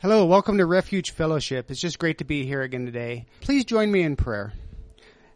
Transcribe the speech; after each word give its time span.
Hello, 0.00 0.24
welcome 0.26 0.58
to 0.58 0.64
Refuge 0.64 1.10
Fellowship. 1.10 1.72
It's 1.72 1.80
just 1.80 1.98
great 1.98 2.18
to 2.18 2.24
be 2.24 2.46
here 2.46 2.62
again 2.62 2.86
today. 2.86 3.26
Please 3.40 3.64
join 3.64 3.90
me 3.90 4.02
in 4.02 4.14
prayer. 4.14 4.52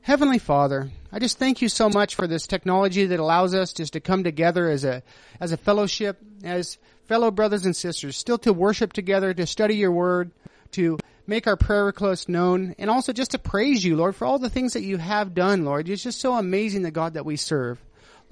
Heavenly 0.03 0.38
Father, 0.38 0.92
I 1.11 1.19
just 1.19 1.37
thank 1.37 1.61
you 1.62 1.69
so 1.69 1.88
much 1.88 2.15
for 2.15 2.28
this 2.28 2.46
technology 2.46 3.06
that 3.06 3.18
allows 3.18 3.54
us 3.56 3.72
just 3.72 3.94
to 3.94 4.00
come 4.00 4.22
together 4.22 4.70
as 4.70 4.84
a, 4.84 5.02
as 5.40 5.50
a 5.50 5.56
fellowship, 5.56 6.20
as 6.44 6.78
fellow 7.06 7.33
brothers 7.33 7.67
and 7.67 7.75
sisters, 7.75 8.16
still 8.16 8.38
to 8.38 8.52
worship 8.52 8.93
together, 8.93 9.34
to 9.34 9.48
study 9.48 9.75
your 9.75 9.90
word, 9.90 10.30
to 10.70 10.96
make 11.26 11.48
our 11.48 11.56
prayer 11.56 11.84
requests 11.84 12.29
known, 12.29 12.76
and 12.79 12.88
also 12.88 13.12
just 13.12 13.32
to 13.32 13.40
praise 13.40 13.84
you, 13.84 13.96
Lord, 13.96 14.14
for 14.14 14.26
all 14.26 14.38
the 14.38 14.48
things 14.48 14.74
that 14.74 14.84
you 14.84 14.96
have 14.98 15.34
done, 15.34 15.64
Lord. 15.64 15.88
It's 15.88 16.04
just 16.04 16.20
so 16.20 16.34
amazing 16.34 16.82
the 16.82 16.92
God 16.92 17.14
that 17.14 17.26
we 17.26 17.34
serve. 17.34 17.82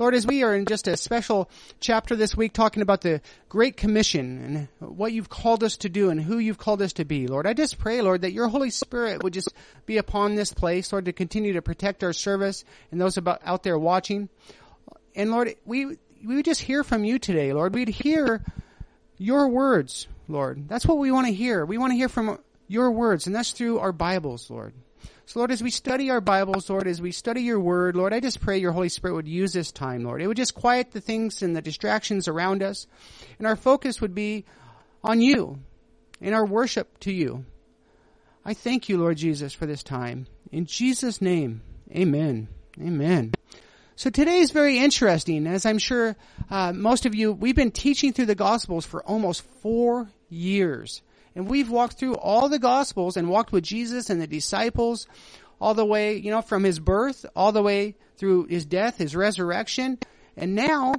Lord, 0.01 0.15
as 0.15 0.27
we 0.27 0.43
are 0.45 0.55
in 0.55 0.65
just 0.65 0.89
a 0.89 0.97
special 0.97 1.51
chapter 1.79 2.17
this 2.17 2.35
week 2.35 2.55
talking 2.55 2.81
about 2.81 3.03
the 3.03 3.21
Great 3.51 3.77
Commission 3.77 4.69
and 4.81 4.97
what 4.97 5.13
you've 5.13 5.29
called 5.29 5.63
us 5.63 5.77
to 5.77 5.91
do 5.91 6.09
and 6.09 6.19
who 6.19 6.39
you've 6.39 6.57
called 6.57 6.81
us 6.81 6.95
to 6.95 7.05
be, 7.05 7.27
Lord, 7.27 7.47
I 7.47 7.53
just 7.53 7.77
pray, 7.77 8.01
Lord, 8.01 8.23
that 8.23 8.33
your 8.33 8.49
Holy 8.49 8.71
Spirit 8.71 9.23
would 9.23 9.35
just 9.35 9.53
be 9.85 9.99
upon 9.99 10.37
this 10.37 10.55
place, 10.55 10.91
Lord, 10.91 11.05
to 11.05 11.13
continue 11.13 11.53
to 11.53 11.61
protect 11.61 12.03
our 12.03 12.15
service 12.15 12.65
and 12.91 12.99
those 12.99 13.19
about 13.19 13.43
out 13.45 13.63
there 13.63 13.79
watching. 13.79 14.31
And 15.15 15.31
Lord, 15.31 15.55
we, 15.67 15.85
we 15.85 16.35
would 16.35 16.47
just 16.47 16.63
hear 16.63 16.83
from 16.83 17.05
you 17.05 17.19
today, 17.19 17.53
Lord. 17.53 17.75
We'd 17.75 17.91
hear 17.91 18.43
your 19.19 19.49
words, 19.49 20.09
Lord. 20.29 20.67
That's 20.67 20.87
what 20.87 20.97
we 20.97 21.13
want 21.13 21.27
to 21.27 21.35
hear. 21.35 21.67
We 21.67 21.77
want 21.77 21.93
to 21.93 21.97
hear 21.97 22.09
from 22.09 22.39
your 22.69 22.91
words, 22.91 23.27
and 23.27 23.37
that's 23.37 23.53
through 23.53 23.81
our 23.81 23.93
Bibles, 23.93 24.49
Lord. 24.49 24.73
So 25.31 25.39
Lord, 25.39 25.53
as 25.53 25.63
we 25.63 25.71
study 25.71 26.11
our 26.11 26.21
Bibles, 26.21 26.69
Lord, 26.69 26.89
as 26.89 27.01
we 27.01 27.13
study 27.13 27.43
your 27.43 27.61
word, 27.61 27.95
Lord, 27.95 28.13
I 28.13 28.19
just 28.19 28.41
pray 28.41 28.59
your 28.59 28.73
Holy 28.73 28.89
Spirit 28.89 29.15
would 29.15 29.29
use 29.29 29.53
this 29.53 29.71
time, 29.71 30.03
Lord. 30.03 30.21
It 30.21 30.27
would 30.27 30.37
just 30.37 30.57
quiet 30.57 30.91
the 30.91 31.01
things 31.01 31.41
and 31.41 31.55
the 31.55 31.63
distractions 31.63 32.27
around 32.27 32.65
us. 32.65 32.89
And 33.39 33.47
our 33.47 33.55
focus 33.55 34.01
would 34.01 34.13
be 34.13 34.45
on 35.05 35.21
you 35.21 35.61
and 36.21 36.35
our 36.35 36.45
worship 36.45 36.99
to 37.03 37.13
you. 37.13 37.45
I 38.45 38.55
thank 38.55 38.89
you, 38.89 38.99
Lord 38.99 39.19
Jesus, 39.19 39.53
for 39.53 39.67
this 39.67 39.85
time. 39.85 40.27
In 40.51 40.67
Jesus' 40.67 41.23
name, 41.23 41.63
amen. 41.95 42.49
Amen. 42.81 43.33
So 43.95 44.11
today 44.11 44.39
is 44.39 44.51
very 44.51 44.79
interesting, 44.79 45.47
as 45.47 45.65
I'm 45.65 45.79
sure 45.79 46.17
uh, 46.51 46.73
most 46.73 47.07
of 47.07 47.15
you, 47.15 47.31
we've 47.31 47.55
been 47.55 47.71
teaching 47.71 48.13
through 48.13 48.27
the 48.27 48.35
Gospels 48.35 48.85
for 48.85 49.01
almost 49.05 49.43
four 49.63 50.11
years. 50.29 51.03
And 51.35 51.49
we've 51.49 51.71
walked 51.71 51.99
through 51.99 52.17
all 52.17 52.49
the 52.49 52.59
gospels 52.59 53.17
and 53.17 53.29
walked 53.29 53.53
with 53.53 53.65
Jesus 53.65 54.11
and 54.11 54.21
the 54.21 54.27
disciples 54.27 55.07
all 55.61 55.75
the 55.75 55.85
way, 55.85 56.17
you 56.17 56.31
know, 56.31 56.43
from 56.43 56.65
his 56.65 56.79
birth 56.79 57.27
all 57.37 57.53
the 57.53 57.63
way 57.63 57.97
through 58.17 58.47
his 58.47 58.65
death, 58.65 58.99
his 58.99 59.15
resurrection. 59.15 59.99
And 60.37 60.55
now 60.55 60.95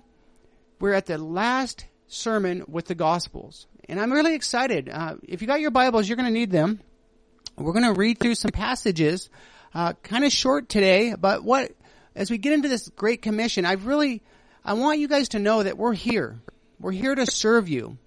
we're 0.80 0.94
at 0.94 1.06
the 1.06 1.18
last 1.18 1.86
sermon 2.08 2.64
with 2.68 2.86
the 2.86 2.96
gospels. 2.96 3.68
And 3.90 4.00
I'm 4.00 4.12
really 4.12 4.36
excited. 4.36 4.90
Uh, 4.90 5.16
if 5.24 5.42
you 5.42 5.48
got 5.48 5.62
your 5.62 5.72
Bibles, 5.72 6.08
you're 6.08 6.18
going 6.18 6.32
to 6.32 6.40
need 6.40 6.52
them. 6.52 6.80
We're 7.58 7.74
going 7.74 7.94
to 7.94 8.00
read 8.00 8.20
through 8.20 8.36
some 8.36 8.52
passages, 8.52 9.30
uh, 9.74 9.94
kind 10.04 10.24
of 10.24 10.32
short 10.32 10.70
today, 10.70 11.14
but 11.20 11.44
what, 11.44 11.72
as 12.16 12.32
we 12.32 12.38
get 12.38 12.54
into 12.54 12.70
this 12.70 12.90
great 12.90 13.22
commission, 13.22 13.66
I 13.66 13.74
really, 13.74 14.24
I 14.64 14.74
want 14.74 15.00
you 15.00 15.08
guys 15.08 15.30
to 15.30 15.40
know 15.40 15.64
that 15.64 15.78
we're 15.78 15.94
here. 15.94 16.40
We're 16.80 16.92
here 16.92 17.14
to 17.14 17.26
serve 17.26 17.70
you. 17.70 17.98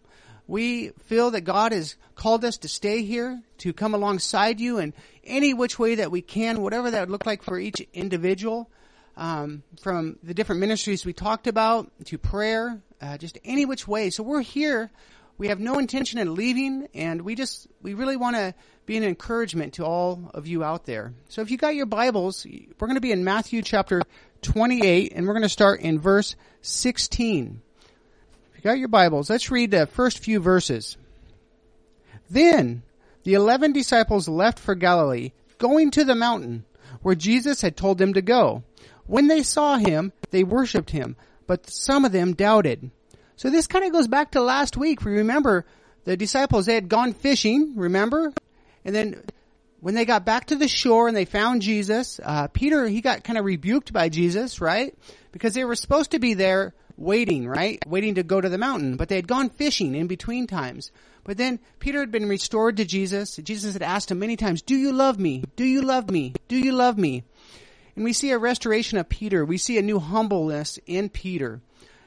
We 0.46 0.90
feel 1.04 1.30
that 1.30 1.42
God 1.42 1.72
has 1.72 1.96
called 2.14 2.44
us 2.44 2.58
to 2.58 2.68
stay 2.68 3.02
here, 3.02 3.42
to 3.58 3.72
come 3.72 3.94
alongside 3.94 4.60
you 4.60 4.78
in 4.78 4.92
any 5.24 5.54
which 5.54 5.78
way 5.78 5.94
that 5.96 6.10
we 6.10 6.20
can, 6.20 6.60
whatever 6.60 6.90
that 6.90 7.00
would 7.00 7.10
look 7.10 7.26
like 7.26 7.42
for 7.42 7.58
each 7.58 7.86
individual. 7.92 8.70
Um, 9.16 9.62
from 9.80 10.18
the 10.22 10.34
different 10.34 10.60
ministries 10.60 11.06
we 11.06 11.12
talked 11.12 11.46
about 11.46 11.90
to 12.06 12.18
prayer, 12.18 12.82
uh, 13.00 13.16
just 13.16 13.38
any 13.44 13.64
which 13.64 13.86
way. 13.86 14.10
So 14.10 14.24
we're 14.24 14.42
here. 14.42 14.90
We 15.38 15.48
have 15.48 15.60
no 15.60 15.78
intention 15.78 16.18
of 16.18 16.28
leaving, 16.28 16.88
and 16.94 17.22
we 17.22 17.34
just 17.34 17.68
we 17.80 17.94
really 17.94 18.16
want 18.16 18.36
to 18.36 18.54
be 18.86 18.96
an 18.96 19.04
encouragement 19.04 19.74
to 19.74 19.84
all 19.84 20.30
of 20.34 20.46
you 20.46 20.62
out 20.62 20.84
there. 20.84 21.14
So 21.28 21.42
if 21.42 21.50
you 21.50 21.56
got 21.56 21.74
your 21.74 21.86
Bibles, 21.86 22.44
we're 22.46 22.86
going 22.86 22.96
to 22.96 23.00
be 23.00 23.12
in 23.12 23.24
Matthew 23.24 23.62
chapter 23.62 24.02
28, 24.42 25.12
and 25.14 25.26
we're 25.26 25.32
going 25.32 25.42
to 25.42 25.48
start 25.48 25.80
in 25.80 25.98
verse 25.98 26.36
16 26.62 27.62
got 28.64 28.78
your 28.78 28.88
Bibles, 28.88 29.28
let's 29.28 29.50
read 29.50 29.70
the 29.70 29.86
first 29.86 30.20
few 30.20 30.40
verses. 30.40 30.96
Then 32.30 32.82
the 33.22 33.34
eleven 33.34 33.72
disciples 33.72 34.26
left 34.26 34.58
for 34.58 34.74
Galilee, 34.74 35.32
going 35.58 35.90
to 35.92 36.04
the 36.04 36.14
mountain 36.14 36.64
where 37.02 37.14
Jesus 37.14 37.60
had 37.60 37.76
told 37.76 37.98
them 37.98 38.14
to 38.14 38.22
go. 38.22 38.62
When 39.06 39.28
they 39.28 39.42
saw 39.42 39.76
him, 39.76 40.12
they 40.30 40.44
worshipped 40.44 40.90
him, 40.90 41.16
but 41.46 41.68
some 41.68 42.06
of 42.06 42.12
them 42.12 42.32
doubted. 42.32 42.90
So 43.36 43.50
this 43.50 43.66
kind 43.66 43.84
of 43.84 43.92
goes 43.92 44.08
back 44.08 44.30
to 44.30 44.40
last 44.40 44.78
week. 44.78 45.04
We 45.04 45.12
remember 45.12 45.66
the 46.04 46.16
disciples, 46.16 46.64
they 46.64 46.74
had 46.74 46.88
gone 46.88 47.12
fishing, 47.12 47.74
remember? 47.76 48.32
And 48.82 48.94
then 48.94 49.22
when 49.80 49.94
they 49.94 50.06
got 50.06 50.24
back 50.24 50.46
to 50.46 50.56
the 50.56 50.68
shore 50.68 51.06
and 51.06 51.16
they 51.16 51.26
found 51.26 51.60
Jesus, 51.60 52.18
uh, 52.22 52.48
Peter, 52.48 52.88
he 52.88 53.02
got 53.02 53.24
kind 53.24 53.38
of 53.38 53.44
rebuked 53.44 53.92
by 53.92 54.08
Jesus, 54.08 54.62
right? 54.62 54.94
Because 55.32 55.52
they 55.52 55.64
were 55.64 55.76
supposed 55.76 56.12
to 56.12 56.18
be 56.18 56.32
there 56.32 56.72
waiting, 56.96 57.46
right? 57.46 57.82
Waiting 57.86 58.14
to 58.16 58.22
go 58.22 58.40
to 58.40 58.48
the 58.48 58.58
mountain, 58.58 58.96
but 58.96 59.08
they 59.08 59.16
had 59.16 59.28
gone 59.28 59.50
fishing 59.50 59.94
in 59.94 60.06
between 60.06 60.46
times. 60.46 60.90
But 61.24 61.38
then 61.38 61.58
Peter 61.78 62.00
had 62.00 62.10
been 62.10 62.28
restored 62.28 62.76
to 62.76 62.84
Jesus. 62.84 63.36
Jesus 63.36 63.72
had 63.72 63.82
asked 63.82 64.10
him 64.10 64.18
many 64.18 64.36
times, 64.36 64.62
do 64.62 64.76
you 64.76 64.92
love 64.92 65.18
me? 65.18 65.44
Do 65.56 65.64
you 65.64 65.82
love 65.82 66.10
me? 66.10 66.34
Do 66.48 66.56
you 66.56 66.72
love 66.72 66.98
me? 66.98 67.24
And 67.96 68.04
we 68.04 68.12
see 68.12 68.30
a 68.30 68.38
restoration 68.38 68.98
of 68.98 69.08
Peter. 69.08 69.44
We 69.44 69.56
see 69.56 69.78
a 69.78 69.82
new 69.82 69.98
humbleness 69.98 70.78
in 70.86 71.08
Peter. 71.08 71.60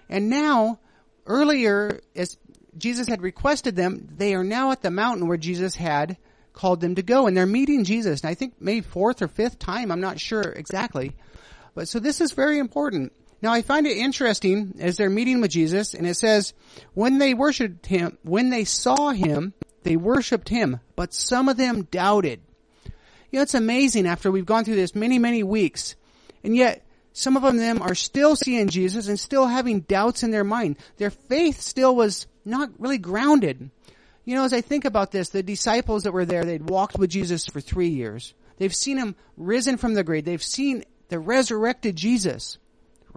And 0.10 0.30
now, 0.30 0.80
earlier, 1.26 2.02
as 2.16 2.38
Jesus 2.78 3.08
had 3.08 3.22
requested 3.22 3.76
them, 3.76 4.08
they 4.18 4.36
are 4.36 4.44
now 4.44 4.72
at 4.72 4.82
the 4.82 4.92
mountain 4.92 5.28
where 5.28 5.38
Jesus 5.38 5.76
had 5.76 6.18
called 6.54 6.82
them 6.82 6.96
to 6.96 7.04
go. 7.04 7.26
And 7.26 7.36
they're 7.36 7.46
meeting 7.46 7.86
Jesus. 7.86 8.22
And 8.22 8.30
I 8.30 8.34
think 8.34 8.56
maybe 8.60 8.82
fourth 8.82 9.22
or 9.22 9.28
fifth 9.28 9.60
time. 9.60 9.92
I'm 9.92 10.02
not 10.02 10.20
sure 10.20 10.44
exactly. 10.44 11.14
But 11.74 11.88
so 11.88 12.00
this 12.00 12.22
is 12.22 12.32
very 12.34 12.60
important. 12.60 13.14
Now 13.42 13.52
I 13.54 13.62
find 13.62 13.86
it 13.86 13.98
interesting 13.98 14.76
as 14.80 14.98
they're 14.98 15.10
meeting 15.10 15.42
with 15.42 15.52
Jesus 15.52 15.94
and 15.94 16.08
it 16.08 16.16
says, 16.16 16.54
when 16.94 17.20
they 17.20 17.34
worshiped 17.34 17.86
him, 17.86 18.18
when 18.24 18.50
they 18.50 18.64
saw 18.64 19.12
him, 19.12 19.54
they 19.84 19.96
worshiped 19.96 20.50
him, 20.50 20.80
but 20.96 21.14
some 21.14 21.48
of 21.48 21.58
them 21.58 21.84
doubted. 21.92 22.42
You 23.32 23.40
know, 23.40 23.42
it's 23.42 23.54
amazing 23.54 24.08
after 24.08 24.32
we've 24.32 24.46
gone 24.46 24.66
through 24.66 24.76
this 24.76 24.96
many, 24.96 25.20
many 25.20 25.44
weeks 25.44 25.96
and 26.44 26.56
yet 26.56 26.84
some 27.14 27.36
of 27.36 27.56
them 27.56 27.82
are 27.82 27.96
still 27.96 28.36
seeing 28.36 28.70
Jesus 28.70 29.08
and 29.08 29.20
still 29.20 29.48
having 29.48 29.82
doubts 29.82 30.24
in 30.24 30.32
their 30.32 30.44
mind. 30.44 30.78
Their 30.98 31.10
faith 31.10 31.62
still 31.62 31.96
was 31.96 32.28
not 32.46 32.70
really 32.80 33.00
grounded. 33.00 33.70
You 34.24 34.36
know, 34.36 34.44
as 34.44 34.54
I 34.54 34.62
think 34.62 34.86
about 34.86 35.12
this, 35.12 35.30
the 35.30 35.42
disciples 35.42 36.04
that 36.04 36.12
were 36.12 36.26
there, 36.26 36.44
they'd 36.44 36.70
walked 36.70 36.98
with 36.98 37.10
Jesus 37.10 37.46
for 37.46 37.62
three 37.62 37.90
years. 37.90 38.34
They've 38.58 38.76
seen 38.76 38.98
him 38.98 39.16
risen 39.36 39.78
from 39.78 39.94
the 39.94 40.04
grave. 40.04 40.26
They've 40.26 40.44
seen 40.44 40.84
the 41.10 41.18
resurrected 41.18 41.96
Jesus 41.96 42.58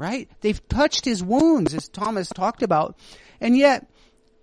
right? 0.01 0.31
They've 0.41 0.67
touched 0.67 1.05
his 1.05 1.23
wounds, 1.23 1.75
as 1.75 1.87
Thomas 1.89 2.31
talked 2.31 2.63
about, 2.63 2.97
and 3.39 3.55
yet 3.55 3.87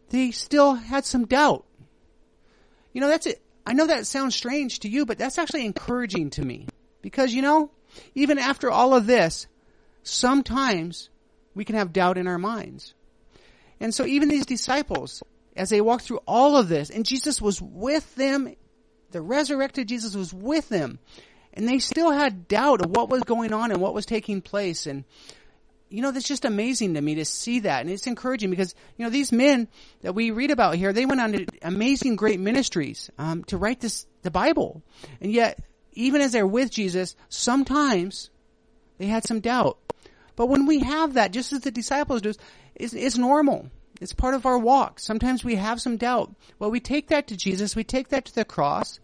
they 0.09 0.29
still 0.29 0.75
had 0.75 1.03
some 1.03 1.25
doubt. 1.25 1.65
You 2.93 3.01
know, 3.01 3.07
that's 3.07 3.25
it. 3.25 3.41
I 3.65 3.73
know 3.73 3.87
that 3.87 4.05
sounds 4.05 4.35
strange 4.35 4.81
to 4.81 4.87
you, 4.87 5.07
but 5.07 5.17
that's 5.17 5.39
actually 5.39 5.65
encouraging 5.65 6.29
to 6.31 6.45
me. 6.45 6.67
Because, 7.01 7.33
you 7.33 7.41
know, 7.41 7.71
even 8.13 8.37
after 8.37 8.69
all 8.69 8.93
of 8.93 9.07
this, 9.07 9.47
sometimes 10.03 11.09
we 11.55 11.65
can 11.65 11.75
have 11.75 11.91
doubt 11.91 12.19
in 12.19 12.27
our 12.27 12.37
minds. 12.37 12.93
And 13.79 13.93
so 13.93 14.05
even 14.05 14.29
these 14.29 14.45
disciples, 14.45 15.23
as 15.55 15.71
they 15.71 15.81
walked 15.81 16.03
through 16.03 16.21
all 16.27 16.55
of 16.55 16.69
this, 16.69 16.91
and 16.91 17.03
Jesus 17.03 17.41
was 17.41 17.59
with 17.59 18.15
them, 18.15 18.53
the 19.09 19.23
resurrected 19.23 19.87
Jesus 19.87 20.15
was 20.15 20.31
with 20.31 20.69
them, 20.69 20.99
and 21.51 21.67
they 21.67 21.79
still 21.79 22.11
had 22.11 22.47
doubt 22.47 22.85
of 22.85 22.91
what 22.91 23.09
was 23.09 23.23
going 23.23 23.53
on 23.53 23.71
and 23.71 23.81
what 23.81 23.95
was 23.95 24.05
taking 24.05 24.41
place. 24.41 24.85
And 24.85 25.03
you 25.89 26.01
know, 26.01 26.11
that's 26.11 26.27
just 26.27 26.45
amazing 26.45 26.95
to 26.95 27.01
me 27.01 27.15
to 27.15 27.25
see 27.25 27.61
that. 27.61 27.81
And 27.81 27.89
it's 27.89 28.07
encouraging 28.07 28.49
because, 28.49 28.75
you 28.97 29.05
know, 29.05 29.09
these 29.09 29.31
men 29.31 29.67
that 30.01 30.13
we 30.13 30.31
read 30.31 30.51
about 30.51 30.75
here, 30.75 30.93
they 30.93 31.05
went 31.05 31.21
on 31.21 31.31
to 31.33 31.45
amazing 31.61 32.15
great 32.15 32.39
ministries, 32.39 33.09
um, 33.17 33.43
to 33.45 33.57
write 33.57 33.79
this, 33.79 34.05
the 34.23 34.31
Bible. 34.31 34.83
And 35.21 35.31
yet, 35.31 35.59
even 35.93 36.21
as 36.21 36.31
they're 36.31 36.47
with 36.47 36.71
Jesus, 36.71 37.15
sometimes 37.29 38.29
they 38.97 39.07
had 39.07 39.23
some 39.23 39.39
doubt. 39.39 39.77
But 40.35 40.47
when 40.47 40.65
we 40.65 40.79
have 40.79 41.13
that, 41.13 41.31
just 41.31 41.53
as 41.53 41.61
the 41.61 41.71
disciples 41.71 42.21
do, 42.21 42.33
it's, 42.75 42.93
it's 42.93 43.17
normal. 43.17 43.69
It's 43.99 44.13
part 44.13 44.35
of 44.35 44.45
our 44.45 44.59
walk. 44.59 44.99
Sometimes 44.99 45.43
we 45.43 45.55
have 45.55 45.81
some 45.81 45.97
doubt. 45.97 46.35
Well, 46.59 46.69
we 46.69 46.79
take 46.79 47.07
that 47.07 47.27
to 47.27 47.37
Jesus, 47.37 47.75
we 47.75 47.83
take 47.83 48.09
that 48.09 48.25
to 48.25 48.35
the 48.35 48.45
cross, 48.45 48.99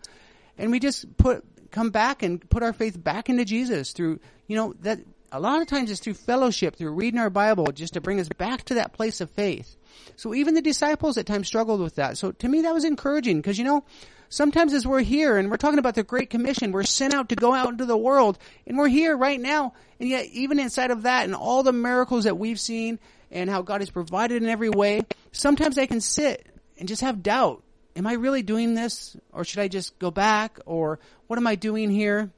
and 0.57 0.69
we 0.69 0.80
just 0.80 1.18
put, 1.18 1.44
come 1.71 1.89
back 1.89 2.21
and 2.21 2.47
put 2.50 2.62
our 2.62 2.74
faith 2.74 3.01
back 3.01 3.30
into 3.30 3.45
Jesus 3.45 3.91
through, 3.94 4.19
you 4.47 4.56
know, 4.56 4.74
that 4.81 5.00
a 5.33 5.39
lot 5.39 5.62
of 5.62 5.68
times 5.68 5.89
it's 5.89 6.00
through 6.00 6.13
fellowship, 6.13 6.75
through 6.75 6.91
reading 6.91 7.19
our 7.19 7.31
Bible, 7.31 7.65
just 7.74 7.94
to 7.94 8.01
bring 8.01 8.19
us 8.19 8.30
back 8.30 8.63
to 8.65 8.75
that 8.75 8.94
place 8.94 9.19
of 9.19 9.31
faith. 9.31 9.75
So 10.15 10.35
even 10.35 10.53
the 10.53 10.62
disciples 10.62 11.18
at 11.18 11.25
times 11.25 11.47
struggled 11.47 11.81
with 11.81 11.95
that. 11.95 12.19
So 12.19 12.31
to 12.33 12.47
me 12.47 12.62
that 12.62 12.74
was 12.74 12.83
encouraging 12.83 13.38
because 13.38 13.57
you 13.57 13.63
know, 13.63 13.83
sometimes 14.30 14.74
as 14.74 14.85
we're 14.85 15.01
here 15.01 15.38
and 15.38 15.50
we're 15.50 15.57
talking 15.57 15.80
about 15.80 15.95
the 15.95 16.03
Great 16.03 16.30
Commission, 16.30 16.71
we're 16.71 16.83
sent 16.83 17.15
out 17.15 17.30
to 17.30 17.35
go 17.35 17.51
out 17.51 17.69
into 17.69 17.85
the 17.85 17.97
world 17.97 18.38
and 18.68 18.77
we're 18.77 18.88
here 18.88 19.18
right 19.18 19.41
now. 19.41 19.74
And 20.00 20.07
yet 20.07 20.27
even 20.27 20.59
inside 20.59 20.91
of 20.91 21.01
that 21.01 21.25
and 21.25 21.33
all 21.33 21.63
the 21.63 21.74
miracles 21.74 22.25
that 22.25 22.38
we've 22.38 22.59
seen 22.59 23.00
and 23.31 23.50
how 23.50 23.63
God 23.63 23.81
has 23.81 23.89
provided 23.89 24.44
in 24.44 24.50
every 24.50 24.69
way, 24.69 25.01
sometimes 25.31 25.80
I 25.80 25.88
can 25.88 26.00
sit 26.00 26.45
and 26.77 26.88
just 26.88 27.01
have 27.01 27.24
doubt 27.24 27.63
am 27.95 28.07
I 28.07 28.13
really 28.13 28.41
doing 28.41 28.74
this? 28.74 29.15
Or 29.31 29.44
should 29.44 29.59
I 29.59 29.68
just 29.68 29.97
go 30.00 30.12
back? 30.12 30.59
Or 30.65 31.00
what 31.27 31.38
am 31.38 31.47
I 31.47 31.56
doing 31.56 31.89
here? 31.89 32.31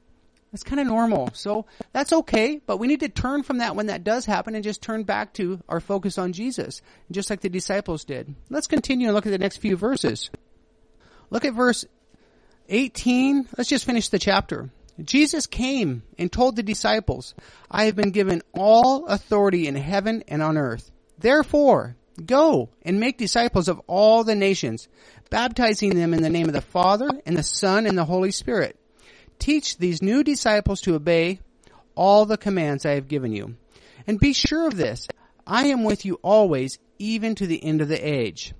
That's 0.56 0.64
kind 0.64 0.80
of 0.80 0.86
normal. 0.86 1.28
So 1.34 1.66
that's 1.92 2.14
okay, 2.14 2.62
but 2.64 2.78
we 2.78 2.86
need 2.86 3.00
to 3.00 3.10
turn 3.10 3.42
from 3.42 3.58
that 3.58 3.76
when 3.76 3.88
that 3.88 4.04
does 4.04 4.24
happen 4.24 4.54
and 4.54 4.64
just 4.64 4.80
turn 4.80 5.02
back 5.02 5.34
to 5.34 5.60
our 5.68 5.80
focus 5.80 6.16
on 6.16 6.32
Jesus, 6.32 6.80
just 7.10 7.28
like 7.28 7.42
the 7.42 7.50
disciples 7.50 8.04
did. 8.04 8.34
Let's 8.48 8.66
continue 8.66 9.08
and 9.08 9.14
look 9.14 9.26
at 9.26 9.32
the 9.32 9.38
next 9.38 9.58
few 9.58 9.76
verses. 9.76 10.30
Look 11.28 11.44
at 11.44 11.52
verse 11.52 11.84
18. 12.70 13.50
Let's 13.58 13.68
just 13.68 13.84
finish 13.84 14.08
the 14.08 14.18
chapter. 14.18 14.70
Jesus 15.04 15.46
came 15.46 16.04
and 16.18 16.32
told 16.32 16.56
the 16.56 16.62
disciples, 16.62 17.34
I 17.70 17.84
have 17.84 17.94
been 17.94 18.12
given 18.12 18.40
all 18.54 19.04
authority 19.08 19.66
in 19.66 19.74
heaven 19.74 20.24
and 20.26 20.42
on 20.42 20.56
earth. 20.56 20.90
Therefore, 21.18 21.96
go 22.24 22.70
and 22.80 22.98
make 22.98 23.18
disciples 23.18 23.68
of 23.68 23.82
all 23.86 24.24
the 24.24 24.34
nations, 24.34 24.88
baptizing 25.28 25.96
them 25.96 26.14
in 26.14 26.22
the 26.22 26.30
name 26.30 26.46
of 26.46 26.54
the 26.54 26.62
Father 26.62 27.10
and 27.26 27.36
the 27.36 27.42
Son 27.42 27.84
and 27.84 27.98
the 27.98 28.06
Holy 28.06 28.30
Spirit. 28.30 28.80
Teach 29.46 29.78
these 29.78 30.02
new 30.02 30.24
disciples 30.24 30.80
to 30.80 30.96
obey 30.96 31.38
all 31.94 32.26
the 32.26 32.36
commands 32.36 32.84
I 32.84 32.94
have 32.94 33.06
given 33.06 33.30
you. 33.30 33.54
And 34.04 34.18
be 34.18 34.32
sure 34.32 34.66
of 34.66 34.76
this, 34.76 35.06
I 35.46 35.66
am 35.66 35.84
with 35.84 36.04
you 36.04 36.18
always, 36.20 36.80
even 36.98 37.36
to 37.36 37.46
the 37.46 37.62
end 37.62 37.80
of 37.80 37.86
the 37.86 37.96
age. 37.96 38.54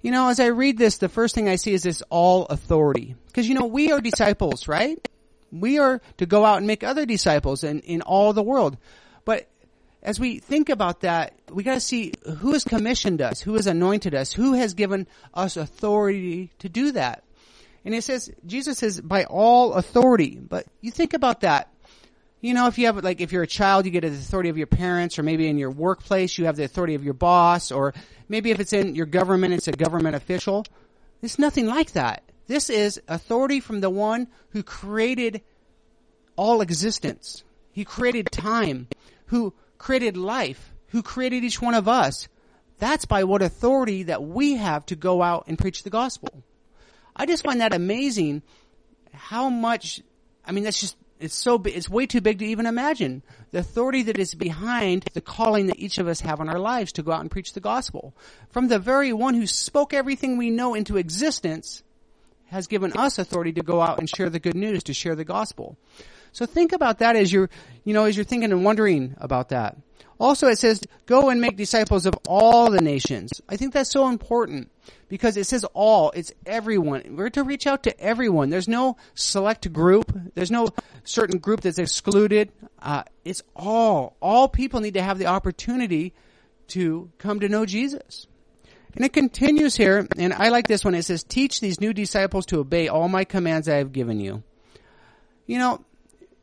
You 0.00 0.10
know, 0.10 0.30
as 0.30 0.40
I 0.40 0.46
read 0.46 0.78
this, 0.78 0.96
the 0.96 1.10
first 1.10 1.34
thing 1.34 1.46
I 1.46 1.56
see 1.56 1.74
is 1.74 1.82
this 1.82 2.02
all 2.08 2.46
authority. 2.46 3.16
Because 3.26 3.50
you 3.50 3.54
know, 3.54 3.66
we 3.66 3.92
are 3.92 4.00
disciples, 4.00 4.66
right? 4.66 4.98
We 5.52 5.78
are 5.78 6.00
to 6.16 6.24
go 6.24 6.42
out 6.42 6.56
and 6.56 6.66
make 6.66 6.82
other 6.82 7.04
disciples 7.04 7.62
in, 7.62 7.80
in 7.80 8.00
all 8.00 8.32
the 8.32 8.42
world. 8.42 8.78
But 9.26 9.46
as 10.02 10.18
we 10.18 10.38
think 10.38 10.70
about 10.70 11.00
that, 11.00 11.34
we 11.50 11.62
gotta 11.64 11.80
see 11.80 12.14
who 12.38 12.54
has 12.54 12.64
commissioned 12.64 13.20
us, 13.20 13.42
who 13.42 13.56
has 13.56 13.66
anointed 13.66 14.14
us, 14.14 14.32
who 14.32 14.54
has 14.54 14.72
given 14.72 15.06
us 15.34 15.58
authority 15.58 16.50
to 16.60 16.70
do 16.70 16.92
that. 16.92 17.24
And 17.88 17.94
it 17.94 18.04
says, 18.04 18.30
Jesus 18.44 18.76
says, 18.76 19.00
by 19.00 19.24
all 19.24 19.72
authority. 19.72 20.38
But 20.38 20.66
you 20.82 20.90
think 20.90 21.14
about 21.14 21.40
that. 21.40 21.72
You 22.42 22.52
know, 22.52 22.66
if 22.66 22.76
you 22.76 22.84
have, 22.84 23.02
like, 23.02 23.22
if 23.22 23.32
you're 23.32 23.44
a 23.44 23.46
child, 23.46 23.86
you 23.86 23.90
get 23.90 24.02
the 24.02 24.08
authority 24.08 24.50
of 24.50 24.58
your 24.58 24.66
parents, 24.66 25.18
or 25.18 25.22
maybe 25.22 25.48
in 25.48 25.56
your 25.56 25.70
workplace, 25.70 26.36
you 26.36 26.44
have 26.44 26.56
the 26.56 26.64
authority 26.64 26.96
of 26.96 27.02
your 27.02 27.14
boss, 27.14 27.72
or 27.72 27.94
maybe 28.28 28.50
if 28.50 28.60
it's 28.60 28.74
in 28.74 28.94
your 28.94 29.06
government, 29.06 29.54
it's 29.54 29.68
a 29.68 29.72
government 29.72 30.16
official. 30.16 30.66
It's 31.22 31.38
nothing 31.38 31.64
like 31.64 31.92
that. 31.92 32.24
This 32.46 32.68
is 32.68 33.00
authority 33.08 33.58
from 33.58 33.80
the 33.80 33.88
one 33.88 34.28
who 34.50 34.62
created 34.62 35.40
all 36.36 36.60
existence. 36.60 37.42
He 37.72 37.86
created 37.86 38.30
time, 38.30 38.88
who 39.28 39.54
created 39.78 40.18
life, 40.18 40.74
who 40.88 41.02
created 41.02 41.42
each 41.42 41.62
one 41.62 41.72
of 41.72 41.88
us. 41.88 42.28
That's 42.80 43.06
by 43.06 43.24
what 43.24 43.40
authority 43.40 44.02
that 44.02 44.22
we 44.22 44.56
have 44.56 44.84
to 44.86 44.94
go 44.94 45.22
out 45.22 45.44
and 45.46 45.58
preach 45.58 45.84
the 45.84 45.90
gospel. 45.90 46.44
I 47.18 47.26
just 47.26 47.44
find 47.44 47.60
that 47.60 47.74
amazing 47.74 48.42
how 49.12 49.48
much, 49.48 50.00
I 50.44 50.52
mean, 50.52 50.64
that's 50.64 50.80
just, 50.80 50.96
it's 51.18 51.34
so 51.34 51.60
it's 51.64 51.88
way 51.88 52.06
too 52.06 52.20
big 52.20 52.38
to 52.38 52.46
even 52.46 52.66
imagine. 52.66 53.22
The 53.50 53.58
authority 53.58 54.04
that 54.04 54.18
is 54.18 54.34
behind 54.34 55.04
the 55.14 55.20
calling 55.20 55.66
that 55.66 55.78
each 55.78 55.98
of 55.98 56.06
us 56.06 56.20
have 56.20 56.40
on 56.40 56.48
our 56.48 56.60
lives 56.60 56.92
to 56.92 57.02
go 57.02 57.10
out 57.10 57.20
and 57.20 57.30
preach 57.30 57.54
the 57.54 57.60
gospel. 57.60 58.14
From 58.50 58.68
the 58.68 58.78
very 58.78 59.12
one 59.12 59.34
who 59.34 59.46
spoke 59.46 59.92
everything 59.92 60.36
we 60.36 60.50
know 60.50 60.74
into 60.74 60.96
existence 60.96 61.82
has 62.46 62.68
given 62.68 62.92
us 62.92 63.18
authority 63.18 63.52
to 63.52 63.62
go 63.62 63.80
out 63.80 63.98
and 63.98 64.08
share 64.08 64.30
the 64.30 64.38
good 64.38 64.54
news, 64.54 64.84
to 64.84 64.94
share 64.94 65.16
the 65.16 65.24
gospel. 65.24 65.76
So 66.32 66.46
think 66.46 66.72
about 66.72 67.00
that 67.00 67.16
as 67.16 67.32
you're, 67.32 67.50
you 67.84 67.94
know, 67.94 68.04
as 68.04 68.16
you're 68.16 68.24
thinking 68.24 68.52
and 68.52 68.64
wondering 68.64 69.16
about 69.18 69.48
that. 69.48 69.76
Also, 70.18 70.48
it 70.48 70.58
says, 70.58 70.82
go 71.06 71.30
and 71.30 71.40
make 71.40 71.56
disciples 71.56 72.04
of 72.04 72.14
all 72.26 72.70
the 72.70 72.80
nations. 72.80 73.40
I 73.48 73.56
think 73.56 73.72
that's 73.72 73.90
so 73.90 74.08
important 74.08 74.70
because 75.08 75.36
it 75.36 75.44
says 75.44 75.64
all. 75.74 76.10
It's 76.10 76.32
everyone. 76.44 77.16
We're 77.16 77.30
to 77.30 77.44
reach 77.44 77.66
out 77.66 77.84
to 77.84 78.00
everyone. 78.00 78.50
There's 78.50 78.68
no 78.68 78.96
select 79.14 79.72
group. 79.72 80.12
There's 80.34 80.50
no 80.50 80.68
certain 81.04 81.38
group 81.38 81.60
that's 81.60 81.78
excluded. 81.78 82.50
Uh, 82.80 83.04
it's 83.24 83.42
all. 83.54 84.16
All 84.20 84.48
people 84.48 84.80
need 84.80 84.94
to 84.94 85.02
have 85.02 85.18
the 85.18 85.26
opportunity 85.26 86.14
to 86.68 87.10
come 87.18 87.40
to 87.40 87.48
know 87.48 87.64
Jesus. 87.64 88.26
And 88.96 89.04
it 89.04 89.12
continues 89.12 89.76
here, 89.76 90.08
and 90.16 90.32
I 90.32 90.48
like 90.48 90.66
this 90.66 90.84
one. 90.84 90.94
It 90.94 91.04
says, 91.04 91.22
teach 91.22 91.60
these 91.60 91.80
new 91.80 91.92
disciples 91.92 92.46
to 92.46 92.58
obey 92.58 92.88
all 92.88 93.08
my 93.08 93.24
commands 93.24 93.68
I 93.68 93.76
have 93.76 93.92
given 93.92 94.18
you. 94.18 94.42
You 95.46 95.58
know, 95.58 95.84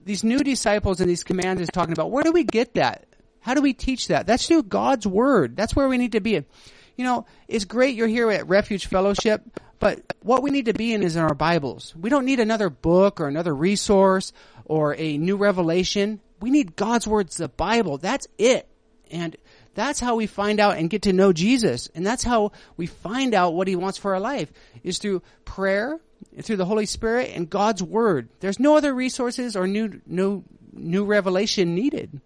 these 0.05 0.23
new 0.23 0.39
disciples 0.39 1.01
and 1.01 1.09
these 1.09 1.23
commands 1.23 1.61
is 1.61 1.69
talking 1.69 1.91
about, 1.91 2.11
where 2.11 2.23
do 2.23 2.31
we 2.31 2.45
get 2.45 2.75
that? 2.75 3.07
How 3.45 3.53
do 3.53 3.61
we 3.61 3.73
teach 3.73 4.07
that? 4.07 4.25
That's 4.25 4.47
through 4.47 4.63
God's 4.63 5.05
Word. 5.05 5.55
That's 5.55 5.75
where 5.75 5.87
we 5.87 5.99
need 5.99 6.13
to 6.13 6.19
be. 6.19 6.31
You 6.31 7.05
know, 7.05 7.27
it's 7.47 7.63
great 7.63 7.95
you're 7.95 8.07
here 8.07 8.31
at 8.31 8.47
Refuge 8.47 8.87
Fellowship, 8.87 9.43
but 9.77 10.01
what 10.23 10.41
we 10.41 10.49
need 10.49 10.65
to 10.65 10.73
be 10.73 10.95
in 10.95 11.03
is 11.03 11.15
in 11.15 11.21
our 11.21 11.35
Bibles. 11.35 11.93
We 11.95 12.09
don't 12.09 12.25
need 12.25 12.39
another 12.39 12.71
book 12.71 13.21
or 13.21 13.27
another 13.27 13.53
resource 13.53 14.33
or 14.63 14.95
a 14.97 15.19
new 15.19 15.37
revelation. 15.37 16.21
We 16.41 16.49
need 16.49 16.75
God's 16.75 17.07
Word, 17.07 17.29
the 17.29 17.47
Bible. 17.47 17.99
That's 17.99 18.25
it. 18.39 18.67
And 19.11 19.37
that's 19.75 19.99
how 19.99 20.15
we 20.15 20.25
find 20.25 20.59
out 20.59 20.77
and 20.77 20.89
get 20.89 21.03
to 21.03 21.13
know 21.13 21.31
Jesus. 21.31 21.87
And 21.93 22.03
that's 22.03 22.23
how 22.23 22.51
we 22.77 22.87
find 22.87 23.35
out 23.35 23.53
what 23.53 23.67
He 23.67 23.75
wants 23.75 23.99
for 23.99 24.15
our 24.15 24.19
life 24.19 24.51
is 24.83 24.97
through 24.97 25.21
prayer, 25.43 25.99
through 26.41 26.57
the 26.57 26.65
Holy 26.65 26.87
Spirit 26.87 27.29
and 27.35 27.47
God's 27.47 27.83
Word. 27.83 28.27
There's 28.39 28.59
no 28.59 28.75
other 28.75 28.91
resources 28.91 29.55
or 29.55 29.67
new, 29.67 30.01
new, 30.07 30.43
new 30.73 31.05
revelation 31.05 31.75
needed. 31.75 32.21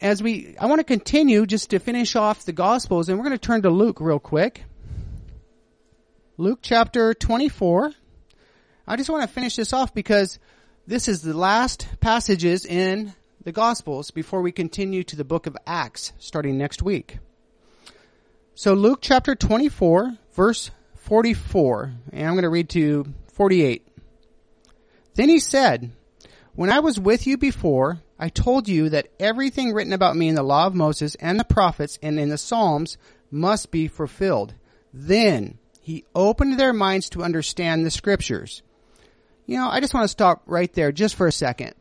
As 0.00 0.22
we, 0.22 0.54
I 0.60 0.66
want 0.66 0.80
to 0.80 0.84
continue 0.84 1.46
just 1.46 1.70
to 1.70 1.78
finish 1.78 2.16
off 2.16 2.44
the 2.44 2.52
Gospels 2.52 3.08
and 3.08 3.18
we're 3.18 3.24
going 3.24 3.38
to 3.38 3.46
turn 3.46 3.62
to 3.62 3.70
Luke 3.70 4.00
real 4.00 4.18
quick. 4.18 4.64
Luke 6.36 6.58
chapter 6.60 7.14
24. 7.14 7.92
I 8.86 8.96
just 8.96 9.08
want 9.08 9.22
to 9.22 9.28
finish 9.28 9.56
this 9.56 9.72
off 9.72 9.94
because 9.94 10.38
this 10.86 11.08
is 11.08 11.22
the 11.22 11.36
last 11.36 11.88
passages 12.00 12.66
in 12.66 13.14
the 13.42 13.52
Gospels 13.52 14.10
before 14.10 14.42
we 14.42 14.52
continue 14.52 15.02
to 15.04 15.16
the 15.16 15.24
book 15.24 15.46
of 15.46 15.56
Acts 15.66 16.12
starting 16.18 16.58
next 16.58 16.82
week. 16.82 17.18
So 18.54 18.74
Luke 18.74 18.98
chapter 19.00 19.34
24 19.34 20.18
verse 20.34 20.70
44, 21.06 21.92
and 22.12 22.26
I'm 22.26 22.34
going 22.34 22.42
to 22.42 22.50
read 22.50 22.68
to 22.70 23.06
48. 23.32 23.86
Then 25.14 25.28
he 25.28 25.38
said, 25.38 25.92
When 26.54 26.70
I 26.70 26.80
was 26.80 27.00
with 27.00 27.26
you 27.26 27.38
before, 27.38 28.00
I 28.18 28.28
told 28.28 28.68
you 28.68 28.88
that 28.88 29.08
everything 29.20 29.72
written 29.72 29.92
about 29.92 30.16
me 30.16 30.28
in 30.28 30.34
the 30.34 30.42
law 30.42 30.66
of 30.66 30.74
Moses 30.74 31.14
and 31.16 31.38
the 31.38 31.44
prophets 31.44 31.98
and 32.02 32.18
in 32.18 32.30
the 32.30 32.38
Psalms 32.38 32.96
must 33.30 33.70
be 33.70 33.88
fulfilled. 33.88 34.54
Then 34.92 35.58
he 35.80 36.04
opened 36.14 36.58
their 36.58 36.72
minds 36.72 37.10
to 37.10 37.22
understand 37.22 37.84
the 37.84 37.90
scriptures. 37.90 38.62
You 39.44 39.58
know, 39.58 39.68
I 39.68 39.80
just 39.80 39.94
want 39.94 40.04
to 40.04 40.08
stop 40.08 40.42
right 40.46 40.72
there 40.72 40.92
just 40.92 41.14
for 41.14 41.26
a 41.26 41.32
second. 41.32 41.74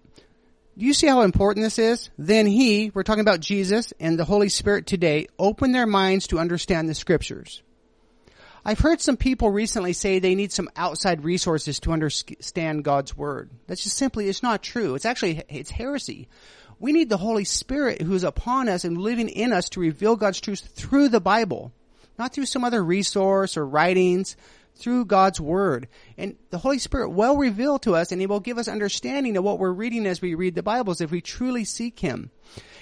Do 0.77 0.85
you 0.85 0.93
see 0.93 1.07
how 1.07 1.21
important 1.21 1.63
this 1.63 1.79
is? 1.79 2.09
Then 2.17 2.45
he, 2.45 2.91
we're 2.93 3.03
talking 3.03 3.21
about 3.21 3.39
Jesus 3.39 3.93
and 3.99 4.19
the 4.19 4.25
Holy 4.25 4.49
Spirit 4.49 4.85
today, 4.85 5.27
opened 5.39 5.73
their 5.73 5.87
minds 5.87 6.27
to 6.27 6.39
understand 6.39 6.89
the 6.89 6.93
scriptures. 6.93 7.63
I've 8.67 8.79
heard 8.79 8.99
some 8.99 9.15
people 9.15 9.51
recently 9.51 9.93
say 9.93 10.17
they 10.17 10.33
need 10.33 10.51
some 10.51 10.69
outside 10.75 11.23
resources 11.23 11.79
to 11.81 11.91
understand 11.91 12.83
God's 12.83 13.15
word. 13.15 13.51
That's 13.67 13.83
just 13.83 13.95
simply, 13.95 14.27
it's 14.27 14.41
not 14.41 14.63
true. 14.63 14.95
It's 14.95 15.05
actually, 15.05 15.43
it's 15.49 15.69
heresy. 15.69 16.27
We 16.79 16.91
need 16.91 17.09
the 17.09 17.17
Holy 17.17 17.43
Spirit 17.43 18.01
who 18.01 18.15
is 18.15 18.23
upon 18.23 18.67
us 18.67 18.83
and 18.83 18.97
living 18.97 19.29
in 19.29 19.53
us 19.53 19.69
to 19.69 19.79
reveal 19.79 20.15
God's 20.15 20.41
truth 20.41 20.71
through 20.73 21.09
the 21.09 21.21
Bible, 21.21 21.73
not 22.17 22.33
through 22.33 22.47
some 22.47 22.63
other 22.63 22.83
resource 22.83 23.55
or 23.55 23.67
writings, 23.67 24.35
through 24.75 25.05
God's 25.05 25.39
Word. 25.39 25.87
And 26.17 26.35
the 26.49 26.57
Holy 26.57 26.79
Spirit 26.79 27.09
will 27.09 27.37
reveal 27.37 27.79
to 27.79 27.95
us 27.95 28.11
and 28.11 28.21
He 28.21 28.27
will 28.27 28.39
give 28.39 28.57
us 28.57 28.67
understanding 28.67 29.37
of 29.37 29.43
what 29.43 29.59
we're 29.59 29.71
reading 29.71 30.05
as 30.05 30.21
we 30.21 30.35
read 30.35 30.55
the 30.55 30.63
Bibles 30.63 31.01
if 31.01 31.11
we 31.11 31.21
truly 31.21 31.65
seek 31.65 31.99
Him. 31.99 32.31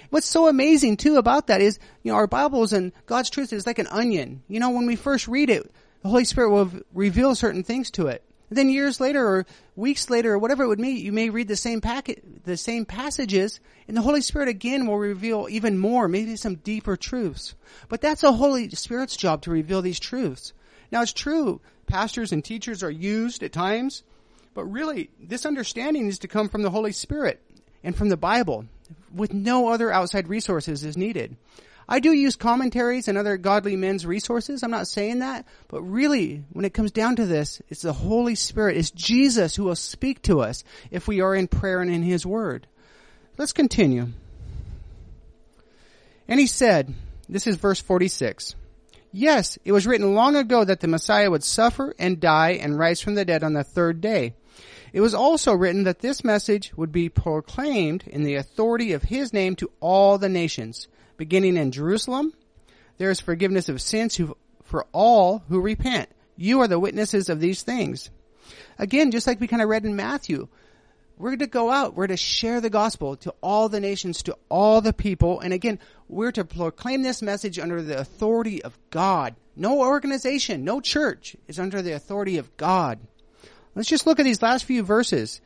What's 0.10 0.28
so 0.28 0.48
amazing 0.48 0.98
too 0.98 1.18
about 1.18 1.48
that 1.48 1.62
is, 1.62 1.80
you 2.04 2.12
know, 2.12 2.18
our 2.18 2.28
Bibles 2.28 2.74
and 2.74 2.92
God's 3.06 3.30
truth 3.30 3.54
is 3.54 3.66
like 3.66 3.80
an 3.80 3.88
onion. 3.88 4.44
You 4.48 4.60
know, 4.60 4.70
when 4.70 4.86
we 4.86 4.96
first 4.96 5.28
read 5.28 5.50
it, 5.50 5.72
the 6.02 6.10
Holy 6.10 6.26
Spirit 6.26 6.52
will 6.52 6.72
reveal 6.94 7.34
certain 7.36 7.64
things 7.64 7.90
to 7.92 8.08
it. 8.08 8.24
And 8.50 8.58
then 8.60 8.70
years 8.70 9.00
later 9.00 9.26
or 9.26 9.46
weeks 9.76 10.12
later 10.12 10.34
or 10.34 10.38
whatever 10.38 10.64
it 10.64 10.68
would 10.68 10.80
be, 10.80 10.92
you 10.92 11.12
may 11.12 11.32
read 11.32 11.48
the 11.48 11.56
same 11.56 11.82
packet, 11.82 12.44
the 12.44 12.56
same 12.56 12.86
passages, 12.86 13.60
and 13.88 13.98
the 13.98 14.02
Holy 14.04 14.22
Spirit 14.22 14.48
again 14.48 14.86
will 14.86 15.00
reveal 15.00 15.48
even 15.50 15.80
more, 15.80 16.08
maybe 16.08 16.36
some 16.36 16.58
deeper 16.58 16.96
truths. 16.96 17.56
But 17.90 18.02
that's 18.02 18.22
the 18.22 18.34
Holy 18.34 18.70
Spirit's 18.70 19.18
job 19.18 19.42
to 19.42 19.50
reveal 19.50 19.82
these 19.82 20.00
truths. 20.00 20.54
Now 20.92 21.02
it's 21.02 21.14
true, 21.14 21.62
pastors 21.88 22.32
and 22.32 22.44
teachers 22.44 22.84
are 22.84 22.92
used 22.92 23.44
at 23.44 23.52
times, 23.52 24.04
but 24.54 24.66
really, 24.66 25.10
this 25.20 25.46
understanding 25.46 26.08
is 26.08 26.20
to 26.20 26.28
come 26.28 26.50
from 26.50 26.62
the 26.62 26.70
Holy 26.70 26.92
Spirit 26.92 27.42
and 27.84 27.96
from 27.96 28.10
the 28.10 28.18
Bible 28.18 28.66
with 29.14 29.34
no 29.34 29.70
other 29.70 29.92
outside 29.92 30.28
resources 30.28 30.84
is 30.84 30.98
needed. 30.98 31.36
I 31.88 32.00
do 32.00 32.14
use 32.14 32.36
commentaries 32.36 33.08
and 33.08 33.18
other 33.18 33.36
godly 33.38 33.76
men's 33.76 34.06
resources. 34.06 34.64
I'm 34.64 34.72
not 34.72 34.88
saying 34.88 35.20
that, 35.20 35.46
but 35.68 35.82
really, 35.82 36.44
when 36.52 36.66
it 36.66 36.74
comes 36.74 36.92
down 36.92 37.18
to 37.18 37.26
this, 37.26 37.62
it's 37.70 37.82
the 37.82 37.94
Holy 37.94 38.36
Spirit, 38.36 38.78
it's 38.78 38.92
Jesus 38.92 39.56
who 39.56 39.66
will 39.66 39.76
speak 39.76 40.22
to 40.24 40.40
us 40.40 40.64
if 40.92 41.08
we 41.08 41.22
are 41.22 41.36
in 41.36 41.48
prayer 41.48 41.82
and 41.82 41.92
in 41.92 42.04
His 42.04 42.26
Word. 42.26 42.68
Let's 43.38 43.54
continue. 43.54 44.08
And 46.28 46.40
he 46.40 46.48
said, 46.48 46.94
this 47.28 47.48
is 47.48 47.58
verse 47.58 47.82
46, 47.82 48.56
Yes, 49.16 49.60
it 49.64 49.72
was 49.72 49.86
written 49.86 50.16
long 50.16 50.36
ago 50.36 50.64
that 50.64 50.80
the 50.80 50.88
Messiah 50.88 51.30
would 51.30 51.44
suffer 51.44 51.94
and 52.00 52.20
die 52.20 52.54
and 52.54 52.80
rise 52.80 53.00
from 53.00 53.14
the 53.14 53.24
dead 53.24 53.44
on 53.44 53.54
the 53.54 53.64
third 53.64 54.02
day. 54.02 54.34
It 54.92 55.02
was 55.02 55.14
also 55.14 55.54
written 55.54 55.84
that 55.84 56.00
this 56.00 56.24
message 56.24 56.74
would 56.76 56.92
be 56.92 57.10
proclaimed 57.10 58.06
in 58.08 58.24
the 58.24 58.36
authority 58.36 58.92
of 58.92 59.04
his 59.04 59.32
name 59.32 59.56
to 59.58 59.72
all 59.80 60.18
the 60.18 60.30
nations, 60.30 60.88
beginning 61.16 61.58
in 61.58 61.72
Jerusalem. 61.72 62.34
There 62.98 63.12
is 63.12 63.20
forgiveness 63.20 63.70
of 63.70 63.84
sins 63.84 64.20
for 64.64 64.88
all 64.92 65.44
who 65.48 65.62
repent. 65.62 66.10
You 66.36 66.62
are 66.62 66.68
the 66.68 66.80
witnesses 66.80 67.30
of 67.30 67.40
these 67.40 67.62
things. 67.62 68.10
Again, 68.80 69.12
just 69.12 69.28
like 69.28 69.40
we 69.40 69.48
kind 69.48 69.62
of 69.62 69.70
read 69.70 69.86
in 69.86 69.96
Matthew, 69.96 70.48
we're 71.24 71.30
going 71.30 71.40
to 71.40 71.48
go 71.48 71.72
out. 71.72 71.96
We're 71.96 72.08
to 72.08 72.18
share 72.18 72.60
the 72.60 72.70
gospel 72.70 73.16
to 73.16 73.34
all 73.40 73.70
the 73.70 73.80
nations, 73.80 74.24
to 74.24 74.38
all 74.50 74.82
the 74.82 74.92
people. 74.92 75.40
And 75.40 75.54
again, 75.54 75.80
we're 76.10 76.34
to 76.34 76.44
proclaim 76.44 77.02
this 77.02 77.22
message 77.22 77.58
under 77.58 77.82
the 77.82 77.98
authority 77.98 78.62
of 78.62 78.78
God. 78.90 79.36
No 79.56 79.80
organization, 79.80 80.66
no 80.66 80.82
church 80.82 81.38
is 81.48 81.60
under 81.60 81.82
the 81.82 81.94
authority 81.94 82.40
of 82.40 82.58
God. 82.58 83.00
Let's 83.74 83.88
just 83.88 84.06
look 84.06 84.20
at 84.20 84.24
these 84.26 84.42
last 84.42 84.66
few 84.66 84.84
verses. 84.84 85.40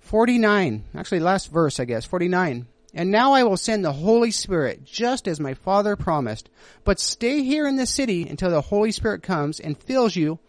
49, 0.00 0.84
actually 0.94 1.20
last 1.20 1.50
verse, 1.50 1.80
I 1.80 1.86
guess, 1.86 2.04
49. 2.04 2.66
And 2.92 3.10
now 3.10 3.32
I 3.32 3.44
will 3.44 3.56
send 3.56 3.86
the 3.86 3.92
Holy 3.94 4.32
Spirit, 4.32 4.84
just 4.84 5.26
as 5.26 5.40
my 5.40 5.54
Father 5.54 5.96
promised. 5.96 6.50
But 6.84 7.00
stay 7.00 7.42
here 7.42 7.66
in 7.66 7.76
the 7.76 7.86
city 7.86 8.28
until 8.28 8.50
the 8.50 8.60
Holy 8.60 8.92
Spirit 8.92 9.22
comes 9.22 9.60
and 9.60 9.80
fills 9.80 10.14
you 10.14 10.40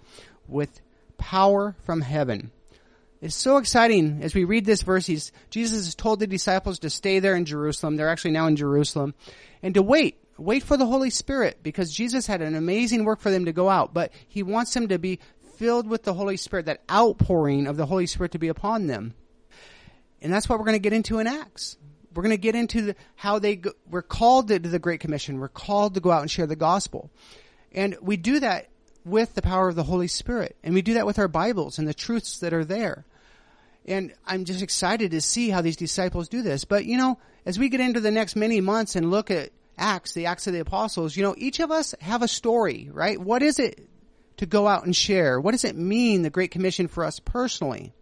with 0.45 0.81
power 1.17 1.73
from 1.85 2.01
heaven. 2.01 2.51
It's 3.23 3.35
so 3.35 3.55
exciting 3.55 4.19
as 4.21 4.35
we 4.35 4.43
read 4.43 4.65
this 4.65 4.81
verse. 4.81 5.05
He's, 5.05 5.31
Jesus 5.49 5.85
has 5.85 5.95
told 5.95 6.19
the 6.19 6.27
disciples 6.27 6.79
to 6.79 6.89
stay 6.89 7.19
there 7.19 7.37
in 7.37 7.45
Jerusalem. 7.45 7.95
They're 7.95 8.09
actually 8.09 8.31
now 8.31 8.47
in 8.47 8.57
Jerusalem 8.57 9.13
and 9.61 9.73
to 9.75 9.81
wait, 9.81 10.21
wait 10.37 10.61
for 10.61 10.75
the 10.75 10.85
Holy 10.85 11.09
Spirit 11.09 11.59
because 11.63 11.93
Jesus 11.93 12.27
had 12.27 12.41
an 12.41 12.53
amazing 12.53 13.05
work 13.05 13.21
for 13.21 13.31
them 13.31 13.45
to 13.45 13.53
go 13.53 13.69
out, 13.69 13.93
but 13.93 14.11
he 14.27 14.43
wants 14.43 14.73
them 14.73 14.89
to 14.89 14.99
be 14.99 15.21
filled 15.55 15.87
with 15.87 16.03
the 16.03 16.13
Holy 16.13 16.35
Spirit, 16.35 16.65
that 16.65 16.81
outpouring 16.91 17.65
of 17.65 17.77
the 17.77 17.85
Holy 17.85 18.07
Spirit 18.07 18.33
to 18.33 18.39
be 18.39 18.49
upon 18.49 18.87
them. 18.87 19.13
And 20.21 20.33
that's 20.33 20.49
what 20.49 20.59
we're 20.59 20.65
going 20.65 20.75
to 20.75 20.79
get 20.79 20.91
into 20.91 21.19
in 21.19 21.27
Acts. 21.27 21.77
We're 22.13 22.23
going 22.23 22.31
to 22.31 22.37
get 22.37 22.55
into 22.55 22.81
the, 22.81 22.95
how 23.15 23.39
they 23.39 23.55
go, 23.55 23.71
we're 23.89 24.01
called 24.01 24.49
to 24.49 24.59
the 24.59 24.79
Great 24.79 24.99
Commission. 24.99 25.39
We're 25.39 25.47
called 25.47 25.93
to 25.93 26.01
go 26.01 26.11
out 26.11 26.23
and 26.23 26.29
share 26.29 26.45
the 26.45 26.57
gospel. 26.57 27.09
And 27.71 27.95
we 28.01 28.17
do 28.17 28.41
that 28.41 28.67
with 29.05 29.33
the 29.33 29.41
power 29.41 29.69
of 29.69 29.75
the 29.75 29.83
Holy 29.83 30.09
Spirit. 30.09 30.57
And 30.61 30.73
we 30.73 30.81
do 30.81 30.95
that 30.95 31.05
with 31.05 31.19
our 31.19 31.29
Bibles 31.29 31.79
and 31.79 31.87
the 31.87 31.93
truths 31.93 32.39
that 32.39 32.51
are 32.51 32.65
there. 32.65 33.05
And 33.85 34.13
I'm 34.25 34.45
just 34.45 34.61
excited 34.61 35.11
to 35.11 35.21
see 35.21 35.49
how 35.49 35.61
these 35.61 35.75
disciples 35.75 36.29
do 36.29 36.41
this. 36.41 36.65
But 36.65 36.85
you 36.85 36.97
know, 36.97 37.19
as 37.45 37.59
we 37.59 37.69
get 37.69 37.81
into 37.81 37.99
the 37.99 38.11
next 38.11 38.35
many 38.35 38.61
months 38.61 38.95
and 38.95 39.11
look 39.11 39.29
at 39.31 39.51
Acts, 39.77 40.13
the 40.13 40.27
Acts 40.27 40.47
of 40.47 40.53
the 40.53 40.59
Apostles, 40.59 41.15
you 41.15 41.23
know, 41.23 41.35
each 41.37 41.59
of 41.59 41.71
us 41.71 41.95
have 41.99 42.21
a 42.21 42.27
story, 42.27 42.89
right? 42.91 43.19
What 43.19 43.41
is 43.41 43.59
it 43.59 43.87
to 44.37 44.45
go 44.45 44.67
out 44.67 44.85
and 44.85 44.95
share? 44.95 45.39
What 45.39 45.51
does 45.51 45.65
it 45.65 45.75
mean, 45.75 46.21
the 46.21 46.29
Great 46.29 46.51
Commission 46.51 46.87
for 46.87 47.03
us 47.03 47.19
personally? 47.19 47.93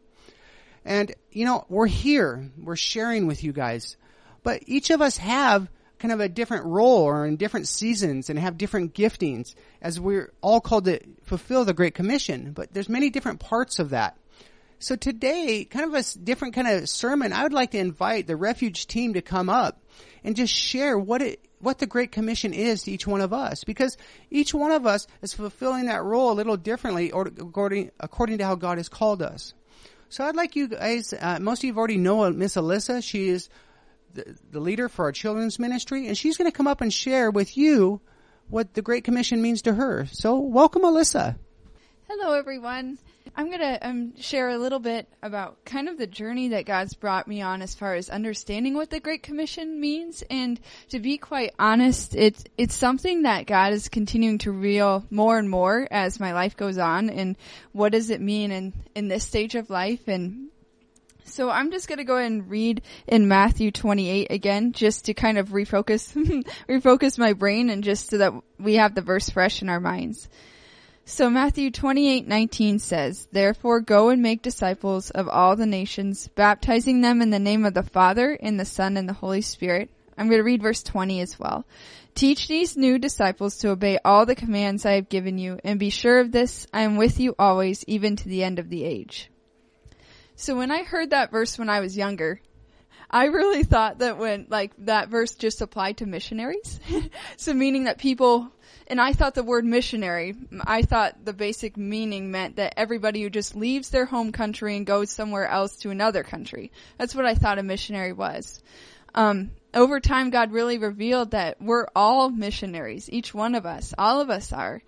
And, 0.84 1.14
you 1.32 1.46
know, 1.46 1.66
we're 1.70 1.88
here, 1.88 2.50
we're 2.58 2.76
sharing 2.76 3.28
with 3.28 3.44
you 3.44 3.54
guys, 3.54 3.98
but 4.44 4.64
each 4.66 4.90
of 4.90 5.02
us 5.02 5.18
have 5.18 5.70
kind 6.00 6.12
of 6.12 6.20
a 6.20 6.28
different 6.28 6.66
role 6.66 7.04
or 7.04 7.28
in 7.28 7.38
different 7.38 7.68
seasons 7.68 8.30
and 8.30 8.40
have 8.40 8.58
different 8.58 8.96
giftings 8.96 9.54
as 9.82 10.00
we're 10.00 10.34
all 10.42 10.60
called 10.60 10.86
to 10.86 11.00
fulfill 11.22 11.64
the 11.64 11.74
Great 11.74 11.94
Commission. 11.94 12.54
But 12.54 12.74
there's 12.74 12.90
many 12.90 13.12
different 13.12 13.40
parts 13.40 13.78
of 13.78 13.92
that. 13.92 14.18
So 14.82 14.96
today, 14.96 15.64
kind 15.64 15.86
of 15.86 15.94
a 15.94 16.18
different 16.18 16.56
kind 16.56 16.68
of 16.68 16.90
sermon, 16.90 17.34
I 17.34 17.44
would 17.44 17.54
like 17.54 17.72
to 17.72 17.78
invite 17.78 18.26
the 18.26 18.36
refuge 18.36 18.88
team 18.88 19.14
to 19.14 19.22
come 19.22 19.48
up 19.48 19.84
and 20.24 20.36
just 20.36 20.52
share 20.52 20.98
what 20.98 21.22
it, 21.22 21.40
what 21.60 21.78
the 21.78 21.86
Great 21.86 22.12
Commission 22.12 22.52
is 22.52 22.84
to 22.84 22.92
each 22.92 23.06
one 23.06 23.22
of 23.22 23.32
us, 23.32 23.64
because 23.64 23.96
each 24.32 24.56
one 24.56 24.72
of 24.72 24.88
us 24.88 25.06
is 25.22 25.36
fulfilling 25.36 25.86
that 25.86 26.04
role 26.04 26.32
a 26.32 26.34
little 26.34 26.58
differently 26.58 27.12
or 27.12 27.28
according, 27.28 27.92
according 28.00 28.40
to 28.40 28.44
how 28.44 28.56
God 28.56 28.80
has 28.80 28.90
called 28.90 29.22
us. 29.22 29.54
So 30.10 30.26
I'd 30.26 30.36
like 30.36 30.56
you 30.56 30.70
guys, 30.70 31.14
uh, 31.14 31.38
most 31.40 31.60
of 31.60 31.66
you 31.66 31.78
already 31.78 31.98
know 31.98 32.32
Miss 32.32 32.56
Alyssa. 32.56 33.04
She 33.04 33.30
is 33.30 33.50
the, 34.16 34.36
the 34.50 34.60
leader 34.60 34.90
for 34.90 35.06
our 35.06 35.12
children's 35.12 35.60
ministry, 35.60 36.08
and 36.08 36.18
she's 36.18 36.38
going 36.38 36.50
to 36.50 36.58
come 36.58 36.68
up 36.68 36.82
and 36.82 36.92
share 36.92 37.30
with 37.30 37.56
you 37.56 38.02
what 38.50 38.74
the 38.74 38.82
Great 38.82 39.04
Commission 39.04 39.44
means 39.44 39.62
to 39.62 39.76
her. 39.76 40.08
So 40.12 40.40
welcome, 40.40 40.82
Alyssa. 40.82 41.38
Hello, 42.14 42.34
everyone. 42.34 42.98
I'm 43.38 43.48
going 43.48 43.62
to 43.62 43.88
um, 43.88 44.18
share 44.18 44.50
a 44.50 44.58
little 44.58 44.80
bit 44.80 45.08
about 45.24 45.64
kind 45.64 45.88
of 45.88 45.98
the 45.98 46.06
journey 46.06 46.50
that 46.50 46.66
God's 46.66 46.94
brought 46.94 47.26
me 47.26 47.42
on 47.42 47.62
as 47.62 47.74
far 47.74 47.96
as 47.96 48.10
understanding 48.10 48.74
what 48.74 48.90
the 48.90 49.00
Great 49.00 49.24
Commission 49.24 49.80
means. 49.80 50.22
And 50.30 50.60
to 50.90 51.00
be 51.00 51.18
quite 51.18 51.54
honest, 51.58 52.14
it's, 52.14 52.44
it's 52.58 52.76
something 52.76 53.22
that 53.22 53.48
God 53.48 53.72
is 53.72 53.88
continuing 53.88 54.40
to 54.40 54.52
reveal 54.52 55.06
more 55.10 55.40
and 55.40 55.50
more 55.50 55.88
as 55.90 56.20
my 56.20 56.34
life 56.34 56.58
goes 56.58 56.78
on. 56.78 57.10
And 57.10 57.38
what 57.72 57.94
does 57.94 58.10
it 58.10 58.20
mean 58.20 58.52
in, 58.52 58.74
in 58.94 59.08
this 59.08 59.26
stage 59.26 59.56
of 59.56 59.70
life? 59.70 60.10
And 60.10 60.50
so 61.24 61.50
I'm 61.50 61.72
just 61.72 61.88
going 61.88 62.00
to 62.00 62.04
go 62.04 62.18
ahead 62.18 62.30
and 62.30 62.50
read 62.50 62.82
in 63.08 63.30
Matthew 63.30 63.72
28 63.72 64.28
again, 64.30 64.74
just 64.74 65.06
to 65.06 65.14
kind 65.14 65.38
of 65.38 65.52
refocus, 65.52 66.14
refocus 66.68 67.18
my 67.18 67.32
brain 67.32 67.70
and 67.70 67.86
just 67.86 68.10
so 68.10 68.18
that 68.18 68.34
we 68.60 68.76
have 68.76 68.96
the 68.96 69.02
verse 69.02 69.30
fresh 69.30 69.62
in 69.62 69.70
our 69.70 69.80
minds. 69.80 70.28
So 71.06 71.30
Matthew 71.30 71.72
28:19 71.72 72.80
says, 72.80 73.28
"Therefore 73.32 73.82
go 73.82 74.10
and 74.10 74.22
make 74.22 74.42
disciples 74.42 75.10
of 75.10 75.28
all 75.28 75.56
the 75.56 75.66
nations, 75.66 76.28
baptizing 76.30 77.02
them 77.02 77.22
in 77.22 77.32
the 77.32 77.40
name 77.40 77.66
of 77.66 77.74
the 77.74 77.84
Father, 77.84 78.38
and 78.42 78.60
the 78.60 78.66
Son, 78.66 78.98
and 78.98 79.10
the 79.10 79.14
Holy 79.14 79.42
Spirit." 79.42 79.90
I'm 80.18 80.28
going 80.28 80.40
to 80.40 80.44
read 80.44 80.62
verse 80.62 80.84
20 80.84 81.20
as 81.22 81.40
well. 81.40 81.66
Teach 82.14 82.48
these 82.48 82.78
new 82.78 83.00
disciples 83.00 83.58
to 83.58 83.70
obey 83.70 83.98
all 84.06 84.26
the 84.26 84.36
commands 84.36 84.86
I 84.86 84.94
have 84.94 85.10
given 85.10 85.38
you, 85.38 85.60
and 85.64 85.80
be 85.80 85.90
sure 85.90 86.20
of 86.20 86.32
this, 86.32 86.68
I 86.72 86.82
am 86.82 86.98
with 86.98 87.20
you 87.20 87.34
always, 87.40 87.84
even 87.88 88.16
to 88.18 88.30
the 88.30 88.44
end 88.44 88.60
of 88.60 88.70
the 88.70 88.84
age. 88.84 89.32
So 90.36 90.56
when 90.56 90.72
I 90.72 90.84
heard 90.84 91.10
that 91.10 91.32
verse 91.32 91.58
when 91.58 91.70
I 91.70 91.80
was 91.80 91.98
younger, 91.98 92.42
I 93.10 93.26
really 93.26 93.64
thought 93.64 94.00
that 94.00 94.18
when, 94.18 94.48
like, 94.50 94.74
that 94.80 95.10
verse 95.10 95.34
just 95.36 95.62
applied 95.62 95.98
to 95.98 96.06
missionaries. 96.06 96.80
so 97.38 97.54
meaning 97.54 97.86
that 97.86 97.98
people 97.98 98.52
and 98.88 99.00
I 99.00 99.14
thought 99.14 99.36
the 99.36 99.44
word 99.44 99.66
missionary, 99.66 100.36
I 100.66 100.82
thought 100.82 101.24
the 101.24 101.34
basic 101.34 101.78
meaning 101.78 102.32
meant 102.32 102.58
that 102.58 102.74
everybody 102.78 103.24
who 103.24 103.30
just 103.30 103.56
leaves 103.56 103.90
their 103.90 104.06
home 104.06 104.32
country 104.32 104.76
and 104.76 104.86
goes 104.86 105.12
somewhere 105.12 105.48
else 105.48 105.78
to 105.78 105.90
another 105.90 106.24
country. 106.24 106.72
That's 106.98 107.16
what 107.16 107.26
I 107.26 107.36
thought 107.36 107.60
a 107.60 107.64
missionary 107.64 108.14
was. 108.14 108.62
Um, 109.14 109.52
over 109.74 110.00
time, 110.00 110.30
God 110.30 110.52
really 110.52 110.78
revealed 110.78 111.32
that 111.32 111.62
we're 111.62 111.88
all 111.96 112.30
missionaries, 112.30 113.10
each 113.10 113.34
one 113.34 113.56
of 113.56 113.66
us, 113.66 113.94
all 113.98 114.22
of 114.22 114.30
us 114.30 114.52
are. 114.54 114.82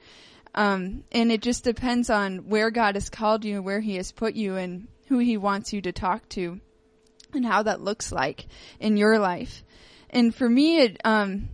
Um, 0.55 1.03
and 1.11 1.31
it 1.31 1.41
just 1.41 1.63
depends 1.63 2.09
on 2.09 2.49
where 2.49 2.69
God 2.69 2.95
has 2.95 3.09
called 3.09 3.43
you, 3.43 3.61
where 3.61 3.79
He 3.79 3.95
has 3.95 4.11
put 4.11 4.35
you, 4.35 4.55
and 4.55 4.87
who 5.07 5.17
He 5.17 5.37
wants 5.37 5.73
you 5.73 5.81
to 5.81 5.91
talk 5.91 6.27
to, 6.29 6.59
and 7.33 7.45
how 7.45 7.63
that 7.63 7.81
looks 7.81 8.11
like 8.11 8.45
in 8.79 8.97
your 8.97 9.19
life. 9.19 9.63
And 10.09 10.33
for 10.33 10.47
me, 10.47 10.81
it, 10.81 11.01
um, 11.03 11.49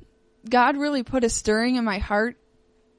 God 0.48 0.78
really 0.78 1.04
put 1.04 1.24
a 1.24 1.30
stirring 1.30 1.76
in 1.76 1.84
my 1.84 1.98
heart 1.98 2.38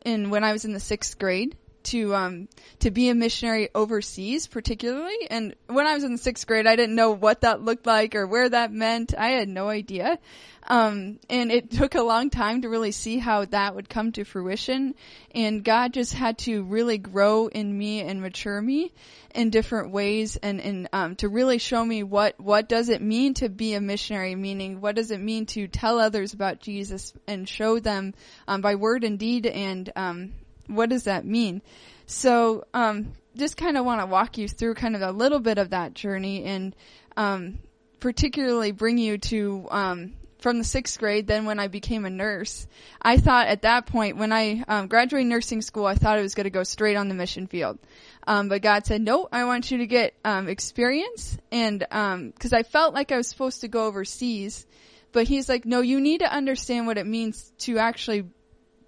in 0.05 0.31
when 0.31 0.45
I 0.45 0.53
was 0.53 0.65
in 0.65 0.73
the 0.73 0.81
sixth 0.81 1.19
grade 1.19 1.57
to 1.85 2.15
um 2.15 2.49
to 2.81 2.91
be 2.91 3.09
a 3.09 3.15
missionary 3.15 3.69
overseas 3.75 4.47
particularly. 4.47 5.29
And 5.31 5.55
when 5.67 5.87
I 5.87 5.95
was 5.95 6.05
in 6.05 6.13
the 6.13 6.19
sixth 6.19 6.47
grade 6.47 6.67
I 6.67 6.77
didn't 6.77 6.95
know 6.95 7.13
what 7.13 7.43
that 7.43 7.63
looked 7.63 7.87
like 7.87 8.15
or 8.15 8.27
where 8.27 8.49
that 8.49 8.73
meant. 8.73 9.15
I 9.17 9.31
had 9.31 9.49
no 9.49 9.69
idea. 9.69 10.19
Um 10.67 11.19
and 11.29 11.51
it 11.51 11.71
took 11.81 11.95
a 11.95 12.03
long 12.03 12.31
time 12.31 12.63
to 12.63 12.69
really 12.69 12.93
see 12.93 13.19
how 13.19 13.45
that 13.47 13.75
would 13.75 13.89
come 13.89 14.13
to 14.13 14.25
fruition. 14.25 14.95
And 15.35 15.65
God 15.65 15.93
just 15.93 16.13
had 16.13 16.39
to 16.39 16.63
really 16.63 16.99
grow 16.99 17.47
in 17.47 17.77
me 17.77 18.01
and 18.01 18.21
mature 18.21 18.61
me 18.61 18.93
in 19.35 19.51
different 19.51 19.93
ways 19.93 20.37
and 20.37 20.61
and 20.61 20.89
um 20.93 21.17
to 21.17 21.29
really 21.29 21.59
show 21.59 21.85
me 21.85 22.03
what 22.03 22.39
what 22.41 22.69
does 22.69 22.89
it 22.89 23.01
mean 23.01 23.35
to 23.35 23.49
be 23.49 23.75
a 23.75 23.81
missionary 23.81 24.35
meaning 24.35 24.81
what 24.81 24.97
does 24.97 25.11
it 25.11 25.21
mean 25.21 25.47
to 25.47 25.69
tell 25.69 25.99
others 25.99 26.33
about 26.33 26.61
Jesus 26.61 27.13
and 27.27 27.49
show 27.49 27.79
them 27.79 28.15
um 28.49 28.61
by 28.61 28.75
word 28.75 29.05
and 29.05 29.19
deed 29.19 29.47
and 29.47 29.91
um 29.95 30.33
what 30.75 30.91
does 30.91 31.05
that 31.05 31.25
mean? 31.25 31.63
So, 32.07 32.65
um, 32.75 33.13
just 33.37 33.57
kind 33.57 33.77
of 33.77 33.85
want 33.85 34.01
to 34.01 34.07
walk 34.07 34.39
you 34.39 34.49
through 34.49 34.75
kind 34.75 34.97
of 34.97 35.03
a 35.03 35.13
little 35.13 35.39
bit 35.39 35.59
of 35.59 35.71
that 35.71 35.95
journey 35.95 36.45
and, 36.45 36.75
um, 37.17 37.59
particularly 38.01 38.73
bring 38.73 38.99
you 38.99 39.19
to, 39.19 39.69
um, 39.71 40.15
from 40.41 40.59
the 40.59 40.65
sixth 40.65 40.99
grade, 40.99 41.27
then 41.27 41.45
when 41.45 41.59
I 41.59 41.69
became 41.69 42.05
a 42.05 42.11
nurse, 42.11 42.67
I 43.01 43.19
thought 43.19 43.49
at 43.49 43.63
that 43.63 43.87
point, 43.87 44.17
when 44.17 44.33
I 44.33 44.65
um, 44.67 44.89
graduated 44.89 45.29
nursing 45.29 45.63
school, 45.63 45.87
I 45.87 45.95
thought 45.95 46.19
I 46.19 46.23
was 46.23 46.35
going 46.35 46.45
to 46.45 46.51
go 46.51 46.63
straight 46.63 46.97
on 46.97 47.09
the 47.09 47.15
mission 47.15 47.47
field. 47.47 47.79
Um, 48.27 48.49
but 48.49 48.63
God 48.63 48.87
said, 48.87 49.03
no, 49.03 49.29
I 49.31 49.45
want 49.45 49.71
you 49.71 49.79
to 49.79 49.87
get 49.87 50.15
um, 50.25 50.49
experience, 50.49 51.37
and 51.53 51.81
because 51.81 52.53
um, 52.53 52.59
I 52.59 52.63
felt 52.63 52.95
like 52.95 53.13
I 53.13 53.17
was 53.17 53.29
supposed 53.29 53.63
to 53.63 53.69
go 53.69 53.87
overseas, 53.87 54.67
but 55.13 55.29
He's 55.29 55.49
like, 55.49 55.65
no, 55.65 55.81
you 55.81 56.01
need 56.01 56.19
to 56.19 56.33
understand 56.33 56.87
what 56.87 56.99
it 56.99 57.07
means 57.07 57.53
to 57.61 57.79
actually 57.79 58.25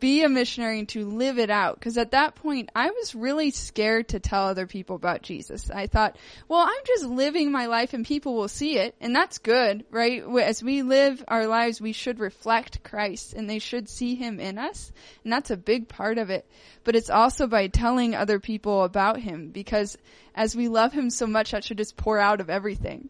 be 0.02 0.25
a 0.25 0.28
missionary 0.28 0.80
and 0.80 0.88
to 0.88 1.04
live 1.09 1.38
it 1.38 1.49
out. 1.49 1.80
Cause 1.80 1.97
at 1.97 2.11
that 2.11 2.35
point, 2.35 2.71
I 2.75 2.90
was 2.90 3.14
really 3.14 3.52
scared 3.52 4.09
to 4.09 4.18
tell 4.18 4.49
other 4.49 4.66
people 4.66 4.97
about 4.97 5.23
Jesus. 5.23 5.71
I 5.71 5.87
thought, 5.87 6.16
well, 6.49 6.59
I'm 6.59 6.85
just 6.85 7.04
living 7.04 7.52
my 7.52 7.66
life 7.66 7.94
and 7.94 8.04
people 8.04 8.35
will 8.35 8.49
see 8.49 8.78
it. 8.78 8.97
And 9.00 9.14
that's 9.14 9.38
good, 9.38 9.85
right? 9.92 10.25
As 10.40 10.61
we 10.61 10.82
live 10.82 11.23
our 11.28 11.47
lives, 11.47 11.80
we 11.80 11.92
should 11.92 12.18
reflect 12.18 12.82
Christ 12.82 13.35
and 13.35 13.49
they 13.49 13.61
should 13.61 13.88
see 13.88 14.16
him 14.16 14.40
in 14.40 14.59
us. 14.59 14.90
And 15.23 15.32
that's 15.32 15.52
a 15.52 15.56
big 15.56 15.87
part 15.87 16.18
of 16.18 16.30
it. 16.30 16.50
But 16.82 16.97
it's 16.97 17.09
also 17.09 17.47
by 17.47 17.68
telling 17.68 18.16
other 18.16 18.40
people 18.40 18.82
about 18.82 19.21
him 19.21 19.50
because 19.50 19.97
as 20.35 20.56
we 20.56 20.66
love 20.66 20.92
him 20.92 21.11
so 21.11 21.28
much, 21.28 21.52
that 21.52 21.62
should 21.62 21.78
just 21.78 21.97
pour 21.97 22.18
out 22.18 22.40
of 22.40 22.50
everything. 22.50 23.09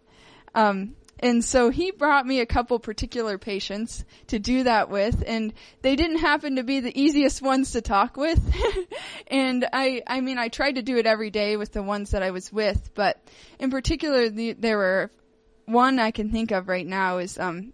Um, 0.55 0.95
and 1.23 1.45
so 1.45 1.71
he 1.71 1.93
brought 1.93 2.27
me 2.27 2.41
a 2.41 2.47
couple 2.47 2.79
particular 2.81 3.39
patients 3.39 4.05
to 4.27 4.41
do 4.41 4.65
that 4.65 4.91
with, 4.91 5.23
and 5.25 5.53
they 5.81 5.95
didn't 5.95 6.19
happen 6.19 6.57
to 6.57 6.65
be 6.65 6.81
the 6.81 7.01
easiest 7.01 7.41
ones 7.41 7.73
to 7.73 7.81
talk 7.81 8.17
with. 8.17 8.41
and 9.29 9.65
I, 9.73 10.03
I 10.07 10.21
mean, 10.21 10.39
I 10.39 10.49
tried 10.49 10.73
to 10.73 10.83
do 10.83 10.97
it 10.99 11.07
every 11.07 11.31
day 11.31 11.57
with 11.57 11.73
the 11.73 11.83
ones 11.83 12.11
that 12.11 12.25
I 12.25 12.33
was 12.33 12.53
with, 12.53 12.91
but 12.95 13.23
in 13.61 13.71
particular, 13.71 14.29
the, 14.29 14.55
there 14.55 14.77
were 14.77 15.13
one 15.67 16.01
I 16.01 16.11
can 16.11 16.31
think 16.31 16.51
of 16.51 16.69
right 16.69 16.87
now 16.87 17.19
is 17.19 17.39
um, 17.39 17.73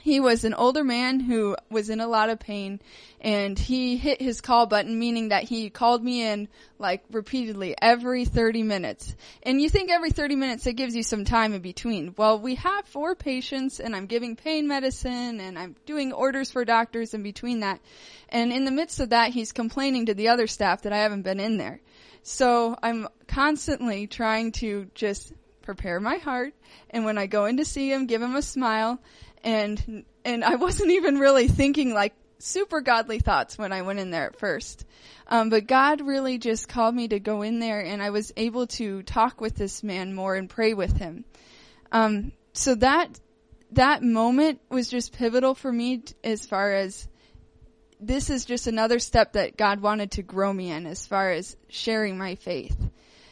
he 0.00 0.20
was 0.20 0.44
an 0.44 0.54
older 0.54 0.84
man 0.84 1.18
who 1.18 1.56
was 1.70 1.90
in 1.90 2.00
a 2.00 2.06
lot 2.06 2.30
of 2.30 2.38
pain 2.38 2.80
and 3.20 3.58
he 3.58 3.96
hit 3.96 4.22
his 4.22 4.40
call 4.40 4.66
button 4.66 4.96
meaning 4.98 5.30
that 5.30 5.42
he 5.42 5.70
called 5.70 6.04
me 6.04 6.24
in 6.24 6.48
like 6.78 7.02
repeatedly 7.10 7.74
every 7.80 8.24
30 8.24 8.62
minutes. 8.62 9.16
And 9.42 9.60
you 9.60 9.68
think 9.68 9.90
every 9.90 10.10
30 10.10 10.36
minutes 10.36 10.66
it 10.66 10.74
gives 10.74 10.94
you 10.94 11.02
some 11.02 11.24
time 11.24 11.52
in 11.52 11.62
between. 11.62 12.14
Well 12.16 12.38
we 12.38 12.54
have 12.54 12.86
four 12.86 13.16
patients 13.16 13.80
and 13.80 13.94
i'm 13.94 14.06
giving 14.06 14.36
pain 14.36 14.68
medicine 14.68 15.40
and 15.40 15.58
i'm 15.58 15.74
doing 15.84 16.12
orders 16.12 16.50
for 16.50 16.64
doctors 16.64 17.12
in 17.12 17.24
between 17.24 17.60
that. 17.60 17.80
And 18.28 18.52
in 18.52 18.64
the 18.64 18.70
midst 18.70 19.00
of 19.00 19.10
that 19.10 19.32
he's 19.32 19.50
complaining 19.50 20.06
to 20.06 20.14
the 20.14 20.28
other 20.28 20.46
staff 20.46 20.82
that 20.82 20.92
i 20.92 20.98
haven't 20.98 21.22
been 21.22 21.40
in 21.40 21.56
there. 21.56 21.80
So 22.22 22.76
i'm 22.82 23.08
constantly 23.26 24.06
trying 24.06 24.52
to 24.52 24.88
just 24.94 25.32
prepare 25.62 26.00
my 26.00 26.16
heart 26.16 26.54
and 26.88 27.04
when 27.04 27.18
i 27.18 27.26
go 27.26 27.44
in 27.44 27.58
to 27.58 27.64
see 27.64 27.92
him 27.92 28.06
give 28.06 28.22
him 28.22 28.36
a 28.36 28.40
smile 28.40 28.98
and 29.44 30.04
and 30.24 30.44
I 30.44 30.56
wasn't 30.56 30.90
even 30.90 31.18
really 31.18 31.48
thinking 31.48 31.94
like 31.94 32.14
super 32.38 32.80
godly 32.80 33.18
thoughts 33.18 33.58
when 33.58 33.72
I 33.72 33.82
went 33.82 33.98
in 33.98 34.10
there 34.10 34.26
at 34.26 34.38
first. 34.38 34.84
Um, 35.26 35.50
but 35.50 35.66
God 35.66 36.00
really 36.00 36.38
just 36.38 36.68
called 36.68 36.94
me 36.94 37.08
to 37.08 37.20
go 37.20 37.42
in 37.42 37.58
there, 37.58 37.80
and 37.80 38.02
I 38.02 38.10
was 38.10 38.32
able 38.36 38.66
to 38.68 39.02
talk 39.02 39.40
with 39.40 39.54
this 39.56 39.82
man 39.82 40.14
more 40.14 40.34
and 40.34 40.48
pray 40.48 40.74
with 40.74 40.96
him. 40.96 41.24
Um, 41.92 42.32
so 42.52 42.74
that 42.76 43.18
that 43.72 44.02
moment 44.02 44.60
was 44.70 44.88
just 44.88 45.12
pivotal 45.12 45.54
for 45.54 45.70
me 45.70 46.02
as 46.24 46.46
far 46.46 46.72
as 46.72 47.06
this 48.00 48.30
is 48.30 48.44
just 48.44 48.66
another 48.66 48.98
step 48.98 49.32
that 49.32 49.56
God 49.56 49.80
wanted 49.80 50.12
to 50.12 50.22
grow 50.22 50.52
me 50.52 50.70
in 50.70 50.86
as 50.86 51.06
far 51.06 51.30
as 51.30 51.56
sharing 51.68 52.16
my 52.16 52.36
faith. 52.36 52.76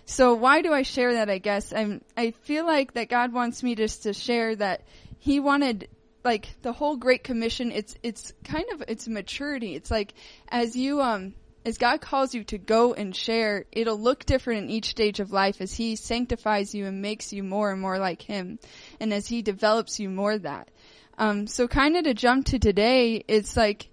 So 0.05 0.35
why 0.35 0.63
do 0.63 0.73
I 0.73 0.83
share 0.83 1.15
that? 1.15 1.31
I 1.31 1.39
guess 1.39 1.73
I'm 1.73 2.03
I 2.17 2.31
feel 2.31 2.65
like 2.65 2.95
that 2.95 3.09
God 3.09 3.33
wants 3.33 3.63
me 3.63 3.75
just 3.75 4.05
to 4.05 4.13
share 4.13 4.55
that 4.57 4.83
He 5.19 5.41
wanted 5.41 5.89
like 6.27 6.49
the 6.63 6.73
whole 6.73 6.97
Great 6.97 7.25
Commission, 7.25 7.71
it's 7.73 7.97
it's 8.03 8.35
kind 8.45 8.67
of 8.75 8.83
it's 8.89 9.09
maturity. 9.09 9.75
It's 9.77 9.91
like 9.91 10.13
as 10.49 10.77
you 10.77 11.01
um 11.01 11.35
as 11.65 11.79
God 11.79 12.01
calls 12.01 12.35
you 12.35 12.45
to 12.45 12.59
go 12.59 12.95
and 12.95 13.15
share, 13.15 13.65
it'll 13.73 13.99
look 13.99 14.27
different 14.27 14.65
in 14.65 14.71
each 14.71 14.91
stage 14.91 15.21
of 15.21 15.33
life 15.33 15.61
as 15.61 15.73
He 15.73 15.97
sanctifies 15.97 16.75
you 16.75 16.87
and 16.87 17.01
makes 17.01 17.33
you 17.33 17.43
more 17.43 17.71
and 17.71 17.81
more 17.81 17.99
like 17.99 18.23
Him, 18.23 18.59
and 19.01 19.15
as 19.15 19.29
He 19.29 19.41
develops 19.41 19.99
you 19.99 20.11
more 20.11 20.37
that. 20.37 20.69
Um, 21.17 21.47
so 21.47 21.67
kind 21.67 21.97
of 21.97 22.05
to 22.05 22.13
jump 22.13 22.47
to 22.47 22.59
today, 22.59 23.25
it's 23.27 23.57
like 23.57 23.89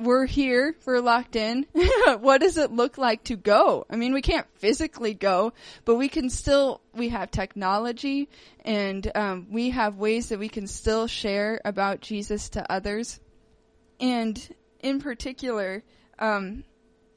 we're 0.00 0.26
here, 0.26 0.74
we're 0.86 1.00
locked 1.00 1.36
in. 1.36 1.66
what 2.20 2.40
does 2.40 2.56
it 2.56 2.72
look 2.72 2.98
like 2.98 3.24
to 3.24 3.36
go? 3.36 3.86
I 3.90 3.96
mean, 3.96 4.12
we 4.12 4.22
can't 4.22 4.46
physically 4.56 5.14
go, 5.14 5.52
but 5.84 5.96
we 5.96 6.08
can 6.08 6.30
still, 6.30 6.80
we 6.94 7.10
have 7.10 7.30
technology 7.30 8.28
and 8.64 9.10
um, 9.14 9.46
we 9.50 9.70
have 9.70 9.96
ways 9.96 10.30
that 10.30 10.38
we 10.38 10.48
can 10.48 10.66
still 10.66 11.06
share 11.06 11.60
about 11.64 12.00
Jesus 12.00 12.48
to 12.50 12.72
others. 12.72 13.20
And 14.00 14.38
in 14.80 15.00
particular, 15.00 15.82
um, 16.18 16.64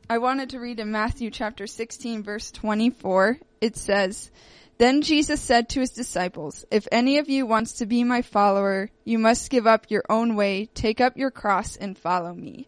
I 0.10 0.18
wanted 0.18 0.50
to 0.52 0.60
read 0.60 0.80
in 0.80 0.92
Matthew 0.92 1.32
chapter 1.32 1.66
16 1.66 2.24
verse 2.24 2.52
24. 2.52 3.40
It 3.62 3.78
says, 3.78 4.30
then 4.78 5.02
Jesus 5.02 5.40
said 5.40 5.70
to 5.70 5.80
his 5.80 5.92
disciples, 5.92 6.66
If 6.72 6.88
any 6.92 7.20
of 7.20 7.30
you 7.30 7.46
wants 7.46 7.74
to 7.74 7.86
be 7.86 8.04
my 8.04 8.22
follower, 8.22 8.90
you 9.06 9.20
must 9.20 9.50
give 9.50 9.68
up 9.68 9.90
your 9.90 10.04
own 10.10 10.36
way, 10.36 10.66
take 10.74 11.00
up 11.00 11.16
your 11.16 11.32
cross, 11.32 11.76
and 11.76 11.98
follow 11.98 12.34
me. 12.34 12.68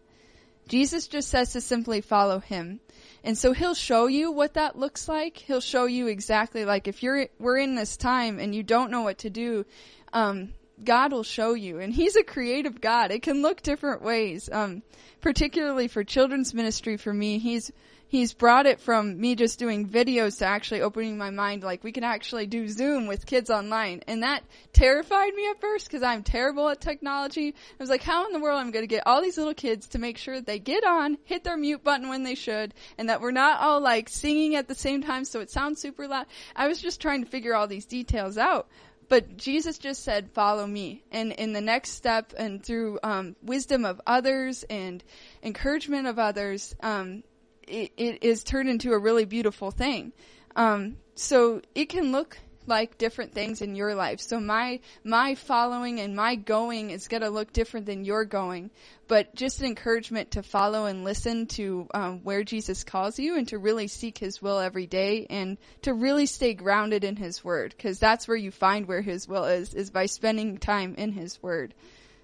Jesus 0.68 1.06
just 1.06 1.28
says 1.28 1.52
to 1.52 1.60
simply 1.60 2.00
follow 2.00 2.40
him. 2.40 2.80
And 3.22 3.36
so 3.36 3.52
he'll 3.52 3.74
show 3.74 4.06
you 4.06 4.30
what 4.30 4.54
that 4.54 4.78
looks 4.78 5.08
like. 5.08 5.36
He'll 5.36 5.60
show 5.60 5.86
you 5.86 6.06
exactly 6.06 6.64
like 6.64 6.88
if 6.88 7.02
you're 7.02 7.28
we're 7.38 7.58
in 7.58 7.74
this 7.74 7.96
time 7.96 8.38
and 8.38 8.54
you 8.54 8.62
don't 8.62 8.90
know 8.90 9.02
what 9.02 9.18
to 9.18 9.30
do, 9.30 9.64
um, 10.12 10.52
God 10.82 11.12
will 11.12 11.22
show 11.22 11.54
you. 11.54 11.78
And 11.80 11.92
He's 11.92 12.16
a 12.16 12.22
creative 12.22 12.80
God. 12.80 13.10
It 13.10 13.22
can 13.22 13.42
look 13.42 13.62
different 13.62 14.02
ways. 14.02 14.48
Um, 14.50 14.82
particularly 15.20 15.88
for 15.88 16.04
children's 16.04 16.54
ministry 16.54 16.96
for 16.96 17.12
me, 17.12 17.38
He's 17.38 17.72
he's 18.08 18.32
brought 18.32 18.66
it 18.66 18.80
from 18.80 19.20
me 19.20 19.34
just 19.34 19.58
doing 19.58 19.88
videos 19.88 20.38
to 20.38 20.46
actually 20.46 20.82
opening 20.82 21.18
my 21.18 21.30
mind 21.30 21.62
like 21.62 21.82
we 21.82 21.92
can 21.92 22.04
actually 22.04 22.46
do 22.46 22.68
zoom 22.68 23.06
with 23.06 23.26
kids 23.26 23.50
online. 23.50 24.02
And 24.06 24.22
that 24.22 24.42
terrified 24.72 25.34
me 25.34 25.48
at 25.48 25.60
first 25.60 25.86
because 25.86 26.02
i'm 26.02 26.22
terrible 26.22 26.68
at 26.68 26.80
technology. 26.80 27.48
I 27.48 27.82
was 27.82 27.90
like 27.90 28.02
how 28.02 28.26
in 28.26 28.32
the 28.32 28.40
world 28.40 28.60
am 28.60 28.66
i'm 28.66 28.72
going 28.72 28.84
to 28.84 28.88
get 28.88 29.06
all 29.06 29.22
these 29.22 29.38
little 29.38 29.54
kids 29.54 29.88
to 29.88 29.98
make 29.98 30.18
sure 30.18 30.40
they 30.40 30.58
get 30.58 30.84
on 30.84 31.18
hit 31.24 31.44
their 31.44 31.56
mute 31.56 31.82
button 31.82 32.08
when 32.08 32.22
they 32.22 32.34
should 32.34 32.74
and 32.98 33.08
that 33.08 33.20
we're 33.20 33.30
not 33.30 33.60
all 33.60 33.80
like 33.80 34.08
singing 34.08 34.54
at 34.54 34.68
the 34.68 34.74
same 34.74 35.02
time 35.02 35.24
so 35.24 35.40
it 35.40 35.50
sounds 35.50 35.80
super 35.80 36.06
loud. 36.06 36.26
I 36.54 36.68
was 36.68 36.80
just 36.80 37.00
trying 37.00 37.24
to 37.24 37.30
figure 37.30 37.54
all 37.54 37.66
these 37.66 37.86
details 37.86 38.38
out. 38.38 38.68
But 39.08 39.36
Jesus 39.36 39.78
just 39.78 40.02
said, 40.02 40.32
"Follow 40.32 40.66
me," 40.66 41.04
and 41.12 41.30
in 41.30 41.52
the 41.52 41.60
next 41.60 41.90
step, 41.92 42.32
and 42.36 42.60
through 42.60 42.98
um, 43.04 43.36
wisdom 43.40 43.84
of 43.84 44.00
others 44.04 44.64
and 44.68 45.02
encouragement 45.44 46.08
of 46.08 46.18
others, 46.18 46.74
um, 46.80 47.22
it, 47.66 47.92
it 47.96 48.22
is 48.22 48.44
turned 48.44 48.68
into 48.68 48.92
a 48.92 48.98
really 48.98 49.24
beautiful 49.24 49.70
thing. 49.70 50.12
Um, 50.54 50.96
so 51.14 51.60
it 51.74 51.88
can 51.88 52.12
look 52.12 52.38
like 52.68 52.98
different 52.98 53.32
things 53.32 53.62
in 53.62 53.76
your 53.76 53.94
life. 53.94 54.20
So 54.20 54.40
my 54.40 54.80
my 55.04 55.36
following 55.36 56.00
and 56.00 56.16
my 56.16 56.34
going 56.34 56.90
is 56.90 57.06
going 57.06 57.22
to 57.22 57.30
look 57.30 57.52
different 57.52 57.86
than 57.86 58.04
your 58.04 58.24
going. 58.24 58.70
But 59.06 59.36
just 59.36 59.60
an 59.60 59.66
encouragement 59.66 60.32
to 60.32 60.42
follow 60.42 60.86
and 60.86 61.04
listen 61.04 61.46
to 61.46 61.86
um, 61.94 62.24
where 62.24 62.42
Jesus 62.42 62.82
calls 62.82 63.20
you, 63.20 63.36
and 63.36 63.46
to 63.48 63.58
really 63.58 63.86
seek 63.86 64.18
His 64.18 64.42
will 64.42 64.58
every 64.58 64.88
day, 64.88 65.26
and 65.30 65.58
to 65.82 65.94
really 65.94 66.26
stay 66.26 66.54
grounded 66.54 67.04
in 67.04 67.14
His 67.14 67.44
Word, 67.44 67.72
because 67.76 68.00
that's 68.00 68.26
where 68.26 68.36
you 68.36 68.50
find 68.50 68.88
where 68.88 69.02
His 69.02 69.28
will 69.28 69.44
is 69.44 69.72
is 69.72 69.90
by 69.90 70.06
spending 70.06 70.58
time 70.58 70.96
in 70.96 71.12
His 71.12 71.40
Word. 71.40 71.72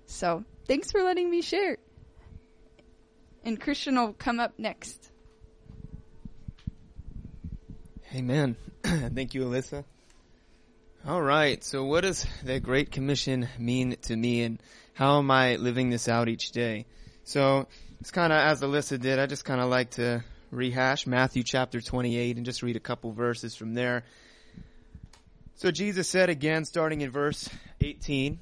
So 0.07 0.45
thanks 0.67 0.91
for 0.91 1.05
letting 1.05 1.31
me 1.31 1.43
share. 1.43 1.77
And 3.45 3.61
Christian 3.61 3.95
will 3.95 4.13
come 4.13 4.41
up 4.41 4.59
next. 4.59 5.12
Amen. 8.15 8.57
Thank 8.83 9.33
you, 9.33 9.45
Alyssa. 9.45 9.85
All 11.07 11.23
right. 11.23 11.65
So 11.65 11.85
what 11.85 12.03
does 12.03 12.27
the 12.45 12.61
Great 12.61 12.91
Commission 12.91 13.49
mean 13.59 13.97
to 14.03 14.15
me 14.15 14.43
and 14.43 14.63
how 14.93 15.19
am 15.19 15.31
I 15.31 15.57
living 15.57 15.89
this 15.89 16.09
out 16.09 16.29
each 16.29 16.51
day? 16.51 16.85
So 17.25 17.67
it's 18.01 18.11
kind 18.11 18.31
of 18.31 18.39
as 18.39 18.61
Alyssa 18.61 19.01
did. 19.01 19.19
I 19.19 19.25
just 19.25 19.47
kind 19.47 19.63
of 19.63 19.71
like 19.71 19.93
to 19.93 20.23
rehash 20.51 21.07
Matthew 21.07 21.43
chapter 21.43 21.81
28 21.81 22.37
and 22.37 22.45
just 22.45 22.63
read 22.63 22.77
a 22.77 22.81
couple 22.81 23.13
verses 23.13 23.55
from 23.55 23.73
there. 23.73 24.05
So 25.55 25.71
Jesus 25.71 26.07
said 26.07 26.29
again, 26.29 26.67
starting 26.67 27.01
in 27.01 27.11
verse 27.11 27.49
18 27.81 28.39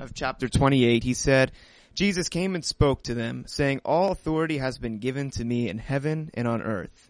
of 0.00 0.14
chapter 0.14 0.48
28, 0.48 1.02
he 1.02 1.14
said, 1.14 1.50
Jesus 1.94 2.28
came 2.28 2.54
and 2.54 2.64
spoke 2.64 3.02
to 3.04 3.14
them, 3.14 3.44
saying, 3.48 3.80
All 3.84 4.12
authority 4.12 4.58
has 4.58 4.78
been 4.78 4.98
given 4.98 5.30
to 5.32 5.44
me 5.44 5.68
in 5.68 5.78
heaven 5.78 6.30
and 6.34 6.46
on 6.46 6.62
earth. 6.62 7.09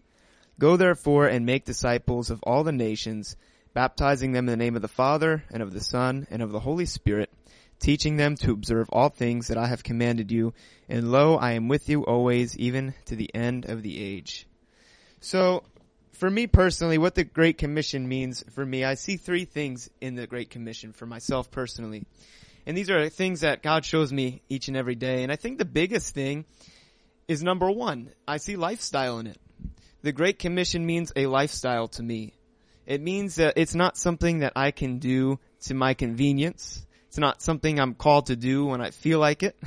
Go 0.59 0.77
therefore 0.77 1.27
and 1.27 1.45
make 1.45 1.65
disciples 1.65 2.29
of 2.29 2.41
all 2.43 2.63
the 2.63 2.71
nations, 2.71 3.35
baptizing 3.73 4.31
them 4.31 4.47
in 4.47 4.51
the 4.51 4.63
name 4.63 4.75
of 4.75 4.81
the 4.81 4.87
Father 4.87 5.43
and 5.51 5.63
of 5.63 5.73
the 5.73 5.81
Son 5.81 6.27
and 6.29 6.41
of 6.41 6.51
the 6.51 6.59
Holy 6.59 6.85
Spirit, 6.85 7.31
teaching 7.79 8.17
them 8.17 8.35
to 8.37 8.51
observe 8.51 8.89
all 8.89 9.09
things 9.09 9.47
that 9.47 9.57
I 9.57 9.67
have 9.67 9.83
commanded 9.83 10.31
you. 10.31 10.53
And 10.87 11.11
lo, 11.11 11.35
I 11.35 11.53
am 11.53 11.67
with 11.67 11.89
you 11.89 12.05
always, 12.05 12.57
even 12.57 12.93
to 13.05 13.15
the 13.15 13.33
end 13.33 13.65
of 13.65 13.81
the 13.81 13.99
age. 13.99 14.47
So, 15.19 15.63
for 16.13 16.29
me 16.29 16.45
personally, 16.45 16.99
what 16.99 17.15
the 17.15 17.23
Great 17.23 17.57
Commission 17.57 18.07
means 18.07 18.43
for 18.51 18.65
me, 18.65 18.83
I 18.83 18.93
see 18.93 19.17
three 19.17 19.45
things 19.45 19.89
in 19.99 20.15
the 20.15 20.27
Great 20.27 20.51
Commission 20.51 20.93
for 20.93 21.07
myself 21.07 21.49
personally. 21.49 22.05
And 22.65 22.77
these 22.77 22.89
are 22.91 23.09
things 23.09 23.41
that 23.41 23.63
God 23.63 23.85
shows 23.85 24.13
me 24.13 24.43
each 24.49 24.67
and 24.67 24.77
every 24.77 24.95
day. 24.95 25.23
And 25.23 25.31
I 25.31 25.35
think 25.35 25.57
the 25.57 25.65
biggest 25.65 26.13
thing 26.13 26.45
is 27.27 27.41
number 27.41 27.71
one, 27.71 28.11
I 28.27 28.37
see 28.37 28.55
lifestyle 28.55 29.19
in 29.19 29.27
it. 29.27 29.37
The 30.03 30.11
Great 30.11 30.39
Commission 30.39 30.85
means 30.85 31.11
a 31.15 31.27
lifestyle 31.27 31.87
to 31.89 32.03
me. 32.03 32.33
It 32.85 33.01
means 33.01 33.35
that 33.35 33.53
it's 33.57 33.75
not 33.75 33.97
something 33.97 34.39
that 34.39 34.53
I 34.55 34.71
can 34.71 34.99
do 34.99 35.39
to 35.61 35.73
my 35.73 35.93
convenience. 35.93 36.85
It's 37.07 37.17
not 37.17 37.41
something 37.41 37.79
I'm 37.79 37.93
called 37.93 38.27
to 38.27 38.35
do 38.35 38.65
when 38.65 38.81
I 38.81 38.91
feel 38.91 39.19
like 39.19 39.43
it. 39.43 39.55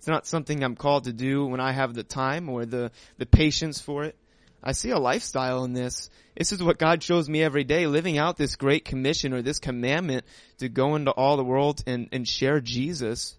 It's 0.00 0.08
not 0.08 0.26
something 0.26 0.64
I'm 0.64 0.76
called 0.76 1.04
to 1.04 1.12
do 1.12 1.44
when 1.44 1.60
I 1.60 1.72
have 1.72 1.92
the 1.92 2.02
time 2.02 2.48
or 2.48 2.64
the, 2.64 2.90
the 3.18 3.26
patience 3.26 3.82
for 3.82 4.04
it. 4.04 4.16
I 4.64 4.72
see 4.72 4.88
a 4.92 4.98
lifestyle 4.98 5.64
in 5.64 5.74
this. 5.74 6.08
This 6.34 6.52
is 6.52 6.62
what 6.62 6.78
God 6.78 7.02
shows 7.02 7.28
me 7.28 7.42
every 7.42 7.64
day, 7.64 7.86
living 7.86 8.16
out 8.16 8.38
this 8.38 8.56
great 8.56 8.86
commission 8.86 9.34
or 9.34 9.42
this 9.42 9.58
commandment 9.58 10.24
to 10.56 10.70
go 10.70 10.94
into 10.94 11.10
all 11.10 11.36
the 11.36 11.44
world 11.44 11.82
and, 11.86 12.08
and 12.12 12.26
share 12.26 12.62
Jesus. 12.62 13.36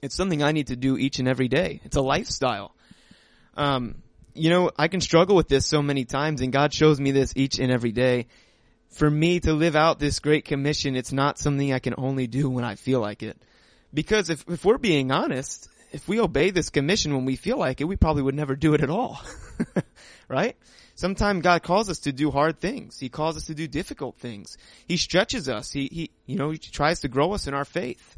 It's 0.00 0.14
something 0.14 0.40
I 0.40 0.52
need 0.52 0.68
to 0.68 0.76
do 0.76 0.96
each 0.96 1.18
and 1.18 1.26
every 1.26 1.48
day. 1.48 1.80
It's 1.82 1.96
a 1.96 2.00
lifestyle. 2.00 2.76
Um, 3.56 3.96
you 4.38 4.50
know, 4.50 4.70
I 4.76 4.88
can 4.88 5.00
struggle 5.00 5.36
with 5.36 5.48
this 5.48 5.66
so 5.66 5.82
many 5.82 6.04
times 6.04 6.40
and 6.40 6.52
God 6.52 6.72
shows 6.72 7.00
me 7.00 7.10
this 7.10 7.32
each 7.36 7.58
and 7.58 7.70
every 7.70 7.92
day. 7.92 8.26
For 8.90 9.10
me 9.10 9.40
to 9.40 9.52
live 9.52 9.76
out 9.76 9.98
this 9.98 10.18
great 10.18 10.44
commission, 10.46 10.96
it's 10.96 11.12
not 11.12 11.38
something 11.38 11.72
I 11.72 11.78
can 11.78 11.94
only 11.98 12.26
do 12.26 12.48
when 12.48 12.64
I 12.64 12.74
feel 12.74 13.00
like 13.00 13.22
it. 13.22 13.36
Because 13.92 14.30
if, 14.30 14.44
if 14.48 14.64
we're 14.64 14.78
being 14.78 15.12
honest, 15.12 15.68
if 15.92 16.08
we 16.08 16.20
obey 16.20 16.50
this 16.50 16.70
commission 16.70 17.14
when 17.14 17.24
we 17.24 17.36
feel 17.36 17.58
like 17.58 17.80
it, 17.80 17.84
we 17.84 17.96
probably 17.96 18.22
would 18.22 18.34
never 18.34 18.56
do 18.56 18.74
it 18.74 18.82
at 18.82 18.90
all. 18.90 19.20
right? 20.28 20.56
Sometimes 20.94 21.42
God 21.42 21.62
calls 21.62 21.88
us 21.88 22.00
to 22.00 22.12
do 22.12 22.30
hard 22.30 22.58
things. 22.58 22.98
He 22.98 23.08
calls 23.08 23.36
us 23.36 23.44
to 23.46 23.54
do 23.54 23.68
difficult 23.68 24.16
things. 24.18 24.58
He 24.86 24.96
stretches 24.96 25.48
us. 25.48 25.70
He, 25.70 25.88
he, 25.92 26.10
you 26.26 26.36
know, 26.36 26.50
he 26.50 26.58
tries 26.58 27.00
to 27.00 27.08
grow 27.08 27.32
us 27.32 27.46
in 27.46 27.54
our 27.54 27.64
faith. 27.64 28.16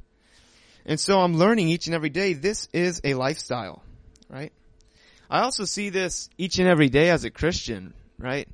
And 0.86 0.98
so 0.98 1.20
I'm 1.20 1.36
learning 1.36 1.68
each 1.68 1.86
and 1.86 1.94
every 1.94 2.08
day 2.08 2.32
this 2.32 2.68
is 2.72 3.00
a 3.04 3.14
lifestyle, 3.14 3.82
right? 4.28 4.52
I 5.30 5.42
also 5.42 5.64
see 5.64 5.90
this 5.90 6.28
each 6.36 6.58
and 6.58 6.66
every 6.66 6.88
day 6.88 7.08
as 7.08 7.22
a 7.22 7.30
Christian, 7.30 7.94
right? 8.18 8.48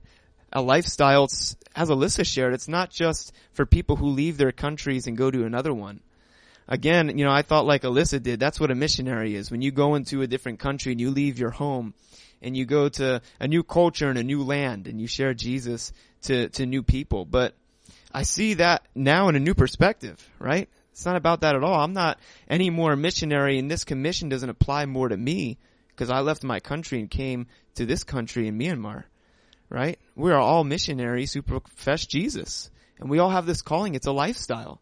A 0.52 0.60
lifestyle, 0.60 1.24
as 1.24 1.56
Alyssa 1.88 2.26
shared, 2.26 2.52
it's 2.52 2.68
not 2.68 2.90
just 2.90 3.32
for 3.54 3.64
people 3.64 3.96
who 3.96 4.08
leave 4.08 4.36
their 4.36 4.52
countries 4.52 5.06
and 5.06 5.16
go 5.16 5.30
to 5.30 5.46
another 5.46 5.72
one. 5.72 6.00
Again, 6.68 7.16
you 7.16 7.24
know, 7.24 7.32
I 7.32 7.40
thought 7.40 7.64
like 7.64 7.82
Alyssa 7.82 8.22
did, 8.22 8.38
that's 8.38 8.60
what 8.60 8.70
a 8.70 8.74
missionary 8.74 9.36
is. 9.36 9.50
When 9.50 9.62
you 9.62 9.70
go 9.70 9.94
into 9.94 10.20
a 10.20 10.26
different 10.26 10.58
country 10.58 10.92
and 10.92 11.00
you 11.00 11.10
leave 11.10 11.38
your 11.38 11.50
home 11.50 11.94
and 12.42 12.54
you 12.54 12.66
go 12.66 12.90
to 12.90 13.22
a 13.40 13.48
new 13.48 13.62
culture 13.62 14.10
and 14.10 14.18
a 14.18 14.24
new 14.24 14.42
land 14.42 14.86
and 14.86 15.00
you 15.00 15.06
share 15.06 15.32
Jesus 15.32 15.94
to, 16.22 16.50
to 16.50 16.66
new 16.66 16.82
people. 16.82 17.24
But 17.24 17.54
I 18.12 18.22
see 18.24 18.54
that 18.54 18.84
now 18.94 19.28
in 19.28 19.36
a 19.36 19.40
new 19.40 19.54
perspective, 19.54 20.28
right? 20.38 20.68
It's 20.92 21.06
not 21.06 21.16
about 21.16 21.40
that 21.40 21.54
at 21.56 21.64
all. 21.64 21.80
I'm 21.80 21.94
not 21.94 22.18
any 22.48 22.68
more 22.68 22.92
a 22.92 22.96
missionary 22.98 23.58
and 23.58 23.70
this 23.70 23.84
commission 23.84 24.28
doesn't 24.28 24.50
apply 24.50 24.84
more 24.84 25.08
to 25.08 25.16
me 25.16 25.56
because 25.96 26.10
I 26.10 26.20
left 26.20 26.44
my 26.44 26.60
country 26.60 27.00
and 27.00 27.10
came 27.10 27.46
to 27.76 27.86
this 27.86 28.04
country 28.04 28.48
in 28.48 28.58
Myanmar, 28.58 29.04
right? 29.70 29.98
We 30.14 30.30
are 30.30 30.38
all 30.38 30.62
missionaries 30.62 31.32
who 31.32 31.40
profess 31.40 32.04
Jesus 32.04 32.70
and 33.00 33.08
we 33.08 33.18
all 33.18 33.30
have 33.30 33.46
this 33.46 33.62
calling. 33.62 33.94
It's 33.94 34.06
a 34.06 34.12
lifestyle. 34.12 34.80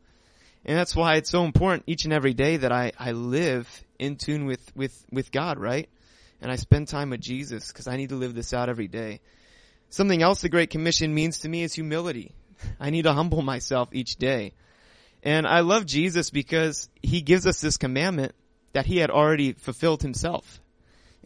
And 0.65 0.77
that's 0.77 0.97
why 0.97 1.15
it's 1.17 1.31
so 1.31 1.45
important 1.45 1.85
each 1.87 2.05
and 2.05 2.13
every 2.13 2.35
day 2.35 2.57
that 2.57 2.73
I, 2.73 2.93
I 2.99 3.13
live 3.13 3.69
in 3.99 4.17
tune 4.17 4.47
with, 4.47 4.75
with, 4.75 5.05
with 5.13 5.31
God, 5.31 5.59
right? 5.59 5.89
And 6.41 6.51
I 6.51 6.57
spend 6.57 6.89
time 6.89 7.11
with 7.11 7.21
Jesus 7.21 7.69
because 7.69 7.87
I 7.87 7.97
need 7.97 8.09
to 8.09 8.17
live 8.17 8.35
this 8.35 8.53
out 8.53 8.69
every 8.69 8.89
day. 8.89 9.21
Something 9.91 10.23
else 10.23 10.41
the 10.41 10.49
Great 10.49 10.71
Commission 10.71 11.15
means 11.15 11.41
to 11.41 11.49
me 11.49 11.63
is 11.63 11.75
humility. 11.75 12.33
I 12.81 12.91
need 12.91 13.03
to 13.03 13.13
humble 13.13 13.43
myself 13.43 13.91
each 13.93 14.17
day. 14.17 14.55
And 15.23 15.47
I 15.47 15.61
love 15.61 15.87
Jesus 15.87 16.31
because 16.31 16.89
he 17.03 17.21
gives 17.21 17.47
us 17.47 17.61
this 17.61 17.77
commandment 17.77 18.35
that 18.73 18.87
he 18.87 18.99
had 18.99 19.11
already 19.11 19.53
fulfilled 19.53 20.03
himself. 20.03 20.61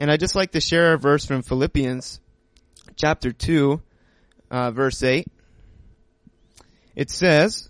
And 0.00 0.12
I 0.12 0.16
just 0.16 0.36
like 0.36 0.52
to 0.52 0.60
share 0.60 0.92
a 0.94 0.98
verse 0.98 1.26
from 1.26 1.42
Philippians 1.42 2.20
chapter 2.94 3.32
2, 3.32 3.82
uh, 4.48 4.70
verse 4.70 5.02
8. 5.02 5.26
It 6.94 7.10
says, 7.10 7.68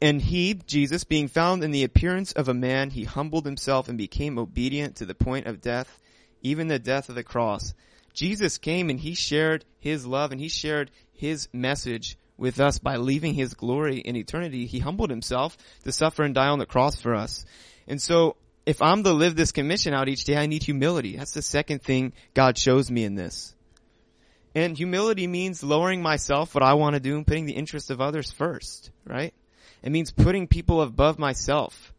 And 0.00 0.22
he, 0.22 0.54
Jesus, 0.54 1.04
being 1.04 1.28
found 1.28 1.62
in 1.62 1.70
the 1.70 1.84
appearance 1.84 2.32
of 2.32 2.48
a 2.48 2.54
man, 2.54 2.88
he 2.88 3.04
humbled 3.04 3.44
himself 3.44 3.90
and 3.90 3.98
became 3.98 4.38
obedient 4.38 4.96
to 4.96 5.04
the 5.04 5.14
point 5.14 5.46
of 5.46 5.60
death, 5.60 6.00
even 6.40 6.68
the 6.68 6.78
death 6.78 7.10
of 7.10 7.14
the 7.14 7.22
cross. 7.22 7.74
Jesus 8.14 8.56
came 8.56 8.88
and 8.88 8.98
he 8.98 9.14
shared 9.14 9.66
his 9.78 10.06
love 10.06 10.32
and 10.32 10.40
he 10.40 10.48
shared 10.48 10.90
his 11.12 11.48
message 11.52 12.16
with 12.38 12.58
us 12.58 12.78
by 12.78 12.96
leaving 12.96 13.34
his 13.34 13.52
glory 13.52 13.98
in 13.98 14.16
eternity. 14.16 14.64
He 14.64 14.78
humbled 14.78 15.10
himself 15.10 15.58
to 15.84 15.92
suffer 15.92 16.22
and 16.22 16.34
die 16.34 16.48
on 16.48 16.58
the 16.58 16.64
cross 16.64 16.98
for 16.98 17.14
us. 17.14 17.44
And 17.86 18.00
so 18.00 18.36
if 18.66 18.82
I'm 18.82 19.02
to 19.04 19.12
live 19.12 19.36
this 19.36 19.52
commission 19.52 19.94
out 19.94 20.08
each 20.08 20.24
day, 20.24 20.36
I 20.36 20.46
need 20.46 20.62
humility. 20.62 21.16
That's 21.16 21.32
the 21.32 21.42
second 21.42 21.82
thing 21.82 22.12
God 22.34 22.58
shows 22.58 22.90
me 22.90 23.04
in 23.04 23.14
this. 23.14 23.54
And 24.54 24.76
humility 24.76 25.26
means 25.26 25.62
lowering 25.62 26.02
myself, 26.02 26.54
what 26.54 26.62
I 26.62 26.74
want 26.74 26.94
to 26.94 27.00
do, 27.00 27.16
and 27.16 27.26
putting 27.26 27.46
the 27.46 27.52
interest 27.52 27.90
of 27.90 28.00
others 28.00 28.30
first, 28.32 28.90
right? 29.06 29.32
It 29.82 29.90
means 29.90 30.10
putting 30.10 30.46
people 30.46 30.82
above 30.82 31.18
myself. 31.18 31.94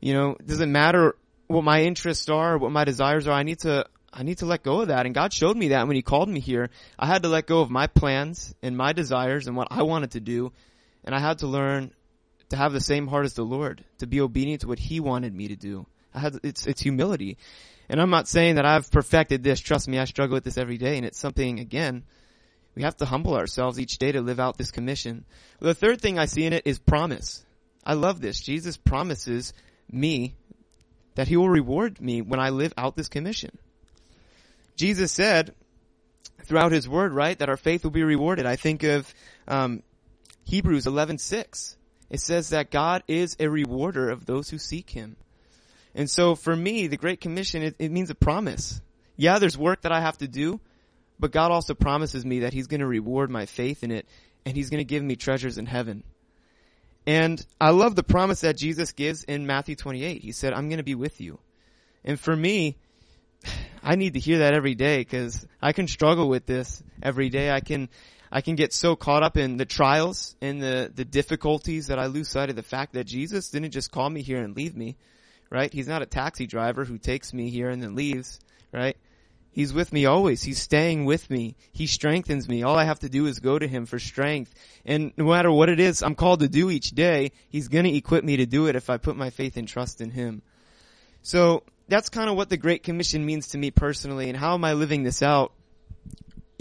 You 0.00 0.14
know, 0.14 0.30
it 0.32 0.46
doesn't 0.46 0.72
matter 0.72 1.14
what 1.46 1.64
my 1.64 1.82
interests 1.82 2.28
are, 2.28 2.58
what 2.58 2.72
my 2.72 2.84
desires 2.84 3.28
are. 3.28 3.32
I 3.32 3.44
need 3.44 3.60
to, 3.60 3.86
I 4.12 4.24
need 4.24 4.38
to 4.38 4.46
let 4.46 4.64
go 4.64 4.80
of 4.80 4.88
that. 4.88 5.06
And 5.06 5.14
God 5.14 5.32
showed 5.32 5.56
me 5.56 5.68
that 5.68 5.86
when 5.86 5.96
He 5.96 6.02
called 6.02 6.28
me 6.28 6.40
here. 6.40 6.70
I 6.98 7.06
had 7.06 7.22
to 7.22 7.28
let 7.28 7.46
go 7.46 7.60
of 7.60 7.70
my 7.70 7.86
plans 7.86 8.54
and 8.62 8.76
my 8.76 8.92
desires 8.92 9.46
and 9.46 9.56
what 9.56 9.68
I 9.70 9.82
wanted 9.82 10.12
to 10.12 10.20
do. 10.20 10.52
And 11.04 11.14
I 11.14 11.20
had 11.20 11.38
to 11.38 11.46
learn 11.46 11.92
to 12.52 12.58
have 12.58 12.74
the 12.74 12.80
same 12.82 13.06
heart 13.06 13.24
as 13.24 13.32
the 13.32 13.44
Lord, 13.44 13.82
to 13.96 14.06
be 14.06 14.20
obedient 14.20 14.60
to 14.60 14.68
what 14.68 14.78
He 14.78 15.00
wanted 15.00 15.34
me 15.34 15.48
to 15.48 15.56
do. 15.56 15.86
I 16.14 16.18
had, 16.18 16.38
it's, 16.42 16.66
it's 16.66 16.82
humility. 16.82 17.38
And 17.88 17.98
I'm 17.98 18.10
not 18.10 18.28
saying 18.28 18.56
that 18.56 18.66
I've 18.66 18.90
perfected 18.90 19.42
this. 19.42 19.58
Trust 19.58 19.88
me, 19.88 19.98
I 19.98 20.04
struggle 20.04 20.34
with 20.34 20.44
this 20.44 20.58
every 20.58 20.76
day 20.76 20.98
and 20.98 21.06
it's 21.06 21.18
something, 21.18 21.60
again, 21.60 22.04
we 22.74 22.82
have 22.82 22.98
to 22.98 23.06
humble 23.06 23.36
ourselves 23.36 23.80
each 23.80 23.96
day 23.96 24.12
to 24.12 24.20
live 24.20 24.38
out 24.38 24.58
this 24.58 24.70
commission. 24.70 25.24
The 25.60 25.74
third 25.74 26.02
thing 26.02 26.18
I 26.18 26.26
see 26.26 26.44
in 26.44 26.52
it 26.52 26.66
is 26.66 26.78
promise. 26.78 27.42
I 27.86 27.94
love 27.94 28.20
this. 28.20 28.38
Jesus 28.38 28.76
promises 28.76 29.54
me 29.90 30.34
that 31.14 31.28
he 31.28 31.38
will 31.38 31.48
reward 31.48 32.02
me 32.02 32.20
when 32.20 32.38
I 32.38 32.50
live 32.50 32.74
out 32.76 32.96
this 32.96 33.08
commission. 33.08 33.56
Jesus 34.76 35.10
said 35.10 35.54
throughout 36.44 36.72
his 36.72 36.86
word, 36.86 37.14
right, 37.14 37.38
that 37.38 37.48
our 37.48 37.56
faith 37.56 37.82
will 37.82 37.90
be 37.92 38.02
rewarded. 38.02 38.44
I 38.44 38.56
think 38.56 38.82
of 38.82 39.14
um, 39.48 39.82
Hebrews 40.44 40.84
11:6 40.84 41.76
it 42.12 42.20
says 42.20 42.50
that 42.50 42.70
God 42.70 43.02
is 43.08 43.36
a 43.40 43.48
rewarder 43.48 44.10
of 44.10 44.26
those 44.26 44.50
who 44.50 44.58
seek 44.58 44.90
Him. 44.90 45.16
And 45.94 46.10
so 46.10 46.34
for 46.34 46.54
me, 46.54 46.86
the 46.86 46.98
Great 46.98 47.22
Commission, 47.22 47.62
it, 47.62 47.76
it 47.78 47.90
means 47.90 48.10
a 48.10 48.14
promise. 48.14 48.82
Yeah, 49.16 49.38
there's 49.38 49.56
work 49.56 49.80
that 49.82 49.92
I 49.92 50.02
have 50.02 50.18
to 50.18 50.28
do, 50.28 50.60
but 51.18 51.32
God 51.32 51.50
also 51.50 51.72
promises 51.72 52.24
me 52.24 52.40
that 52.40 52.52
He's 52.52 52.66
going 52.66 52.80
to 52.80 52.86
reward 52.86 53.30
my 53.30 53.46
faith 53.46 53.82
in 53.82 53.90
it, 53.90 54.06
and 54.44 54.54
He's 54.54 54.68
going 54.68 54.78
to 54.80 54.84
give 54.84 55.02
me 55.02 55.16
treasures 55.16 55.56
in 55.56 55.64
heaven. 55.64 56.04
And 57.06 57.44
I 57.58 57.70
love 57.70 57.96
the 57.96 58.02
promise 58.02 58.42
that 58.42 58.58
Jesus 58.58 58.92
gives 58.92 59.24
in 59.24 59.46
Matthew 59.46 59.74
28. 59.74 60.20
He 60.20 60.32
said, 60.32 60.52
I'm 60.52 60.68
going 60.68 60.76
to 60.76 60.84
be 60.84 60.94
with 60.94 61.18
you. 61.18 61.38
And 62.04 62.20
for 62.20 62.36
me, 62.36 62.76
I 63.82 63.96
need 63.96 64.12
to 64.14 64.20
hear 64.20 64.40
that 64.40 64.52
every 64.52 64.74
day 64.74 64.98
because 64.98 65.46
I 65.62 65.72
can 65.72 65.88
struggle 65.88 66.28
with 66.28 66.44
this 66.44 66.82
every 67.02 67.30
day. 67.30 67.50
I 67.50 67.60
can, 67.60 67.88
I 68.34 68.40
can 68.40 68.56
get 68.56 68.72
so 68.72 68.96
caught 68.96 69.22
up 69.22 69.36
in 69.36 69.58
the 69.58 69.66
trials 69.66 70.34
and 70.40 70.60
the, 70.60 70.90
the 70.92 71.04
difficulties 71.04 71.88
that 71.88 71.98
I 71.98 72.06
lose 72.06 72.30
sight 72.30 72.48
of 72.48 72.56
the 72.56 72.62
fact 72.62 72.94
that 72.94 73.04
Jesus 73.04 73.50
didn't 73.50 73.72
just 73.72 73.92
call 73.92 74.08
me 74.08 74.22
here 74.22 74.42
and 74.42 74.56
leave 74.56 74.74
me, 74.74 74.96
right? 75.50 75.70
He's 75.70 75.86
not 75.86 76.00
a 76.00 76.06
taxi 76.06 76.46
driver 76.46 76.86
who 76.86 76.96
takes 76.96 77.34
me 77.34 77.50
here 77.50 77.68
and 77.68 77.82
then 77.82 77.94
leaves, 77.94 78.40
right? 78.72 78.96
He's 79.50 79.74
with 79.74 79.92
me 79.92 80.06
always. 80.06 80.42
He's 80.42 80.62
staying 80.62 81.04
with 81.04 81.28
me. 81.28 81.56
He 81.72 81.86
strengthens 81.86 82.48
me. 82.48 82.62
All 82.62 82.74
I 82.74 82.84
have 82.84 83.00
to 83.00 83.10
do 83.10 83.26
is 83.26 83.38
go 83.38 83.58
to 83.58 83.68
him 83.68 83.84
for 83.84 83.98
strength. 83.98 84.54
And 84.86 85.12
no 85.18 85.26
matter 85.26 85.52
what 85.52 85.68
it 85.68 85.78
is 85.78 86.02
I'm 86.02 86.14
called 86.14 86.40
to 86.40 86.48
do 86.48 86.70
each 86.70 86.92
day, 86.92 87.32
he's 87.50 87.68
going 87.68 87.84
to 87.84 87.94
equip 87.94 88.24
me 88.24 88.38
to 88.38 88.46
do 88.46 88.66
it 88.66 88.76
if 88.76 88.88
I 88.88 88.96
put 88.96 89.14
my 89.14 89.28
faith 89.28 89.58
and 89.58 89.68
trust 89.68 90.00
in 90.00 90.10
him. 90.10 90.40
So 91.20 91.64
that's 91.86 92.08
kind 92.08 92.30
of 92.30 92.36
what 92.36 92.48
the 92.48 92.56
Great 92.56 92.82
Commission 92.82 93.26
means 93.26 93.48
to 93.48 93.58
me 93.58 93.70
personally 93.70 94.30
and 94.30 94.38
how 94.38 94.54
am 94.54 94.64
I 94.64 94.72
living 94.72 95.02
this 95.02 95.22
out? 95.22 95.52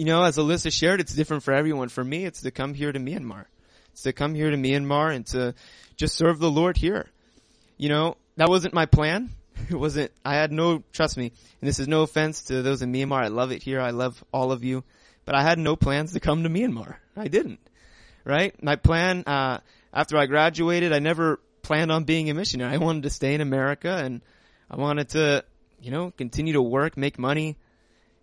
You 0.01 0.05
know, 0.05 0.23
as 0.23 0.37
Alyssa 0.37 0.73
shared, 0.73 0.99
it's 0.99 1.13
different 1.13 1.43
for 1.43 1.53
everyone. 1.53 1.87
For 1.87 2.03
me, 2.03 2.25
it's 2.25 2.41
to 2.41 2.49
come 2.49 2.73
here 2.73 2.91
to 2.91 2.97
Myanmar. 2.97 3.45
It's 3.91 4.01
to 4.01 4.13
come 4.13 4.33
here 4.33 4.49
to 4.49 4.57
Myanmar 4.57 5.13
and 5.15 5.27
to 5.27 5.53
just 5.95 6.15
serve 6.15 6.39
the 6.39 6.49
Lord 6.49 6.75
here. 6.75 7.05
You 7.77 7.89
know, 7.89 8.17
that 8.35 8.49
wasn't 8.49 8.73
my 8.73 8.87
plan. 8.87 9.29
It 9.69 9.75
wasn't, 9.75 10.11
I 10.25 10.33
had 10.33 10.51
no, 10.51 10.81
trust 10.91 11.17
me, 11.17 11.25
and 11.27 11.67
this 11.67 11.77
is 11.77 11.87
no 11.87 12.01
offense 12.01 12.45
to 12.45 12.63
those 12.63 12.81
in 12.81 12.91
Myanmar. 12.91 13.23
I 13.23 13.27
love 13.27 13.51
it 13.51 13.61
here. 13.61 13.79
I 13.79 13.91
love 13.91 14.23
all 14.33 14.51
of 14.51 14.63
you. 14.63 14.83
But 15.23 15.35
I 15.35 15.43
had 15.43 15.59
no 15.59 15.75
plans 15.75 16.13
to 16.13 16.19
come 16.19 16.41
to 16.41 16.49
Myanmar. 16.49 16.95
I 17.15 17.27
didn't. 17.27 17.59
Right? 18.25 18.55
My 18.63 18.77
plan, 18.77 19.23
uh, 19.27 19.59
after 19.93 20.17
I 20.17 20.25
graduated, 20.25 20.93
I 20.93 20.97
never 20.97 21.39
planned 21.61 21.91
on 21.91 22.05
being 22.05 22.31
a 22.31 22.33
missionary. 22.33 22.73
I 22.73 22.77
wanted 22.77 23.03
to 23.03 23.11
stay 23.11 23.35
in 23.35 23.41
America 23.41 24.01
and 24.03 24.21
I 24.67 24.77
wanted 24.77 25.09
to, 25.09 25.45
you 25.79 25.91
know, 25.91 26.09
continue 26.09 26.53
to 26.53 26.61
work, 26.63 26.97
make 26.97 27.19
money, 27.19 27.55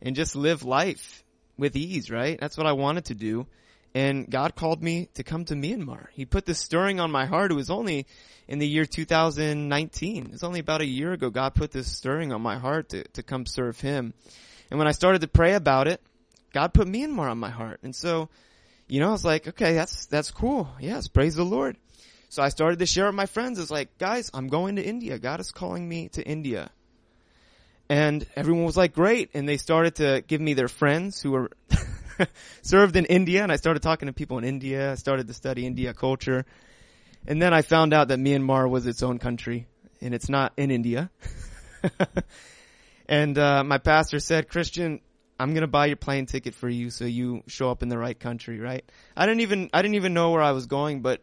and 0.02 0.16
just 0.16 0.34
live 0.34 0.64
life 0.64 1.22
with 1.58 1.76
ease, 1.76 2.10
right? 2.10 2.38
That's 2.40 2.56
what 2.56 2.66
I 2.66 2.72
wanted 2.72 3.06
to 3.06 3.14
do. 3.14 3.46
And 3.94 4.30
God 4.30 4.54
called 4.54 4.82
me 4.82 5.08
to 5.14 5.24
come 5.24 5.44
to 5.46 5.54
Myanmar. 5.54 6.08
He 6.12 6.24
put 6.24 6.46
this 6.46 6.58
stirring 6.58 7.00
on 7.00 7.10
my 7.10 7.26
heart. 7.26 7.50
It 7.50 7.54
was 7.54 7.70
only 7.70 8.06
in 8.46 8.58
the 8.58 8.68
year 8.68 8.84
2019. 8.84 10.30
It's 10.32 10.44
only 10.44 10.60
about 10.60 10.82
a 10.82 10.86
year 10.86 11.12
ago 11.12 11.30
God 11.30 11.54
put 11.54 11.72
this 11.72 11.90
stirring 11.90 12.32
on 12.32 12.42
my 12.42 12.58
heart 12.58 12.90
to, 12.90 13.04
to 13.04 13.22
come 13.22 13.46
serve 13.46 13.80
Him. 13.80 14.14
And 14.70 14.78
when 14.78 14.88
I 14.88 14.92
started 14.92 15.22
to 15.22 15.28
pray 15.28 15.54
about 15.54 15.88
it, 15.88 16.00
God 16.52 16.74
put 16.74 16.86
Myanmar 16.86 17.30
on 17.30 17.38
my 17.38 17.50
heart. 17.50 17.80
And 17.82 17.96
so, 17.96 18.28
you 18.86 19.00
know, 19.00 19.08
I 19.08 19.12
was 19.12 19.24
like, 19.24 19.48
okay, 19.48 19.74
that's, 19.74 20.06
that's 20.06 20.30
cool. 20.30 20.68
Yes, 20.80 21.08
praise 21.08 21.34
the 21.34 21.44
Lord. 21.44 21.76
So 22.28 22.42
I 22.42 22.50
started 22.50 22.78
to 22.80 22.86
share 22.86 23.06
with 23.06 23.14
my 23.14 23.26
friends. 23.26 23.58
It's 23.58 23.70
like, 23.70 23.96
guys, 23.98 24.30
I'm 24.34 24.48
going 24.48 24.76
to 24.76 24.82
India. 24.82 25.18
God 25.18 25.40
is 25.40 25.50
calling 25.50 25.88
me 25.88 26.08
to 26.10 26.22
India. 26.22 26.70
And 27.88 28.26
everyone 28.36 28.64
was 28.64 28.76
like, 28.76 28.92
great. 28.92 29.30
And 29.34 29.48
they 29.48 29.56
started 29.56 29.96
to 29.96 30.22
give 30.26 30.40
me 30.40 30.54
their 30.54 30.68
friends 30.68 31.20
who 31.20 31.32
were 31.32 31.50
served 32.62 32.96
in 32.96 33.06
India. 33.06 33.42
And 33.42 33.50
I 33.50 33.56
started 33.56 33.82
talking 33.82 34.06
to 34.06 34.12
people 34.12 34.38
in 34.38 34.44
India. 34.44 34.92
I 34.92 34.94
started 34.96 35.26
to 35.28 35.34
study 35.34 35.66
India 35.66 35.94
culture. 35.94 36.44
And 37.26 37.40
then 37.40 37.54
I 37.54 37.62
found 37.62 37.94
out 37.94 38.08
that 38.08 38.18
Myanmar 38.18 38.68
was 38.68 38.86
its 38.86 39.02
own 39.02 39.18
country 39.18 39.66
and 40.00 40.14
it's 40.14 40.28
not 40.28 40.52
in 40.56 40.70
India. 40.70 41.10
and, 43.08 43.36
uh, 43.38 43.64
my 43.64 43.78
pastor 43.78 44.20
said, 44.20 44.48
Christian, 44.48 45.00
I'm 45.40 45.54
gonna 45.54 45.66
buy 45.66 45.86
your 45.86 45.96
plane 45.96 46.26
ticket 46.26 46.54
for 46.54 46.68
you 46.68 46.90
so 46.90 47.04
you 47.04 47.42
show 47.46 47.70
up 47.70 47.82
in 47.82 47.88
the 47.88 47.98
right 47.98 48.18
country, 48.18 48.58
right? 48.60 48.84
I 49.16 49.26
didn't 49.26 49.40
even, 49.40 49.70
I 49.72 49.82
didn't 49.82 49.94
even 49.94 50.14
know 50.14 50.30
where 50.30 50.42
I 50.42 50.52
was 50.52 50.66
going, 50.66 51.00
but 51.00 51.20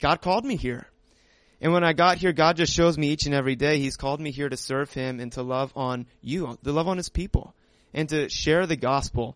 God 0.00 0.20
called 0.20 0.44
me 0.44 0.56
here. 0.56 0.86
And 1.64 1.72
when 1.72 1.82
I 1.82 1.94
got 1.94 2.18
here, 2.18 2.34
God 2.34 2.58
just 2.58 2.74
shows 2.74 2.98
me 2.98 3.08
each 3.08 3.24
and 3.24 3.34
every 3.34 3.56
day, 3.56 3.78
He's 3.78 3.96
called 3.96 4.20
me 4.20 4.30
here 4.30 4.50
to 4.50 4.56
serve 4.56 4.92
Him 4.92 5.18
and 5.18 5.32
to 5.32 5.42
love 5.42 5.72
on 5.74 6.06
you, 6.20 6.58
to 6.62 6.72
love 6.72 6.88
on 6.88 6.98
His 6.98 7.08
people, 7.08 7.54
and 7.94 8.06
to 8.10 8.28
share 8.28 8.66
the 8.66 8.76
gospel. 8.76 9.34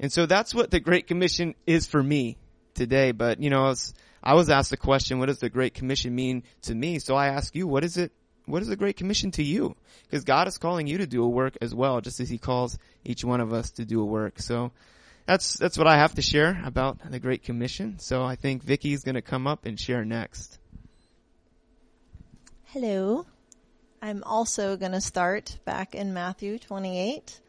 And 0.00 0.10
so 0.10 0.24
that's 0.24 0.54
what 0.54 0.70
the 0.70 0.80
Great 0.80 1.06
Commission 1.06 1.54
is 1.66 1.86
for 1.86 2.02
me 2.02 2.38
today. 2.72 3.12
But, 3.12 3.42
you 3.42 3.50
know, 3.50 3.64
I 3.64 3.68
was, 3.68 3.92
I 4.22 4.34
was 4.36 4.48
asked 4.48 4.70
the 4.70 4.78
question, 4.78 5.18
what 5.18 5.26
does 5.26 5.40
the 5.40 5.50
Great 5.50 5.74
Commission 5.74 6.14
mean 6.14 6.44
to 6.62 6.74
me? 6.74 6.98
So 6.98 7.14
I 7.14 7.26
ask 7.26 7.54
you, 7.54 7.66
what 7.66 7.84
is 7.84 7.98
it, 7.98 8.10
what 8.46 8.62
is 8.62 8.68
the 8.68 8.76
Great 8.76 8.96
Commission 8.96 9.30
to 9.32 9.42
you? 9.42 9.76
Because 10.04 10.24
God 10.24 10.48
is 10.48 10.56
calling 10.56 10.86
you 10.86 10.96
to 10.96 11.06
do 11.06 11.22
a 11.22 11.28
work 11.28 11.58
as 11.60 11.74
well, 11.74 12.00
just 12.00 12.20
as 12.20 12.30
He 12.30 12.38
calls 12.38 12.78
each 13.04 13.22
one 13.22 13.42
of 13.42 13.52
us 13.52 13.72
to 13.72 13.84
do 13.84 14.00
a 14.00 14.06
work. 14.06 14.40
So, 14.40 14.72
that's 15.26 15.54
that's 15.54 15.76
what 15.76 15.88
I 15.88 15.98
have 15.98 16.14
to 16.14 16.22
share 16.22 16.62
about 16.64 17.10
the 17.10 17.18
Great 17.18 17.42
Commission. 17.42 17.98
So 17.98 18.22
I 18.22 18.36
think 18.36 18.62
Vicky's 18.62 19.02
going 19.02 19.16
to 19.16 19.22
come 19.22 19.48
up 19.48 19.66
and 19.66 19.78
share 19.78 20.04
next. 20.04 20.60
Hello. 22.78 23.24
I'm 24.02 24.22
also 24.22 24.76
going 24.76 24.92
to 24.92 25.00
start 25.00 25.58
back 25.64 25.94
in 25.94 26.12
Matthew 26.12 26.58
28 26.58 27.40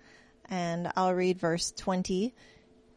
and 0.50 0.90
I'll 0.96 1.14
read 1.14 1.38
verse 1.38 1.74
20. 1.74 2.34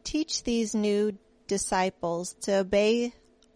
Teach 0.05 0.45
these 0.45 0.73
new 0.73 1.19
disciples 1.49 2.35
to 2.43 2.59
obey 2.59 3.13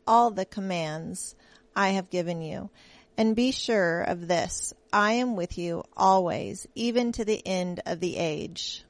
all 0.08 0.32
the 0.32 0.44
commands 0.44 1.36
I 1.76 1.90
have 1.90 2.10
given 2.10 2.42
you 2.42 2.68
and 3.16 3.36
be 3.36 3.52
sure 3.52 4.00
of 4.00 4.26
this. 4.26 4.74
I 4.92 5.12
am 5.12 5.36
with 5.36 5.56
you 5.56 5.84
always, 5.96 6.66
even 6.74 7.12
to 7.12 7.24
the 7.24 7.46
end 7.46 7.80
of 7.86 8.00
the 8.00 8.16
age. 8.16 8.82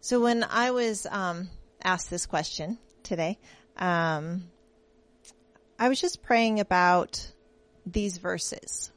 So 0.00 0.18
when 0.18 0.44
I 0.44 0.70
was 0.70 1.06
um, 1.10 1.50
asked 1.84 2.08
this 2.08 2.24
question 2.24 2.78
today, 3.02 3.38
um, 3.76 4.44
I 5.78 5.90
was 5.90 6.00
just 6.00 6.22
praying 6.22 6.58
about 6.58 7.30
these 7.86 8.18
verses 8.18 8.90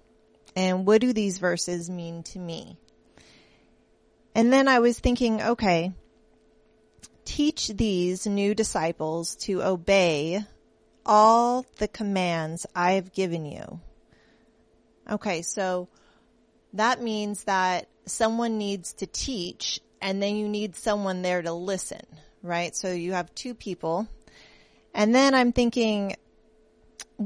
and 0.55 0.85
what 0.85 1.01
do 1.01 1.13
these 1.13 1.37
verses 1.39 1.89
mean 1.89 2.23
to 2.23 2.39
me? 2.39 2.77
And 4.35 4.51
then 4.51 4.67
I 4.67 4.79
was 4.79 4.99
thinking, 4.99 5.41
okay, 5.41 5.93
teach 7.25 7.69
these 7.69 8.25
new 8.27 8.53
disciples 8.53 9.35
to 9.35 9.63
obey 9.63 10.43
all 11.05 11.65
the 11.77 11.87
commands 11.87 12.65
I 12.75 12.93
have 12.93 13.13
given 13.13 13.45
you. 13.45 13.79
Okay, 15.09 15.41
so 15.41 15.87
that 16.73 17.01
means 17.01 17.43
that 17.43 17.87
someone 18.05 18.57
needs 18.57 18.93
to 18.93 19.07
teach 19.07 19.79
and 20.01 20.21
then 20.21 20.35
you 20.35 20.47
need 20.49 20.75
someone 20.75 21.21
there 21.21 21.41
to 21.41 21.53
listen, 21.53 22.01
right? 22.41 22.75
So 22.75 22.91
you 22.91 23.13
have 23.13 23.33
two 23.35 23.53
people. 23.53 24.07
And 24.93 25.13
then 25.13 25.33
I'm 25.33 25.51
thinking, 25.51 26.15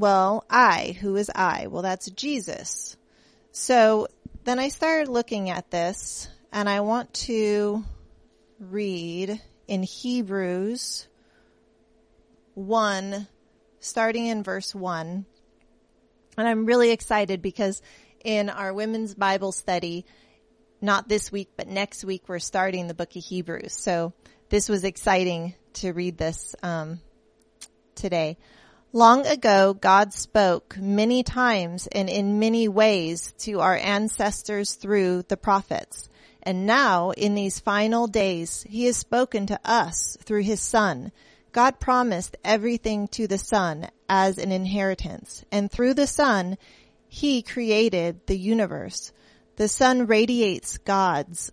well, 0.00 0.44
I, 0.48 0.96
who 1.00 1.16
is 1.16 1.30
I? 1.34 1.66
Well, 1.68 1.82
that's 1.82 2.10
Jesus. 2.10 2.96
So 3.52 4.08
then 4.44 4.58
I 4.58 4.68
started 4.68 5.08
looking 5.08 5.50
at 5.50 5.70
this 5.70 6.28
and 6.52 6.68
I 6.68 6.80
want 6.80 7.12
to 7.14 7.84
read 8.58 9.40
in 9.66 9.82
Hebrews 9.82 11.06
1, 12.54 13.26
starting 13.80 14.26
in 14.26 14.42
verse 14.42 14.74
1. 14.74 15.26
And 16.36 16.48
I'm 16.48 16.66
really 16.66 16.90
excited 16.90 17.42
because 17.42 17.82
in 18.24 18.48
our 18.48 18.72
women's 18.72 19.14
Bible 19.14 19.52
study, 19.52 20.06
not 20.80 21.08
this 21.08 21.30
week, 21.30 21.50
but 21.56 21.68
next 21.68 22.04
week 22.04 22.24
we're 22.28 22.38
starting 22.38 22.86
the 22.86 22.94
book 22.94 23.14
of 23.16 23.24
Hebrews. 23.24 23.74
So 23.74 24.12
this 24.48 24.68
was 24.68 24.84
exciting 24.84 25.54
to 25.74 25.92
read 25.92 26.16
this 26.16 26.54
um, 26.62 27.00
today. 27.94 28.38
Long 28.94 29.26
ago, 29.26 29.74
God 29.74 30.14
spoke 30.14 30.78
many 30.78 31.22
times 31.22 31.88
and 31.88 32.08
in 32.08 32.38
many 32.38 32.68
ways 32.68 33.34
to 33.40 33.60
our 33.60 33.76
ancestors 33.76 34.76
through 34.76 35.24
the 35.28 35.36
prophets. 35.36 36.08
And 36.42 36.64
now, 36.64 37.10
in 37.10 37.34
these 37.34 37.60
final 37.60 38.06
days, 38.06 38.64
He 38.66 38.86
has 38.86 38.96
spoken 38.96 39.44
to 39.48 39.60
us 39.62 40.16
through 40.22 40.44
His 40.44 40.62
Son. 40.62 41.12
God 41.52 41.78
promised 41.78 42.38
everything 42.42 43.08
to 43.08 43.26
the 43.26 43.36
Son 43.36 43.90
as 44.08 44.38
an 44.38 44.52
inheritance. 44.52 45.44
And 45.52 45.70
through 45.70 45.92
the 45.92 46.06
Son, 46.06 46.56
He 47.08 47.42
created 47.42 48.26
the 48.26 48.38
universe. 48.38 49.12
The 49.56 49.68
Son 49.68 50.06
radiates 50.06 50.78
God's 50.78 51.52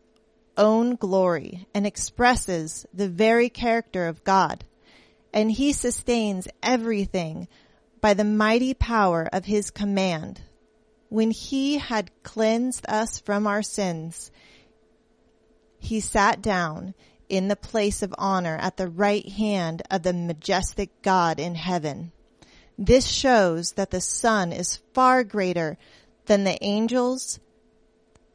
own 0.56 0.96
glory 0.96 1.68
and 1.74 1.86
expresses 1.86 2.86
the 2.94 3.10
very 3.10 3.50
character 3.50 4.08
of 4.08 4.24
God. 4.24 4.64
And 5.36 5.52
he 5.52 5.74
sustains 5.74 6.48
everything 6.64 7.48
by 8.02 8.16
the 8.16 8.24
mighty 8.24 8.74
power 8.74 9.30
of 9.32 9.46
his 9.46 9.70
command. 9.70 10.42
When 11.10 11.30
he 11.30 11.78
had 11.78 12.10
cleansed 12.24 12.86
us 12.88 13.20
from 13.20 13.46
our 13.46 13.62
sins, 13.62 14.32
he 15.78 16.00
sat 16.00 16.42
down 16.42 16.96
in 17.30 17.48
the 17.50 17.56
place 17.56 18.02
of 18.02 18.16
honor 18.18 18.58
at 18.60 18.78
the 18.78 18.88
right 18.88 19.28
hand 19.28 19.84
of 19.92 20.04
the 20.04 20.14
majestic 20.14 21.02
God 21.02 21.40
in 21.40 21.56
heaven. 21.56 22.12
This 22.78 23.06
shows 23.06 23.74
that 23.74 23.92
the 23.92 24.02
Son 24.02 24.52
is 24.52 24.80
far 24.94 25.24
greater 25.24 25.78
than 26.26 26.44
the 26.44 26.58
angels 26.64 27.40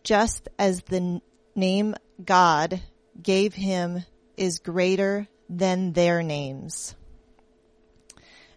just 0.02 0.48
as 0.58 0.82
the 0.82 1.20
name 1.54 1.94
God 2.24 2.80
gave 3.22 3.54
him 3.54 4.04
is 4.36 4.58
greater 4.58 5.28
than 5.50 5.92
their 5.92 6.22
names. 6.22 6.94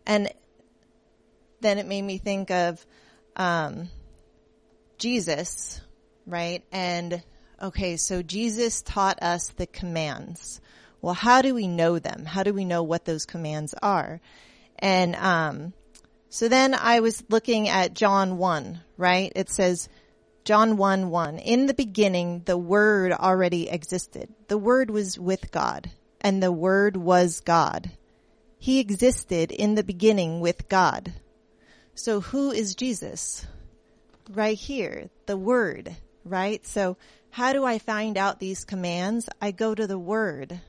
And 0.05 0.31
then 1.61 1.79
it 1.79 1.87
made 1.87 2.01
me 2.01 2.19
think 2.19 2.51
of 2.51 2.85
um, 3.35 3.89
Jesus, 4.97 5.81
right? 6.27 6.63
And 6.71 7.23
okay, 7.61 7.97
so 7.97 8.21
Jesus 8.21 8.81
taught 8.81 9.21
us 9.23 9.49
the 9.49 9.65
commands. 9.65 10.61
Well, 11.01 11.13
how 11.13 11.41
do 11.41 11.55
we 11.55 11.67
know 11.67 11.99
them? 11.99 12.25
How 12.25 12.43
do 12.43 12.53
we 12.53 12.63
know 12.63 12.83
what 12.83 13.05
those 13.05 13.25
commands 13.25 13.73
are? 13.81 14.21
And 14.79 15.15
um, 15.15 15.73
so 16.29 16.47
then 16.47 16.73
I 16.73 16.99
was 16.99 17.23
looking 17.29 17.69
at 17.69 17.93
John 17.93 18.37
1, 18.37 18.81
right? 18.97 19.31
It 19.35 19.49
says, 19.49 19.89
John 20.45 20.77
1 20.77 21.09
1. 21.09 21.39
In 21.39 21.67
the 21.67 21.73
beginning, 21.73 22.41
the 22.45 22.57
Word 22.57 23.13
already 23.13 23.69
existed. 23.69 24.33
The 24.47 24.57
Word 24.57 24.89
was 24.89 25.17
with 25.17 25.51
God, 25.51 25.89
and 26.23 26.41
the 26.41 26.51
Word 26.51 26.95
was 26.97 27.41
God. 27.41 27.91
He 28.57 28.79
existed 28.79 29.51
in 29.51 29.75
the 29.75 29.83
beginning 29.83 30.39
with 30.39 30.69
God. 30.69 31.11
So 31.95 32.21
who 32.21 32.51
is 32.51 32.75
Jesus? 32.75 33.45
Right 34.31 34.57
here, 34.57 35.09
the 35.25 35.37
Word, 35.37 35.95
right? 36.23 36.65
So 36.65 36.97
how 37.29 37.51
do 37.51 37.65
I 37.65 37.79
find 37.79 38.17
out 38.17 38.39
these 38.39 38.63
commands? 38.63 39.27
I 39.41 39.51
go 39.51 39.75
to 39.75 39.85
the 39.85 39.99
Word. 39.99 40.61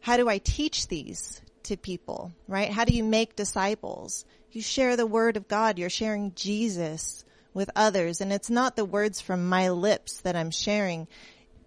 How 0.00 0.16
do 0.16 0.28
I 0.28 0.38
teach 0.38 0.88
these 0.88 1.40
to 1.64 1.76
people, 1.76 2.32
right? 2.48 2.70
How 2.70 2.84
do 2.84 2.94
you 2.94 3.04
make 3.04 3.36
disciples? 3.36 4.24
You 4.52 4.62
share 4.62 4.96
the 4.96 5.06
Word 5.06 5.36
of 5.36 5.48
God. 5.48 5.78
You're 5.78 5.90
sharing 5.90 6.32
Jesus 6.34 7.24
with 7.52 7.68
others. 7.74 8.20
And 8.20 8.32
it's 8.32 8.50
not 8.50 8.76
the 8.76 8.84
words 8.84 9.20
from 9.20 9.48
my 9.48 9.70
lips 9.70 10.20
that 10.20 10.36
I'm 10.36 10.50
sharing. 10.50 11.08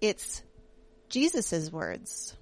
It's 0.02 0.41
Jesus's 1.10 1.71
words. 1.71 2.36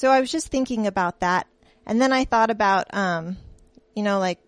So 0.00 0.10
I 0.10 0.22
was 0.22 0.32
just 0.32 0.48
thinking 0.48 0.86
about 0.86 1.20
that. 1.20 1.46
And 1.84 2.00
then 2.00 2.10
I 2.10 2.24
thought 2.24 2.48
about, 2.48 2.94
um, 2.94 3.36
you 3.94 4.02
know, 4.02 4.18
like 4.18 4.38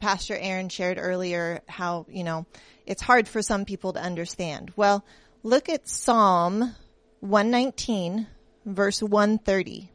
Pastor 0.00 0.34
Aaron 0.34 0.70
shared 0.70 0.96
earlier, 0.98 1.60
how, 1.68 2.06
you 2.08 2.24
know, 2.24 2.46
it's 2.86 3.02
hard 3.02 3.28
for 3.28 3.42
some 3.42 3.66
people 3.66 3.92
to 3.92 4.00
understand. 4.00 4.72
Well, 4.76 5.04
look 5.42 5.68
at 5.68 5.86
Psalm 5.86 6.74
119 7.20 8.26
verse 8.64 9.02
130. 9.02 9.90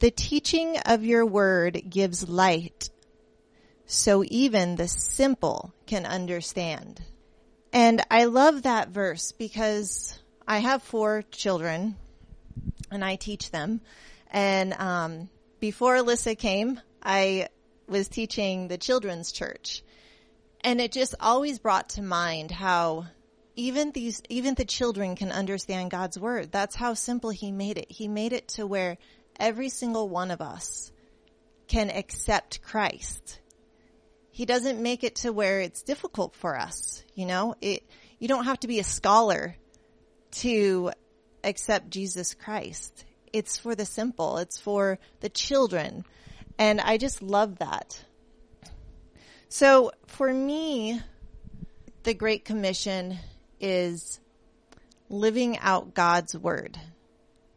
The 0.00 0.10
teaching 0.10 0.78
of 0.78 1.04
your 1.04 1.24
word 1.24 1.80
gives 1.88 2.28
light 2.28 2.90
so 3.86 4.24
even 4.26 4.74
the 4.74 4.88
simple 4.88 5.72
can 5.86 6.04
understand. 6.04 7.00
And 7.72 8.02
I 8.10 8.24
love 8.24 8.64
that 8.64 8.88
verse 8.88 9.30
because 9.30 10.18
I 10.44 10.58
have 10.58 10.82
four 10.82 11.22
children 11.30 11.94
and 12.90 13.04
I 13.04 13.16
teach 13.16 13.50
them. 13.50 13.80
And 14.30 14.74
um, 14.74 15.28
before 15.60 15.96
Alyssa 15.96 16.36
came, 16.36 16.80
I 17.02 17.48
was 17.86 18.08
teaching 18.08 18.68
the 18.68 18.78
children's 18.78 19.32
church. 19.32 19.82
And 20.62 20.80
it 20.80 20.92
just 20.92 21.14
always 21.20 21.58
brought 21.58 21.90
to 21.90 22.02
mind 22.02 22.50
how 22.50 23.06
even 23.56 23.90
these, 23.92 24.22
even 24.28 24.54
the 24.54 24.64
children 24.64 25.16
can 25.16 25.32
understand 25.32 25.90
God's 25.90 26.18
word. 26.18 26.52
That's 26.52 26.76
how 26.76 26.94
simple 26.94 27.30
he 27.30 27.50
made 27.50 27.78
it. 27.78 27.90
He 27.90 28.08
made 28.08 28.32
it 28.32 28.48
to 28.48 28.66
where 28.66 28.98
every 29.38 29.68
single 29.68 30.08
one 30.08 30.30
of 30.30 30.40
us 30.40 30.92
can 31.68 31.90
accept 31.90 32.62
Christ. 32.62 33.40
He 34.30 34.44
doesn't 34.44 34.80
make 34.80 35.02
it 35.02 35.16
to 35.16 35.32
where 35.32 35.60
it's 35.60 35.82
difficult 35.82 36.34
for 36.36 36.56
us. 36.56 37.02
You 37.14 37.26
know, 37.26 37.56
it, 37.60 37.82
you 38.18 38.28
don't 38.28 38.44
have 38.44 38.60
to 38.60 38.68
be 38.68 38.78
a 38.78 38.84
scholar 38.84 39.56
to 40.30 40.92
accept 41.44 41.90
Jesus 41.90 42.34
Christ. 42.34 43.04
It's 43.32 43.58
for 43.58 43.74
the 43.74 43.84
simple. 43.84 44.38
It's 44.38 44.58
for 44.58 44.98
the 45.20 45.28
children. 45.28 46.04
And 46.58 46.80
I 46.80 46.96
just 46.96 47.22
love 47.22 47.58
that. 47.58 48.02
So 49.48 49.92
for 50.06 50.32
me, 50.32 51.00
the 52.02 52.14
Great 52.14 52.44
Commission 52.44 53.18
is 53.60 54.20
living 55.08 55.58
out 55.58 55.94
God's 55.94 56.36
word. 56.36 56.78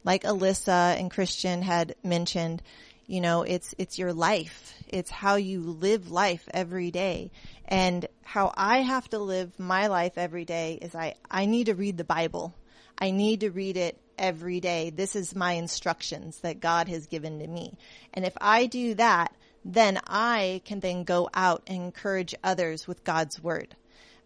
Like 0.03 0.23
Alyssa 0.23 0.97
and 0.99 1.11
Christian 1.11 1.61
had 1.61 1.95
mentioned, 2.03 2.61
you 3.07 3.21
know, 3.21 3.43
it's, 3.43 3.75
it's 3.77 3.99
your 3.99 4.13
life. 4.13 4.73
It's 4.87 5.11
how 5.11 5.35
you 5.35 5.61
live 5.61 6.11
life 6.11 6.47
every 6.53 6.91
day. 6.91 7.31
And 7.65 8.07
how 8.23 8.53
I 8.55 8.79
have 8.79 9.09
to 9.09 9.19
live 9.19 9.59
my 9.59 9.87
life 9.87 10.13
every 10.17 10.45
day 10.45 10.79
is 10.81 10.95
I, 10.95 11.15
I 11.29 11.45
need 11.45 11.65
to 11.65 11.75
read 11.75 11.97
the 11.97 12.03
Bible. 12.03 12.53
I 13.01 13.09
need 13.09 13.39
to 13.39 13.49
read 13.49 13.77
it 13.77 13.97
every 14.19 14.59
day. 14.59 14.91
This 14.91 15.15
is 15.15 15.35
my 15.35 15.53
instructions 15.53 16.39
that 16.41 16.59
God 16.59 16.87
has 16.87 17.07
given 17.07 17.39
to 17.39 17.47
me. 17.47 17.77
And 18.13 18.23
if 18.23 18.37
I 18.39 18.67
do 18.67 18.93
that, 18.93 19.35
then 19.65 19.99
I 20.07 20.61
can 20.65 20.79
then 20.79 21.03
go 21.03 21.27
out 21.33 21.63
and 21.65 21.83
encourage 21.83 22.35
others 22.43 22.87
with 22.87 23.03
God's 23.03 23.41
word. 23.41 23.75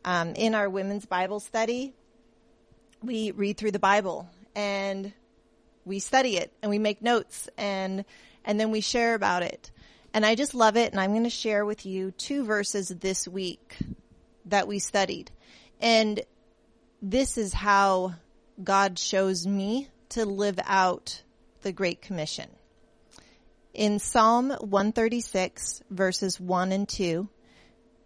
Um, 0.03 0.33
in 0.35 0.53
our 0.53 0.69
women's 0.69 1.05
Bible 1.05 1.39
study, 1.39 1.93
we 3.01 3.31
read 3.31 3.57
through 3.57 3.71
the 3.71 3.79
Bible 3.79 4.29
and 4.55 5.13
we 5.85 5.99
study 5.99 6.37
it 6.37 6.51
and 6.61 6.69
we 6.69 6.79
make 6.79 7.01
notes 7.01 7.47
and 7.57 8.03
and 8.43 8.59
then 8.59 8.71
we 8.71 8.81
share 8.81 9.15
about 9.15 9.41
it. 9.41 9.71
And 10.13 10.25
I 10.25 10.35
just 10.35 10.53
love 10.53 10.77
it 10.77 10.91
and 10.91 10.99
I'm 10.99 11.11
going 11.11 11.23
to 11.23 11.29
share 11.29 11.65
with 11.65 11.85
you 11.85 12.11
two 12.11 12.43
verses 12.45 12.89
this 12.89 13.27
week 13.27 13.77
that 14.45 14.67
we 14.67 14.79
studied. 14.79 15.31
And 15.81 16.21
this 17.01 17.37
is 17.37 17.53
how 17.53 18.13
God 18.63 18.97
shows 18.97 19.45
me 19.45 19.89
to 20.09 20.25
live 20.25 20.59
out 20.65 21.21
the 21.61 21.71
Great 21.71 22.01
Commission. 22.01 22.49
In 23.73 23.99
Psalm 23.99 24.49
136 24.49 25.83
verses 25.89 26.39
1 26.39 26.71
and 26.71 26.87
2, 26.87 27.27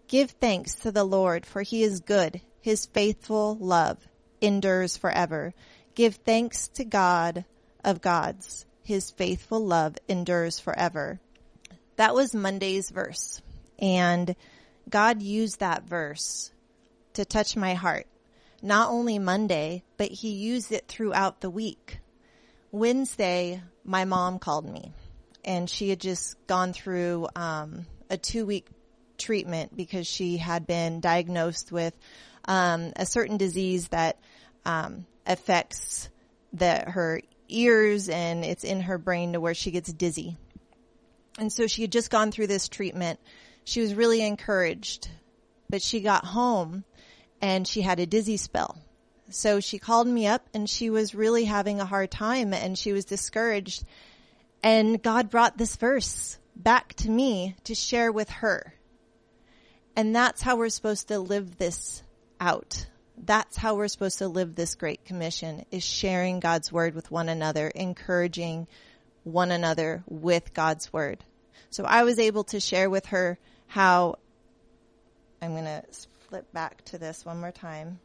Give 0.08 0.32
thanks 0.32 0.74
to 0.76 0.92
the 0.92 1.04
Lord 1.04 1.46
for 1.46 1.62
he 1.62 1.84
is 1.84 2.00
good. 2.00 2.42
His 2.62 2.88
faithful 2.88 3.58
love 3.60 4.00
endures 4.42 4.98
forever. 4.98 5.54
Give 5.94 6.16
thanks 6.16 6.70
to 6.70 6.84
God 6.84 7.46
of 7.84 8.02
gods. 8.02 8.66
His 8.84 9.12
faithful 9.12 9.64
love 9.64 9.98
endures 10.08 10.60
forever. 10.60 11.20
That 11.98 12.16
was 12.16 12.34
Monday's 12.34 12.90
verse. 12.90 13.42
And 13.78 14.36
God 14.90 15.22
used 15.22 15.60
that 15.60 15.84
verse 15.84 16.52
to 17.14 17.24
touch 17.24 17.56
my 17.56 17.76
heart. 17.76 18.08
Not 18.62 18.90
only 18.90 19.20
Monday, 19.20 19.84
but 19.98 20.10
he 20.10 20.32
used 20.32 20.72
it 20.72 20.88
throughout 20.88 21.42
the 21.42 21.50
week. 21.50 22.00
Wednesday, 22.72 23.62
my 23.84 24.06
mom 24.06 24.40
called 24.40 24.66
me 24.66 24.94
and 25.44 25.70
she 25.70 25.90
had 25.90 26.00
just 26.00 26.36
gone 26.48 26.74
through 26.74 27.28
um, 27.36 27.86
a 28.10 28.18
two 28.18 28.46
week 28.46 28.68
treatment 29.18 29.76
because 29.76 30.08
she 30.08 30.38
had 30.38 30.68
been 30.68 31.00
diagnosed 31.00 31.72
with 31.72 31.94
um, 32.46 32.94
a 32.96 33.06
certain 33.06 33.38
disease 33.38 33.88
that 33.90 34.18
um, 34.66 35.06
affects 35.26 36.10
the 36.54 36.84
her 36.88 37.22
ears 37.48 38.10
and 38.10 38.44
it's 38.44 38.64
in 38.64 38.82
her 38.82 38.98
brain 38.98 39.34
to 39.34 39.40
where 39.40 39.54
she 39.54 39.72
gets 39.72 39.92
dizzy. 39.92 40.38
And 41.38 41.52
so 41.52 41.68
she 41.68 41.84
had 41.84 41.92
just 41.92 42.10
gone 42.10 42.32
through 42.32 42.48
this 42.48 42.68
treatment. 42.68 43.20
She 43.64 43.82
was 43.82 43.94
really 43.94 44.22
encouraged, 44.22 45.10
but 45.70 45.82
she 45.82 46.02
got 46.02 46.26
home 46.26 46.84
and 47.42 47.68
she 47.68 47.82
had 47.82 48.00
a 48.00 48.06
dizzy 48.06 48.38
spell. 48.38 48.78
So 49.30 49.60
she 49.60 49.80
called 49.80 50.08
me 50.08 50.28
up 50.28 50.48
and 50.54 50.70
she 50.70 50.90
was 50.90 51.14
really 51.14 51.46
having 51.46 51.80
a 51.80 51.86
hard 51.86 52.10
time 52.10 52.54
and 52.54 52.78
she 52.78 52.92
was 52.92 53.06
discouraged. 53.06 53.84
And 54.64 55.02
God 55.02 55.30
brought 55.30 55.58
this 55.58 55.76
verse 55.76 56.38
back 56.56 56.94
to 56.96 57.10
me 57.10 57.56
to 57.66 57.76
share 57.76 58.12
with 58.12 58.30
her. 58.30 58.74
And 59.96 60.16
that's 60.16 60.42
how 60.42 60.58
we're 60.58 60.70
supposed 60.70 61.10
to 61.10 61.20
live 61.20 61.58
this 61.58 62.04
out. 62.40 62.88
That's 63.18 63.58
how 63.58 63.76
we're 63.76 63.88
supposed 63.88 64.20
to 64.20 64.28
live 64.28 64.56
this 64.56 64.76
great 64.76 65.06
commission 65.06 65.66
is 65.72 65.84
sharing 65.84 66.40
God's 66.40 66.72
word 66.72 66.96
with 66.96 67.12
one 67.12 67.30
another, 67.30 67.68
encouraging 67.68 68.68
one 69.24 69.52
another 69.52 70.04
with 70.08 70.54
God's 70.54 70.92
word. 70.92 71.24
So 71.70 71.84
I 71.84 72.04
was 72.04 72.18
able 72.18 72.46
to 72.46 72.60
share 72.60 72.90
with 72.90 73.08
her 73.08 73.38
how 73.68 74.16
I'm 75.42 75.52
going 75.52 75.66
to 75.66 75.84
flip 76.30 76.54
back 76.54 76.86
to 76.86 77.00
this 77.00 77.26
one 77.26 77.40
more 77.40 77.52
time. 77.52 78.00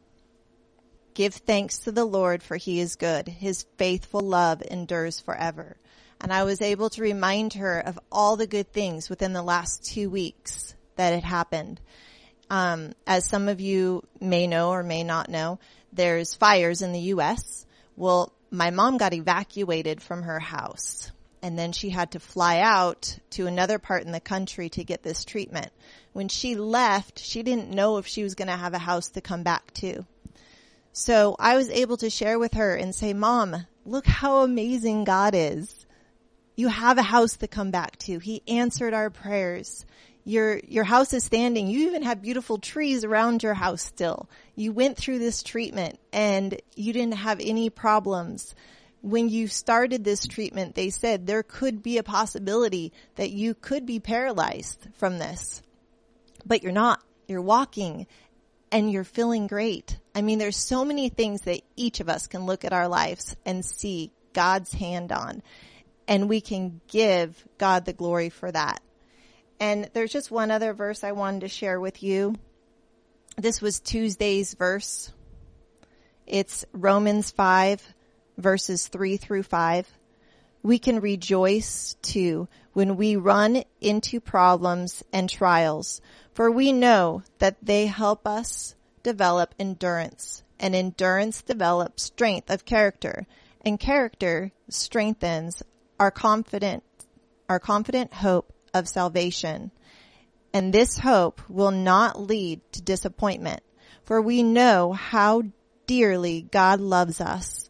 Give 1.13 1.35
thanks 1.35 1.81
to 1.81 1.93
the 1.93 2.07
Lord 2.07 2.43
for 2.43 2.57
he 2.57 2.81
is 2.81 2.97
good. 2.97 3.29
His 3.29 3.67
faithful 3.77 4.23
love 4.23 4.63
endures 4.63 5.21
forever. 5.21 5.77
And 6.21 6.33
I 6.33 6.45
was 6.45 6.63
able 6.63 6.89
to 6.91 7.03
remind 7.03 7.55
her 7.55 7.79
of 7.79 7.99
all 8.11 8.37
the 8.37 8.47
good 8.47 8.73
things 8.73 9.11
within 9.11 9.35
the 9.35 9.43
last 9.43 9.85
two 9.85 10.09
weeks 10.09 10.75
that 10.97 11.13
had 11.13 11.23
happened. 11.23 11.81
Um, 12.49 12.95
as 13.07 13.29
some 13.29 13.49
of 13.49 13.61
you 13.61 14.03
may 14.21 14.47
know 14.47 14.71
or 14.71 14.83
may 14.83 15.05
not 15.05 15.29
know, 15.29 15.59
there's 15.93 16.35
fires 16.35 16.81
in 16.81 16.93
the 16.93 17.01
U.S. 17.01 17.67
Well, 17.95 18.33
my 18.51 18.71
mom 18.71 18.97
got 18.97 19.13
evacuated 19.13 20.01
from 20.01 20.23
her 20.23 20.41
house 20.41 21.13
and 21.45 21.59
then 21.59 21.73
she 21.73 21.91
had 21.91 22.13
to 22.13 22.19
fly 22.19 22.61
out 22.61 23.19
to 23.29 23.47
another 23.47 23.79
part 23.79 24.03
in 24.03 24.13
the 24.13 24.19
country 24.19 24.71
to 24.71 24.83
get 24.83 25.03
this 25.03 25.27
treatment. 25.27 25.71
When 26.15 26.29
she 26.29 26.57
left, 26.57 27.19
she 27.19 27.43
didn't 27.43 27.69
know 27.69 27.99
if 27.99 28.07
she 28.07 28.23
was 28.23 28.35
going 28.35 28.49
to 28.49 28.57
have 28.57 28.73
a 28.73 28.79
house 28.79 29.11
to 29.11 29.21
come 29.21 29.43
back 29.43 29.71
to. 29.75 30.07
So 30.95 31.37
I 31.39 31.57
was 31.57 31.69
able 31.69 31.99
to 31.99 32.09
share 32.09 32.39
with 32.39 32.55
her 32.55 32.75
and 32.75 32.95
say, 32.95 33.13
mom, 33.13 33.67
look 33.85 34.07
how 34.07 34.39
amazing 34.39 35.05
God 35.05 35.35
is. 35.35 35.85
You 36.57 36.69
have 36.69 36.97
a 36.97 37.03
house 37.03 37.37
to 37.37 37.47
come 37.47 37.71
back 37.71 37.99
to. 37.99 38.19
He 38.21 38.43
answered 38.49 38.95
our 38.95 39.11
prayers 39.11 39.85
your 40.25 40.59
your 40.67 40.85
house 40.85 41.13
is 41.13 41.23
standing. 41.23 41.69
You 41.69 41.89
even 41.89 42.03
have 42.03 42.23
beautiful 42.23 42.59
trees 42.59 43.05
around 43.05 43.43
your 43.43 43.55
house 43.55 43.83
still. 43.83 44.29
You 44.57 44.73
went 44.73 44.97
through 44.97 45.19
this 45.19 45.43
treatment 45.43 45.99
and 46.13 46.59
you 46.75 46.93
didn't 46.93 47.17
have 47.17 47.41
any 47.41 47.69
problems. 47.69 48.55
When 49.05 49.29
you 49.29 49.49
started 49.49 50.03
this 50.03 50.27
treatment, 50.27 50.75
they 50.75 50.89
said 50.89 51.27
there 51.27 51.43
could 51.43 51.83
be 51.83 51.99
a 51.99 52.03
possibility 52.03 52.91
that 53.17 53.31
you 53.31 53.55
could 53.55 53.85
be 53.85 54.01
paralyzed 54.01 54.89
from 54.95 55.19
this. 55.19 55.63
But 56.47 56.63
you're 56.63 56.73
not. 56.73 57.03
You're 57.29 57.43
walking 57.43 58.07
and 58.73 58.91
you're 58.91 59.05
feeling 59.05 59.47
great. 59.47 59.99
I 60.15 60.23
mean, 60.23 60.39
there's 60.39 60.57
so 60.57 60.87
many 60.87 61.11
things 61.11 61.43
that 61.43 61.61
each 61.77 62.01
of 62.01 62.09
us 62.09 62.27
can 62.27 62.47
look 62.47 62.65
at 62.65 62.73
our 62.73 62.89
lives 62.89 63.37
and 63.45 63.63
see 63.63 64.11
God's 64.33 64.73
hand 64.73 65.13
on 65.13 65.43
and 66.09 66.29
we 66.29 66.41
can 66.41 66.81
give 66.89 67.47
God 67.59 67.85
the 67.85 67.93
glory 67.93 68.31
for 68.31 68.51
that. 68.51 68.81
And 69.61 69.91
there's 69.93 70.13
just 70.13 70.31
one 70.31 70.51
other 70.51 70.73
verse 70.73 71.05
I 71.05 71.13
wanted 71.13 71.43
to 71.43 71.49
share 71.49 71.79
with 71.79 72.03
you. 72.03 72.35
This 73.37 73.61
was 73.61 73.81
Tuesday's 73.81 74.55
verse. 74.55 75.13
It's 76.27 76.65
Romans 76.73 77.31
5 77.31 77.95
verses 78.37 78.89
3 78.89 79.17
through 79.17 79.45
5. 79.45 79.99
We 80.63 80.79
can 80.79 81.01
rejoice 81.01 81.97
too 82.03 82.49
when 82.73 82.97
we 82.97 83.17
run 83.17 83.65
into 83.81 84.21
problems 84.21 85.05
and 85.13 85.29
trials, 85.29 86.01
for 86.33 86.51
we 86.51 86.73
know 86.73 87.23
that 87.39 87.57
they 87.63 87.87
help 87.87 88.27
us 88.27 88.75
develop 89.03 89.55
endurance, 89.59 90.43
and 90.59 90.75
endurance 90.75 91.43
develops 91.43 92.05
strength 92.05 92.51
of 92.51 92.65
character, 92.65 93.27
and 93.65 93.79
character 93.79 94.51
strengthens 94.69 95.63
our 96.01 96.11
confident, 96.11 96.83
our 97.49 97.61
confident 97.61 98.13
hope 98.13 98.53
of 98.73 98.89
salvation. 98.89 99.71
And 100.53 100.73
this 100.73 100.99
hope 100.99 101.41
will 101.49 101.71
not 101.71 102.21
lead 102.21 102.61
to 102.73 102.83
disappointment, 102.83 103.63
for 104.05 104.21
we 104.21 104.43
know 104.43 104.93
how 104.93 105.43
dearly 105.87 106.43
God 106.43 106.81
loves 106.81 107.21
us 107.21 107.64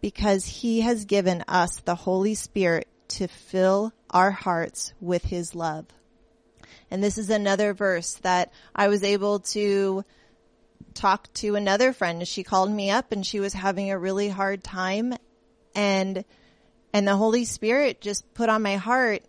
because 0.00 0.46
he 0.46 0.80
has 0.80 1.04
given 1.04 1.44
us 1.48 1.76
the 1.80 1.94
Holy 1.94 2.34
Spirit 2.34 2.88
to 3.08 3.26
fill 3.26 3.92
our 4.10 4.30
hearts 4.30 4.92
with 5.00 5.24
his 5.24 5.54
love. 5.54 5.86
And 6.90 7.02
this 7.02 7.18
is 7.18 7.30
another 7.30 7.74
verse 7.74 8.14
that 8.22 8.52
I 8.74 8.88
was 8.88 9.02
able 9.02 9.40
to 9.40 10.04
talk 10.94 11.32
to 11.34 11.54
another 11.54 11.92
friend. 11.92 12.26
She 12.26 12.42
called 12.42 12.70
me 12.70 12.90
up 12.90 13.12
and 13.12 13.24
she 13.24 13.40
was 13.40 13.52
having 13.52 13.90
a 13.90 13.98
really 13.98 14.28
hard 14.28 14.64
time 14.64 15.14
and, 15.74 16.24
and 16.92 17.06
the 17.06 17.16
Holy 17.16 17.44
Spirit 17.44 18.00
just 18.00 18.34
put 18.34 18.48
on 18.48 18.62
my 18.62 18.76
heart 18.76 19.22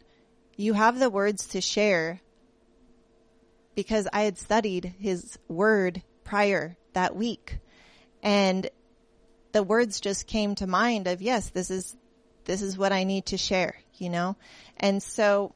you 0.62 0.74
have 0.74 1.00
the 1.00 1.10
words 1.10 1.48
to 1.48 1.62
share 1.62 2.22
because 3.76 4.08
I 4.14 4.22
had 4.22 4.38
studied 4.38 4.94
his 5.00 5.40
word 5.48 6.04
prior 6.24 6.78
that 6.94 7.16
week. 7.16 7.58
And 8.22 8.70
the 9.52 9.64
words 9.64 10.00
just 10.00 10.28
came 10.28 10.56
to 10.56 10.68
mind 10.68 11.08
of, 11.08 11.22
yes, 11.22 11.50
this 11.50 11.72
is, 11.72 11.96
this 12.46 12.62
is 12.62 12.78
what 12.78 12.92
I 12.92 13.04
need 13.04 13.28
to 13.28 13.38
share, 13.38 13.76
you 13.96 14.10
know? 14.10 14.36
And 14.78 15.02
so 15.02 15.54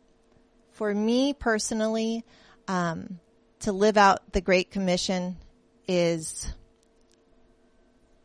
for 0.72 0.93
me 0.93 1.34
personally, 1.34 2.24
um, 2.68 3.20
to 3.60 3.72
live 3.72 3.98
out 3.98 4.32
the 4.34 4.41
Great 4.41 4.72
Commission 4.72 5.38
is 5.88 6.52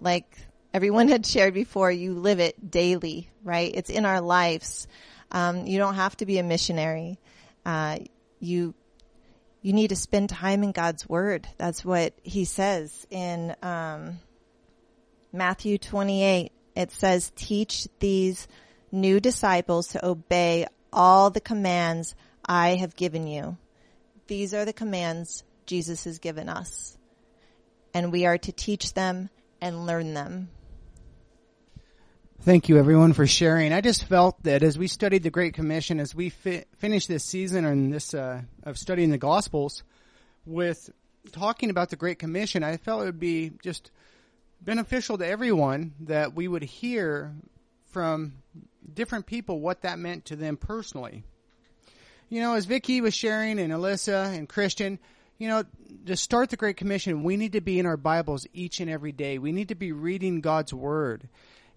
like 0.01 0.37
everyone 0.73 1.09
had 1.09 1.27
shared 1.27 1.55
before, 1.55 1.91
you 1.91 2.15
live 2.15 2.41
it 2.41 2.71
daily, 2.71 3.31
right? 3.43 3.71
It's 3.75 3.91
in 3.91 4.05
our 4.05 4.21
lives. 4.21 4.89
Um, 5.31 5.67
you 5.67 5.79
don't 5.79 5.95
have 5.95 6.17
to 6.19 6.27
be 6.27 6.39
a 6.39 6.43
missionary. 6.43 7.19
Uh, 7.65 7.99
you 8.41 8.75
you 9.63 9.75
need 9.75 9.89
to 9.89 9.97
spend 9.97 10.31
time 10.31 10.63
in 10.63 10.73
God's 10.73 11.07
Word. 11.07 11.47
That's 11.59 11.85
what 11.85 12.15
He 12.23 12.47
says 12.47 13.07
in 13.11 13.55
um, 13.63 14.19
Matthew 15.33 15.79
28. 15.79 16.53
It 16.77 16.93
says, 16.93 17.33
"Teach 17.35 17.89
these 17.99 18.49
new 18.93 19.21
disciples 19.21 19.89
to 19.89 20.07
obey 20.07 20.67
all 20.93 21.31
the 21.31 21.41
commands 21.41 22.15
I 22.45 22.77
have 22.77 22.97
given 22.97 23.27
you." 23.27 23.57
These 24.27 24.55
are 24.55 24.65
the 24.65 24.73
commands 24.73 25.45
Jesus 25.67 26.05
has 26.05 26.19
given 26.19 26.49
us, 26.49 26.97
and 27.93 28.13
we 28.13 28.27
are 28.27 28.39
to 28.39 28.53
teach 28.53 28.95
them 28.95 29.31
and 29.61 29.87
learn 29.87 30.15
them. 30.15 30.51
Thank 32.43 32.71
you 32.71 32.79
everyone 32.79 33.13
for 33.13 33.27
sharing. 33.27 33.71
I 33.71 33.83
just 33.83 34.05
felt 34.05 34.43
that 34.45 34.63
as 34.63 34.79
we 34.79 34.87
studied 34.87 35.25
the 35.25 35.31
Great 35.31 35.53
Commission, 35.53 36.01
as 36.01 36.15
we 36.15 36.31
fi- 36.31 36.65
finish 36.79 37.07
this 37.07 37.23
season 37.23 37.67
and 37.67 37.93
this, 37.93 38.15
uh, 38.15 38.41
of 38.63 38.79
studying 38.79 39.11
the 39.11 39.19
Gospels 39.19 39.83
with 40.47 40.89
talking 41.33 41.69
about 41.69 41.91
the 41.91 41.97
Great 41.97 42.19
Commission, 42.19 42.65
I 42.65 42.79
felt 42.79 43.03
it 43.03 43.05
would 43.05 43.21
be 43.21 43.53
just 43.63 43.91
beneficial 44.61 45.19
to 45.19 45.27
everyone 45.27 45.95
that 46.01 46.35
we 46.35 46.49
would 46.49 46.63
hear 46.63 47.35
from 47.87 48.35
different 48.93 49.27
people 49.27 49.61
what 49.61 49.83
that 49.83 49.99
meant 49.99 50.27
to 50.27 50.37
them 50.37 50.57
personally. 50.57 51.25
You 52.29 52.41
know, 52.41 52.55
as 52.55 52.65
Vicky 52.65 53.01
was 53.01 53.15
sharing 53.15 53.59
and 53.59 53.73
Alyssa 53.73 54.37
and 54.37 54.49
Christian, 54.49 54.99
you 55.39 55.49
know, 55.49 55.65
to 56.07 56.17
start 56.17 56.51
the 56.51 56.57
Great 56.57 56.77
Commission, 56.77 57.25
we 57.25 57.37
need 57.37 57.53
to 57.53 57.61
be 57.61 57.79
in 57.79 57.87
our 57.87 57.97
Bibles 57.97 58.47
each 58.53 58.81
and 58.81 58.91
every 58.91 59.13
day. 59.13 59.39
We 59.39 59.53
need 59.53 59.69
to 59.69 59.75
be 59.75 59.93
reading 59.93 60.41
God's 60.41 60.73
Word 60.73 61.29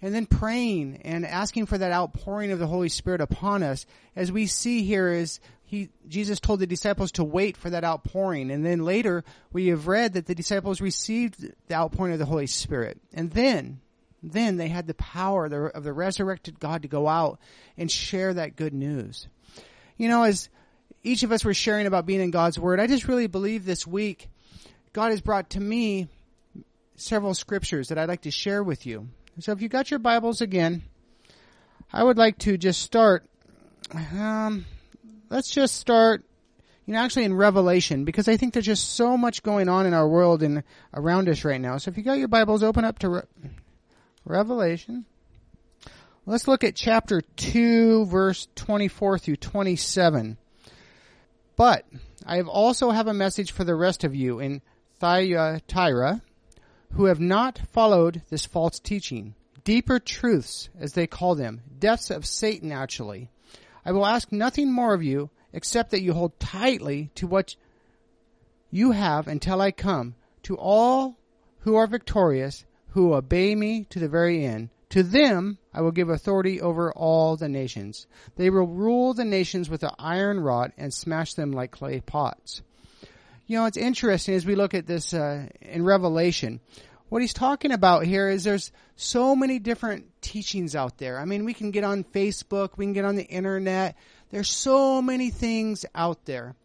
and 0.02 0.14
then 0.14 0.26
praying 0.26 1.00
and 1.04 1.26
asking 1.26 1.66
for 1.66 1.78
that 1.78 1.94
outpouring 1.94 2.52
of 2.52 2.60
the 2.60 2.68
Holy 2.68 2.90
Spirit 2.90 3.22
upon 3.22 3.64
us. 3.64 3.86
As 4.16 4.32
we 4.32 4.48
see 4.48 4.84
here 4.84 5.08
is 5.08 5.40
he, 5.74 5.90
Jesus 6.08 6.40
told 6.40 6.60
the 6.60 6.68
disciples 6.68 7.12
to 7.14 7.24
wait 7.24 7.58
for 7.58 7.72
that 7.72 7.84
outpouring. 7.84 8.52
And 8.52 8.64
then 8.64 8.86
later 8.86 9.24
we 9.52 9.70
have 9.70 9.88
read 9.88 10.14
that 10.14 10.28
the 10.28 10.36
disciples 10.36 10.80
received 10.80 11.52
the 11.68 11.74
outpouring 11.74 12.14
of 12.14 12.20
the 12.20 12.26
Holy 12.26 12.46
Spirit. 12.46 13.00
And 13.12 13.32
then, 13.32 13.82
then 14.22 14.58
they 14.58 14.68
had 14.68 14.86
the 14.86 14.94
power 14.94 15.46
of 15.46 15.84
the 15.84 15.92
resurrected 15.92 16.60
God 16.60 16.84
to 16.84 16.88
go 16.88 17.08
out 17.08 17.40
and 17.76 17.90
share 17.90 18.36
that 18.36 18.56
good 18.56 18.72
news. 18.72 19.28
You 19.98 20.10
know, 20.10 20.22
as 20.22 20.48
each 21.02 21.24
of 21.24 21.32
us 21.32 21.44
were 21.44 21.56
sharing 21.56 21.88
about 21.88 22.06
being 22.06 22.22
in 22.22 22.30
God's 22.30 22.60
Word, 22.60 22.80
I 22.80 22.86
just 22.86 23.08
really 23.08 23.26
believe 23.26 23.66
this 23.66 23.88
week 23.88 24.30
God 24.94 25.10
has 25.10 25.22
brought 25.22 25.50
to 25.52 25.60
me 25.60 26.08
several 26.98 27.34
scriptures 27.34 27.88
that 27.88 27.98
I'd 27.98 28.10
like 28.10 28.22
to 28.22 28.32
share 28.32 28.62
with 28.62 28.86
you. 28.86 29.08
So 29.40 29.54
if 29.54 29.62
you 29.64 29.70
got 29.70 29.90
your 29.90 30.00
Bibles 30.00 30.40
again, 30.40 30.84
I 31.92 32.04
would 32.04 32.20
like 32.20 32.38
to 32.40 32.60
just 32.60 32.82
start, 32.82 33.26
um, 33.92 34.66
let's 35.34 35.50
just 35.50 35.78
start, 35.78 36.24
you 36.86 36.94
know, 36.94 37.00
actually 37.00 37.24
in 37.24 37.34
Revelation, 37.34 38.06
because 38.06 38.28
I 38.28 38.38
think 38.38 38.54
there's 38.54 38.68
just 38.68 38.92
so 38.92 39.18
much 39.18 39.42
going 39.42 39.68
on 39.68 39.88
in 39.88 39.94
our 39.94 40.08
world 40.08 40.44
and 40.44 40.64
around 40.94 41.28
us 41.28 41.44
right 41.44 41.60
now. 41.60 41.78
So 41.78 41.90
if 41.90 41.98
you 41.98 42.04
got 42.04 42.20
your 42.20 42.28
Bibles, 42.28 42.62
open 42.62 42.86
up 42.86 43.00
to 43.00 43.10
Re- 43.10 43.22
Revelation. 44.26 45.06
Let's 46.28 46.48
look 46.48 46.64
at 46.64 46.76
chapter 46.76 47.22
2, 47.22 48.06
verse 48.06 48.48
24 48.56 49.18
through 49.18 49.36
27. 49.38 50.38
But 51.56 51.86
I 52.26 52.42
also 52.42 52.92
have 52.92 53.08
a 53.08 53.14
message 53.14 53.52
for 53.52 53.64
the 53.64 53.76
rest 53.76 54.04
of 54.04 54.16
you 54.16 54.40
in 54.40 54.62
Thyatira 55.00 56.12
uh, 56.12 56.56
who 56.94 57.06
have 57.06 57.20
not 57.20 57.60
followed 57.72 58.22
this 58.30 58.46
false 58.46 58.80
teaching, 58.80 59.34
deeper 59.64 60.00
truths, 60.00 60.70
as 60.80 60.94
they 60.94 61.08
call 61.08 61.34
them, 61.34 61.62
depths 61.80 62.12
of 62.12 62.26
Satan 62.26 62.72
actually. 62.72 63.30
I 63.86 63.92
will 63.92 64.06
ask 64.06 64.32
nothing 64.32 64.72
more 64.72 64.94
of 64.94 65.04
you 65.04 65.30
except 65.52 65.92
that 65.92 66.02
you 66.02 66.14
hold 66.14 66.40
tightly 66.40 67.12
to 67.16 67.28
what 67.28 67.56
you 68.72 68.92
have 68.92 69.28
until 69.28 69.62
I 69.62 69.72
come. 69.72 70.16
To 70.44 70.58
all 70.58 71.18
who 71.60 71.76
are 71.76 71.88
victorious, 71.88 72.66
who 72.90 73.14
obey 73.14 73.56
me 73.56 73.86
to 73.92 74.00
the 74.00 74.10
very 74.10 74.46
end, 74.46 74.70
to 74.90 75.04
them 75.04 75.58
I 75.74 75.82
will 75.82 75.92
give 75.92 76.10
authority 76.10 76.60
over 76.60 76.92
all 76.92 77.38
the 77.38 77.50
nations. 77.50 78.08
They 78.36 78.50
will 78.50 78.68
rule 78.68 79.14
the 79.14 79.26
nations 79.26 79.70
with 79.70 79.84
an 79.84 79.92
iron 79.98 80.40
rod 80.40 80.74
and 80.78 80.94
smash 80.94 81.34
them 81.34 81.52
like 81.52 81.72
clay 81.72 82.02
pots 82.02 82.62
you 83.48 83.58
know, 83.58 83.66
it's 83.66 83.78
interesting 83.78 84.36
as 84.36 84.46
we 84.46 84.56
look 84.56 84.74
at 84.74 84.88
this 84.88 85.14
uh, 85.14 85.48
in 85.62 85.84
Revelation. 85.84 86.60
What 87.14 87.22
he's 87.22 87.32
talking 87.32 87.72
about 87.72 88.06
here 88.06 88.28
is 88.28 88.44
there's 88.44 88.72
so 88.96 89.36
many 89.36 89.60
different 89.60 90.08
teachings 90.24 90.76
out 90.76 90.98
there. 90.98 91.20
I 91.20 91.26
mean, 91.26 91.46
we 91.46 91.54
can 91.54 91.70
get 91.70 91.84
on 91.84 92.04
Facebook, 92.04 92.72
we 92.76 92.86
can 92.86 92.94
get 92.94 93.06
on 93.06 93.16
the 93.16 93.24
internet. 93.24 93.96
There's 94.32 94.50
so 94.50 95.00
many 95.00 95.30
things 95.30 95.86
out 95.94 96.26
there. 96.26 96.56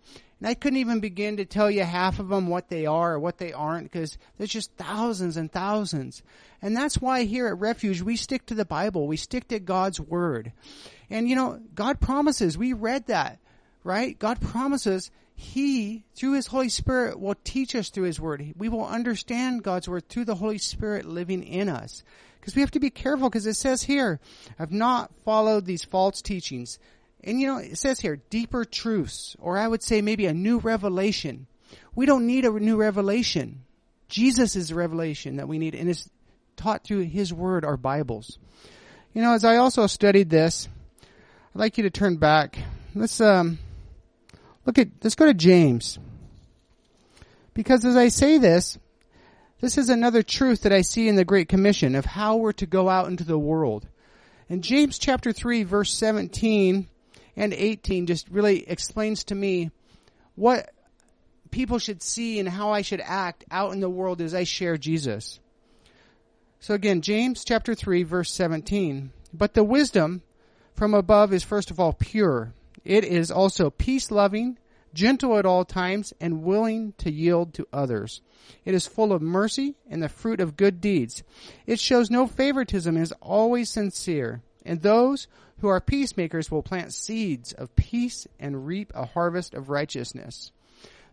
And 0.41 0.49
I 0.49 0.55
couldn't 0.55 0.79
even 0.79 1.01
begin 1.01 1.37
to 1.37 1.45
tell 1.45 1.71
you 1.71 1.85
half 1.85 2.19
of 2.19 2.31
them 2.31 2.47
what 2.47 2.71
they 2.71 2.87
are 2.87 3.13
or 3.13 3.19
what 3.19 3.37
they 3.37 3.53
aren't 3.53 3.93
because 3.93 4.17
there's 4.39 4.49
just 4.49 4.73
thousands 4.79 5.37
and 5.37 5.53
thousands. 5.53 6.23
And 6.63 6.75
that's 6.75 6.97
why 6.97 7.25
here 7.25 7.49
at 7.49 7.59
Refuge 7.59 8.01
we 8.01 8.17
stick 8.17 8.47
to 8.47 8.55
the 8.55 8.65
Bible. 8.65 9.07
We 9.07 9.19
stick 9.19 9.49
to 9.49 9.61
God's 9.61 10.01
Word. 10.01 10.53
And 11.11 11.29
you 11.29 11.37
know, 11.37 11.61
God 11.75 12.01
promises, 12.01 12.57
we 12.57 12.73
read 12.73 13.09
that, 13.09 13.39
right? 13.85 14.19
God 14.19 14.41
promises 14.41 15.11
he, 15.41 16.03
through 16.17 16.33
His 16.33 16.49
Holy 16.49 16.69
Spirit, 16.69 17.21
will 17.21 17.37
teach 17.45 17.77
us 17.77 17.91
through 17.91 18.07
His 18.07 18.19
Word. 18.19 18.55
We 18.59 18.69
will 18.69 18.85
understand 18.85 19.63
God's 19.63 19.89
Word 19.89 20.09
through 20.09 20.25
the 20.25 20.35
Holy 20.35 20.59
Spirit 20.59 21.05
living 21.07 21.45
in 21.45 21.69
us. 21.69 22.03
Because 22.41 22.57
we 22.57 22.61
have 22.61 22.73
to 22.73 22.81
be 22.81 22.91
careful 22.91 23.31
because 23.31 23.47
it 23.47 23.55
says 23.55 23.85
here, 23.85 24.19
I've 24.59 24.73
not 24.73 25.13
followed 25.25 25.65
these 25.65 25.85
false 25.85 26.23
teachings. 26.23 26.81
And 27.23 27.41
you 27.41 27.47
know, 27.47 27.59
it 27.59 27.79
says 27.79 28.01
here, 28.01 28.17
deeper 28.31 28.65
truths, 28.65 29.37
or 29.39 29.57
I 29.57 29.69
would 29.69 29.85
say 29.85 30.03
maybe 30.03 30.27
a 30.27 30.35
new 30.35 30.59
revelation. 30.59 31.47
We 31.95 32.05
don't 32.05 32.27
need 32.27 32.45
a 32.45 32.51
new 32.51 32.77
revelation. 32.77 33.63
Jesus 34.09 34.57
is 34.57 34.71
the 34.71 34.75
revelation 34.75 35.37
that 35.37 35.47
we 35.47 35.59
need 35.59 35.77
and 35.77 35.89
it's 35.89 36.11
taught 36.57 36.83
through 36.83 37.03
His 37.03 37.33
Word, 37.33 37.65
our 37.65 37.77
Bibles. 37.77 38.41
You 39.15 39.23
know, 39.23 39.35
as 39.35 39.45
I 39.45 39.59
also 39.59 39.87
studied 39.87 40.31
this, 40.31 40.69
I'd 41.55 41.61
like 41.61 41.79
you 41.79 41.85
to 41.85 41.91
turn 41.91 42.17
back. 42.17 42.59
Let's, 42.93 43.21
um, 43.21 43.61
Look 44.69 44.77
at, 44.77 44.89
let's 45.03 45.15
go 45.15 45.25
to 45.25 45.33
James. 45.33 45.99
Because 47.55 47.87
as 47.87 47.97
I 47.97 48.09
say 48.09 48.37
this, 48.37 48.79
this 49.63 49.79
is 49.79 49.89
another 49.89 50.23
truth 50.23 50.61
that 50.61 50.75
I 50.75 50.83
see 50.83 51.09
in 51.09 51.17
the 51.17 51.25
Great 51.25 51.49
Commission 51.49 51.95
of 51.95 52.05
how 52.05 52.37
we're 52.37 52.53
to 52.53 52.67
go 52.67 52.91
out 52.91 53.09
into 53.09 53.25
the 53.25 53.39
world. 53.39 53.89
And 54.47 54.63
James 54.63 54.99
chapter 54.99 55.33
3 55.33 55.63
verse 55.63 55.95
17 55.95 56.87
and 57.35 57.55
18 57.55 58.05
just 58.05 58.29
really 58.29 58.69
explains 58.69 59.25
to 59.25 59.35
me 59.35 59.71
what 60.35 60.69
people 61.51 61.79
should 61.79 62.03
see 62.03 62.39
and 62.39 62.47
how 62.47 62.71
I 62.71 62.83
should 62.83 63.01
act 63.01 63.47
out 63.51 63.73
in 63.73 63.81
the 63.81 63.89
world 63.89 64.21
as 64.21 64.35
I 64.35 64.45
share 64.45 64.77
Jesus. 64.77 65.41
So 66.61 66.75
again, 66.75 67.01
James 67.01 67.43
chapter 67.43 67.75
3 67.75 68.03
verse 68.03 68.31
17. 68.33 69.13
But 69.33 69.55
the 69.55 69.65
wisdom 69.65 70.21
from 70.75 70.93
above 70.93 71.33
is 71.33 71.43
first 71.43 71.71
of 71.71 71.81
all 71.81 71.95
pure, 71.95 72.53
it 72.89 73.05
is 73.05 73.31
also 73.31 73.69
peace 73.69 74.11
loving, 74.11 74.57
gentle 74.95 75.37
at 75.37 75.45
all 75.45 75.67
times, 75.67 76.15
and 76.23 76.43
willing 76.43 76.95
to 76.97 77.13
yield 77.13 77.53
to 77.53 77.69
others. 77.71 78.23
It 78.65 78.73
is 78.73 78.87
full 78.87 79.13
of 79.13 79.21
mercy 79.21 79.75
and 79.91 80.03
the 80.03 80.09
fruit 80.09 80.41
of 80.41 80.57
good 80.57 80.81
deeds. 80.81 81.23
It 81.67 81.79
shows 81.79 82.11
no 82.11 82.27
favoritism 82.27 82.97
and 82.97 83.03
is 83.03 83.13
always 83.21 83.69
sincere. 83.69 84.41
And 84.65 84.81
those 84.81 85.27
who 85.59 85.69
are 85.69 85.83
peacemakers 85.83 86.51
will 86.51 86.63
plant 86.63 86.95
seeds 86.95 87.53
of 87.53 87.77
peace 87.77 88.27
and 88.41 88.67
reap 88.67 88.91
a 88.95 89.05
harvest 89.05 89.53
of 89.53 89.69
righteousness. 89.69 90.51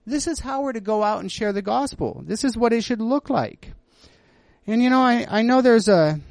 This 0.05 0.27
is 0.27 0.39
how 0.39 0.61
we're 0.61 0.71
to 0.71 0.79
go 0.79 1.03
out 1.03 1.19
and 1.19 1.29
share 1.29 1.51
the 1.51 1.61
gospel. 1.61 2.23
This 2.25 2.45
is 2.45 2.55
what 2.55 2.71
it 2.71 2.85
should 2.85 3.01
look 3.01 3.29
like. 3.29 3.73
And 4.65 4.81
you 4.81 4.89
know, 4.89 5.01
I, 5.01 5.27
I 5.29 5.41
know 5.41 5.61
there's 5.61 5.89
a, 5.89 6.21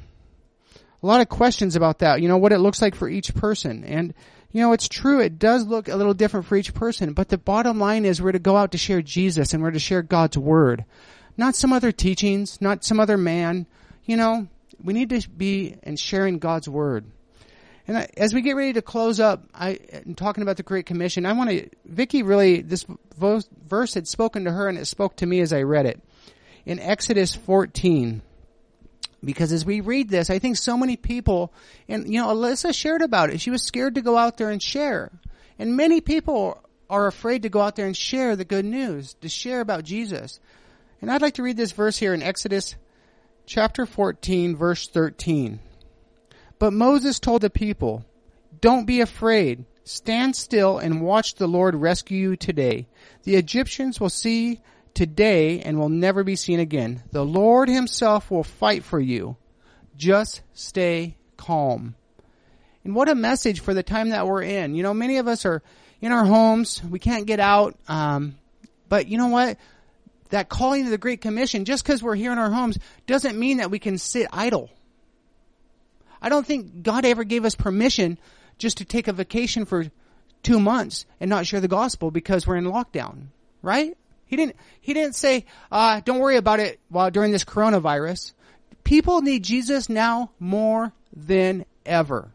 a 1.03 1.05
lot 1.05 1.21
of 1.21 1.29
questions 1.29 1.75
about 1.75 1.99
that, 1.99 2.23
you 2.23 2.29
know, 2.29 2.37
what 2.37 2.51
it 2.51 2.57
looks 2.57 2.81
like 2.81 2.95
for 2.95 3.07
each 3.07 3.35
person. 3.35 3.83
And 3.83 4.15
you 4.55 4.61
know, 4.61 4.71
it's 4.71 4.87
true. 4.87 5.19
It 5.19 5.37
does 5.37 5.65
look 5.65 5.89
a 5.89 5.97
little 5.97 6.13
different 6.13 6.45
for 6.45 6.55
each 6.55 6.73
person, 6.73 7.11
but 7.11 7.27
the 7.27 7.37
bottom 7.37 7.77
line 7.77 8.05
is 8.05 8.21
we're 8.21 8.31
to 8.31 8.39
go 8.39 8.55
out 8.55 8.71
to 8.71 8.77
share 8.77 9.01
Jesus 9.01 9.53
and 9.53 9.61
we're 9.61 9.71
to 9.71 9.79
share 9.79 10.01
God's 10.01 10.37
word, 10.37 10.85
not 11.35 11.55
some 11.55 11.73
other 11.73 11.91
teachings, 11.91 12.61
not 12.61 12.85
some 12.85 12.97
other 12.97 13.17
man. 13.17 13.65
You 14.05 14.15
know, 14.15 14.47
we 14.81 14.93
need 14.93 15.09
to 15.09 15.29
be 15.29 15.75
in 15.83 15.97
sharing 15.97 16.39
God's 16.39 16.69
word. 16.69 17.03
And 17.85 17.97
I, 17.97 18.07
as 18.15 18.33
we 18.33 18.41
get 18.41 18.55
ready 18.55 18.71
to 18.71 18.81
close 18.81 19.19
up, 19.19 19.43
I, 19.53 19.71
am 19.91 20.15
talking 20.15 20.41
about 20.41 20.55
the 20.55 20.63
Great 20.63 20.85
Commission. 20.85 21.25
I 21.25 21.33
want 21.33 21.49
to, 21.49 21.69
Vicky 21.83 22.23
really, 22.23 22.61
this 22.61 22.85
verse 23.17 23.93
had 23.93 24.07
spoken 24.07 24.45
to 24.45 24.53
her 24.53 24.69
and 24.69 24.77
it 24.77 24.85
spoke 24.85 25.17
to 25.17 25.25
me 25.25 25.41
as 25.41 25.51
I 25.51 25.63
read 25.63 25.85
it. 25.85 26.01
In 26.65 26.79
Exodus 26.79 27.35
14, 27.35 28.21
Because 29.25 29.51
as 29.51 29.65
we 29.65 29.81
read 29.81 30.09
this, 30.09 30.29
I 30.29 30.39
think 30.39 30.57
so 30.57 30.77
many 30.77 30.95
people, 30.95 31.51
and 31.87 32.11
you 32.11 32.21
know, 32.21 32.27
Alyssa 32.27 32.73
shared 32.73 33.01
about 33.01 33.29
it. 33.29 33.41
She 33.41 33.51
was 33.51 33.63
scared 33.63 33.95
to 33.95 34.01
go 34.01 34.17
out 34.17 34.37
there 34.37 34.49
and 34.49 34.61
share. 34.61 35.11
And 35.57 35.75
many 35.75 36.01
people 36.01 36.61
are 36.89 37.07
afraid 37.07 37.41
to 37.41 37.49
go 37.49 37.61
out 37.61 37.75
there 37.75 37.87
and 37.87 37.97
share 37.97 38.35
the 38.35 38.45
good 38.45 38.65
news, 38.65 39.15
to 39.21 39.29
share 39.29 39.61
about 39.61 39.83
Jesus. 39.83 40.39
And 41.01 41.11
I'd 41.11 41.21
like 41.21 41.35
to 41.35 41.43
read 41.43 41.57
this 41.57 41.71
verse 41.71 41.97
here 41.97 42.13
in 42.13 42.23
Exodus 42.23 42.75
chapter 43.45 43.85
14 43.85 44.55
verse 44.55 44.87
13. 44.87 45.59
But 46.57 46.73
Moses 46.73 47.19
told 47.19 47.41
the 47.41 47.49
people, 47.49 48.05
don't 48.61 48.85
be 48.85 49.01
afraid. 49.01 49.65
Stand 49.83 50.35
still 50.35 50.77
and 50.77 51.01
watch 51.01 51.35
the 51.35 51.47
Lord 51.47 51.75
rescue 51.75 52.17
you 52.17 52.35
today. 52.35 52.87
The 53.23 53.35
Egyptians 53.35 53.99
will 53.99 54.09
see 54.09 54.61
today 54.95 55.59
and 55.59 55.77
will 55.77 55.89
never 55.89 56.23
be 56.23 56.35
seen 56.35 56.59
again. 56.59 57.03
The 57.11 57.23
Lord 57.23 57.69
himself 57.69 58.31
will 58.31 58.43
fight 58.43 58.83
for 58.83 58.99
you. 58.99 59.37
Just 59.95 60.41
stay 60.53 61.17
calm. 61.37 61.95
And 62.83 62.95
what 62.95 63.09
a 63.09 63.15
message 63.15 63.59
for 63.59 63.73
the 63.73 63.83
time 63.83 64.09
that 64.09 64.25
we're 64.27 64.41
in. 64.41 64.73
You 64.73 64.83
know, 64.83 64.93
many 64.93 65.17
of 65.17 65.27
us 65.27 65.45
are 65.45 65.61
in 66.01 66.11
our 66.11 66.25
homes. 66.25 66.81
We 66.83 66.99
can't 66.99 67.27
get 67.27 67.39
out. 67.39 67.77
Um, 67.87 68.35
but 68.89 69.07
you 69.07 69.17
know 69.17 69.27
what? 69.27 69.57
That 70.29 70.49
calling 70.49 70.85
to 70.85 70.89
the 70.89 70.97
Great 70.97 71.21
Commission, 71.21 71.65
just 71.65 71.83
because 71.83 72.01
we're 72.01 72.15
here 72.15 72.31
in 72.31 72.39
our 72.39 72.51
homes, 72.51 72.79
doesn't 73.05 73.37
mean 73.37 73.57
that 73.57 73.71
we 73.71 73.79
can 73.79 73.97
sit 73.97 74.27
idle. 74.31 74.69
I 76.21 76.29
don't 76.29 76.45
think 76.45 76.81
God 76.83 77.05
ever 77.05 77.23
gave 77.23 77.45
us 77.45 77.55
permission 77.55 78.17
just 78.57 78.77
to 78.77 78.85
take 78.85 79.07
a 79.07 79.13
vacation 79.13 79.65
for 79.65 79.85
two 80.41 80.59
months 80.59 81.05
and 81.19 81.29
not 81.29 81.45
share 81.45 81.59
the 81.59 81.67
gospel 81.67 82.11
because 82.11 82.47
we're 82.47 82.55
in 82.55 82.65
lockdown, 82.65 83.27
right? 83.61 83.97
He 84.25 84.35
didn't, 84.35 84.55
he 84.81 84.93
didn't 84.93 85.15
say, 85.15 85.45
uh, 85.71 86.01
don't 86.03 86.19
worry 86.19 86.37
about 86.37 86.59
it 86.59 86.79
while 86.89 87.11
during 87.11 87.31
this 87.31 87.45
coronavirus. 87.45 88.33
People 88.83 89.21
need 89.21 89.43
Jesus 89.43 89.89
now 89.89 90.31
more 90.39 90.93
than 91.15 91.65
ever. 91.85 92.31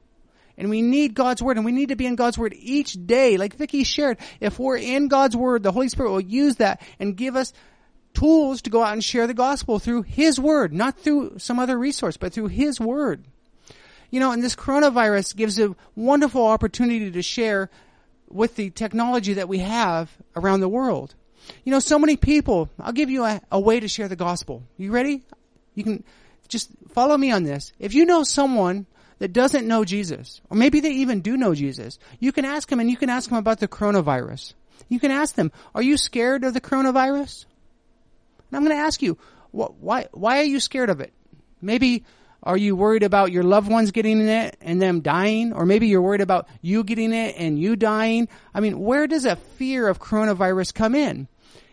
And 0.57 0.69
we 0.69 0.83
need 0.83 1.15
God's 1.15 1.43
Word 1.43 1.57
and 1.57 1.65
we 1.65 1.73
need 1.73 1.89
to 1.89 1.97
be 1.97 2.07
in 2.07 2.17
God's 2.17 2.37
Word 2.37 2.55
each 2.57 2.95
day. 3.07 3.37
Like 3.37 3.57
Vicki 3.57 3.83
shared, 3.83 4.19
if 4.41 4.59
we're 4.59 4.77
in 4.77 5.09
God's 5.09 5.37
Word, 5.37 5.63
the 5.63 5.73
Holy 5.73 5.89
Spirit 5.89 6.11
will 6.11 6.21
use 6.21 6.57
that 6.57 6.83
and 6.99 7.17
give 7.17 7.35
us 7.35 7.53
tools 8.13 8.63
to 8.63 8.71
go 8.71 8.83
out 8.83 8.93
and 8.93 9.03
share 9.03 9.27
the 9.27 9.35
gospel 9.35 9.79
through 9.79 10.03
His 10.03 10.39
Word, 10.39 10.73
not 10.73 10.99
through 10.99 11.39
some 11.39 11.59
other 11.59 11.79
resource, 11.79 12.17
but 12.17 12.33
through 12.33 12.49
His 12.49 12.79
Word. 12.79 13.25
You 14.11 14.21
know, 14.21 14.33
and 14.33 14.43
this 14.43 14.57
coronavirus 14.57 15.37
gives 15.37 15.59
a 15.59 15.75
wonderful 15.95 16.47
opportunity 16.47 17.11
to 17.11 17.23
share 17.23 17.71
with 18.29 18.57
the 18.57 18.71
technology 18.71 19.35
that 19.35 19.49
we 19.49 19.59
have 19.59 20.11
around 20.37 20.61
the 20.61 20.69
world. 20.69 21.15
You 21.65 21.73
know, 21.73 21.79
so 21.79 21.99
many 21.99 22.17
people, 22.17 22.69
I'll 22.79 22.93
give 22.93 23.11
you 23.11 23.25
a, 23.25 23.41
a 23.51 23.61
way 23.61 23.81
to 23.81 23.89
share 23.89 24.09
the 24.09 24.17
gospel. 24.17 24.63
You 24.77 24.93
ready? 24.93 25.23
You 25.75 25.85
can 25.85 26.05
just 26.49 26.71
follow 26.93 27.17
me 27.17 27.31
on 27.31 27.45
this. 27.45 27.73
If 27.79 27.95
you 27.95 28.05
know 28.05 28.23
someone 28.23 28.87
that 29.19 29.33
doesn't 29.33 29.67
know 29.67 29.85
Jesus, 29.85 30.41
or 30.51 30.57
maybe 30.57 30.81
they 30.81 30.93
even 30.93 31.21
do 31.21 31.37
know 31.37 31.55
Jesus, 31.55 31.99
you 32.19 32.33
can 32.33 32.45
ask 32.45 32.69
them 32.69 32.81
and 32.81 32.91
you 32.91 32.97
can 32.97 33.11
ask 33.11 33.29
them 33.29 33.39
about 33.39 33.61
the 33.61 33.69
coronavirus. 33.69 34.55
You 34.89 34.99
can 34.99 35.11
ask 35.11 35.35
them, 35.35 35.53
are 35.75 35.83
you 35.83 35.97
scared 35.97 36.43
of 36.43 36.55
the 36.55 36.61
coronavirus? 36.61 37.45
And 38.51 38.57
I'm 38.57 38.65
going 38.65 38.77
to 38.77 38.83
ask 38.83 39.03
you, 39.03 39.19
why, 39.53 40.09
why 40.13 40.41
are 40.41 40.45
you 40.45 40.61
scared 40.61 40.91
of 40.91 41.01
it? 41.01 41.13
Maybe 41.61 42.05
are 42.43 42.57
you 42.57 42.75
worried 42.75 43.03
about 43.03 43.33
your 43.33 43.43
loved 43.43 43.71
ones 43.71 43.91
getting 43.91 44.21
it 44.21 44.57
and 44.61 44.81
them 44.81 45.01
dying? 45.01 45.53
Or 45.53 45.67
maybe 45.67 45.89
you're 45.89 46.01
worried 46.01 46.23
about 46.23 46.49
you 46.63 46.85
getting 46.85 47.13
it 47.13 47.35
and 47.37 47.59
you 47.59 47.77
dying? 47.77 48.29
I 48.55 48.61
mean, 48.61 48.81
where 48.81 49.07
does 49.07 49.27
a 49.27 49.37
fear 49.37 49.89
of 49.89 49.99
coronavirus 49.99 50.73
come 50.75 50.95
in? 50.95 51.29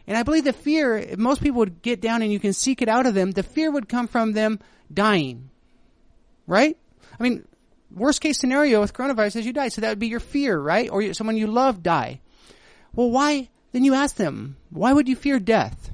And 0.08 0.18
I 0.18 0.24
believe 0.24 0.44
the 0.44 0.54
fear, 0.54 0.98
if 0.98 1.18
most 1.18 1.42
people 1.42 1.60
would 1.60 1.82
get 1.82 2.02
down 2.02 2.22
and 2.22 2.32
you 2.32 2.40
can 2.40 2.54
seek 2.54 2.82
it 2.82 2.90
out 2.90 3.06
of 3.06 3.14
them, 3.14 3.32
the 3.32 3.44
fear 3.44 3.72
would 3.72 3.90
come 3.90 4.08
from 4.08 4.34
them 4.34 4.60
dying. 4.94 5.50
Right? 6.48 6.78
I 7.20 7.24
mean, 7.24 7.46
worst 7.94 8.22
case 8.22 8.38
scenario 8.38 8.82
with 8.82 8.94
coronavirus 8.94 9.38
is 9.38 9.46
you 9.46 9.54
die. 9.54 9.70
So 9.70 9.82
that 9.82 9.90
would 9.90 10.00
be 10.00 10.08
your 10.08 10.20
fear, 10.20 10.58
right? 10.58 10.90
Or 10.90 11.14
someone 11.14 11.38
you 11.38 11.48
love 11.48 11.84
die. 11.84 12.22
Well, 12.94 13.10
why? 13.10 13.50
Then 13.72 13.84
you 13.84 13.94
ask 13.94 14.16
them, 14.16 14.58
why 14.70 14.94
would 14.94 15.08
you 15.08 15.16
fear 15.16 15.40
death? 15.40 15.92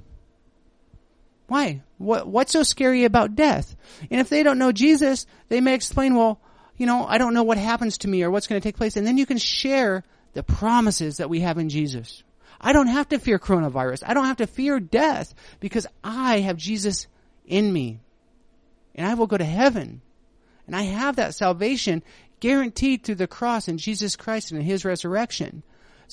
Why? 1.48 1.82
What, 2.04 2.28
what's 2.28 2.52
so 2.52 2.64
scary 2.64 3.06
about 3.06 3.36
death? 3.36 3.76
And 4.12 4.20
if 4.20 4.30
they 4.30 4.44
don't 4.44 4.60
know 4.60 4.72
Jesus, 4.72 5.26
they 5.50 5.62
may 5.62 5.74
explain, 5.74 6.16
well, 6.16 6.40
you 6.78 6.86
know, 6.86 7.06
I 7.06 7.18
don't 7.18 7.34
know 7.34 7.44
what 7.44 7.58
happens 7.58 8.00
to 8.00 8.08
me 8.08 8.24
or 8.24 8.32
what's 8.32 8.48
going 8.48 8.60
to 8.60 8.68
take 8.68 8.78
place. 8.78 8.98
And 8.98 9.06
then 9.06 9.18
you 9.18 9.26
can 9.26 9.38
share 9.38 10.04
the 10.34 10.44
promises 10.44 11.18
that 11.18 11.30
we 11.30 11.42
have 11.42 11.58
in 11.58 11.70
Jesus. 11.70 12.24
I 12.60 12.74
don't 12.74 12.88
have 12.88 13.10
to 13.10 13.20
fear 13.20 13.40
coronavirus. 13.40 14.04
I 14.06 14.14
don't 14.14 14.26
have 14.26 14.38
to 14.38 14.48
fear 14.48 14.80
death 14.80 15.34
because 15.60 15.86
I 16.04 16.40
have 16.40 16.58
Jesus 16.58 17.08
in 17.46 17.72
me. 17.72 18.00
And 18.96 19.06
I 19.06 19.14
will 19.16 19.28
go 19.28 19.38
to 19.38 19.44
heaven. 19.44 20.02
And 20.66 20.76
I 20.76 20.84
have 20.84 21.18
that 21.18 21.36
salvation 21.36 22.04
guaranteed 22.40 23.04
through 23.04 23.16
the 23.16 23.28
cross 23.28 23.68
and 23.68 23.80
Jesus 23.80 24.16
Christ 24.16 24.52
and 24.52 24.64
His 24.64 24.86
resurrection. 24.86 25.64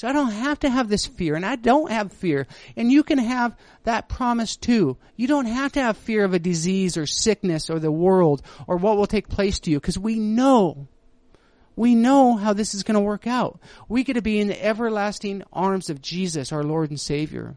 So 0.00 0.08
I 0.08 0.14
don't 0.14 0.30
have 0.30 0.60
to 0.60 0.70
have 0.70 0.88
this 0.88 1.04
fear 1.04 1.34
and 1.34 1.44
I 1.44 1.56
don't 1.56 1.90
have 1.90 2.10
fear. 2.10 2.46
And 2.74 2.90
you 2.90 3.02
can 3.02 3.18
have 3.18 3.54
that 3.84 4.08
promise 4.08 4.56
too. 4.56 4.96
You 5.14 5.26
don't 5.26 5.44
have 5.44 5.72
to 5.72 5.82
have 5.82 5.98
fear 5.98 6.24
of 6.24 6.32
a 6.32 6.38
disease 6.38 6.96
or 6.96 7.04
sickness 7.04 7.68
or 7.68 7.78
the 7.78 7.92
world 7.92 8.40
or 8.66 8.78
what 8.78 8.96
will 8.96 9.06
take 9.06 9.28
place 9.28 9.60
to 9.60 9.70
you 9.70 9.78
because 9.78 9.98
we 9.98 10.18
know, 10.18 10.88
we 11.76 11.94
know 11.94 12.36
how 12.36 12.54
this 12.54 12.72
is 12.72 12.82
going 12.82 12.94
to 12.94 13.00
work 13.02 13.26
out. 13.26 13.60
We 13.90 14.02
get 14.02 14.14
to 14.14 14.22
be 14.22 14.40
in 14.40 14.48
the 14.48 14.64
everlasting 14.64 15.42
arms 15.52 15.90
of 15.90 16.00
Jesus, 16.00 16.50
our 16.50 16.64
Lord 16.64 16.88
and 16.88 16.98
Savior. 16.98 17.56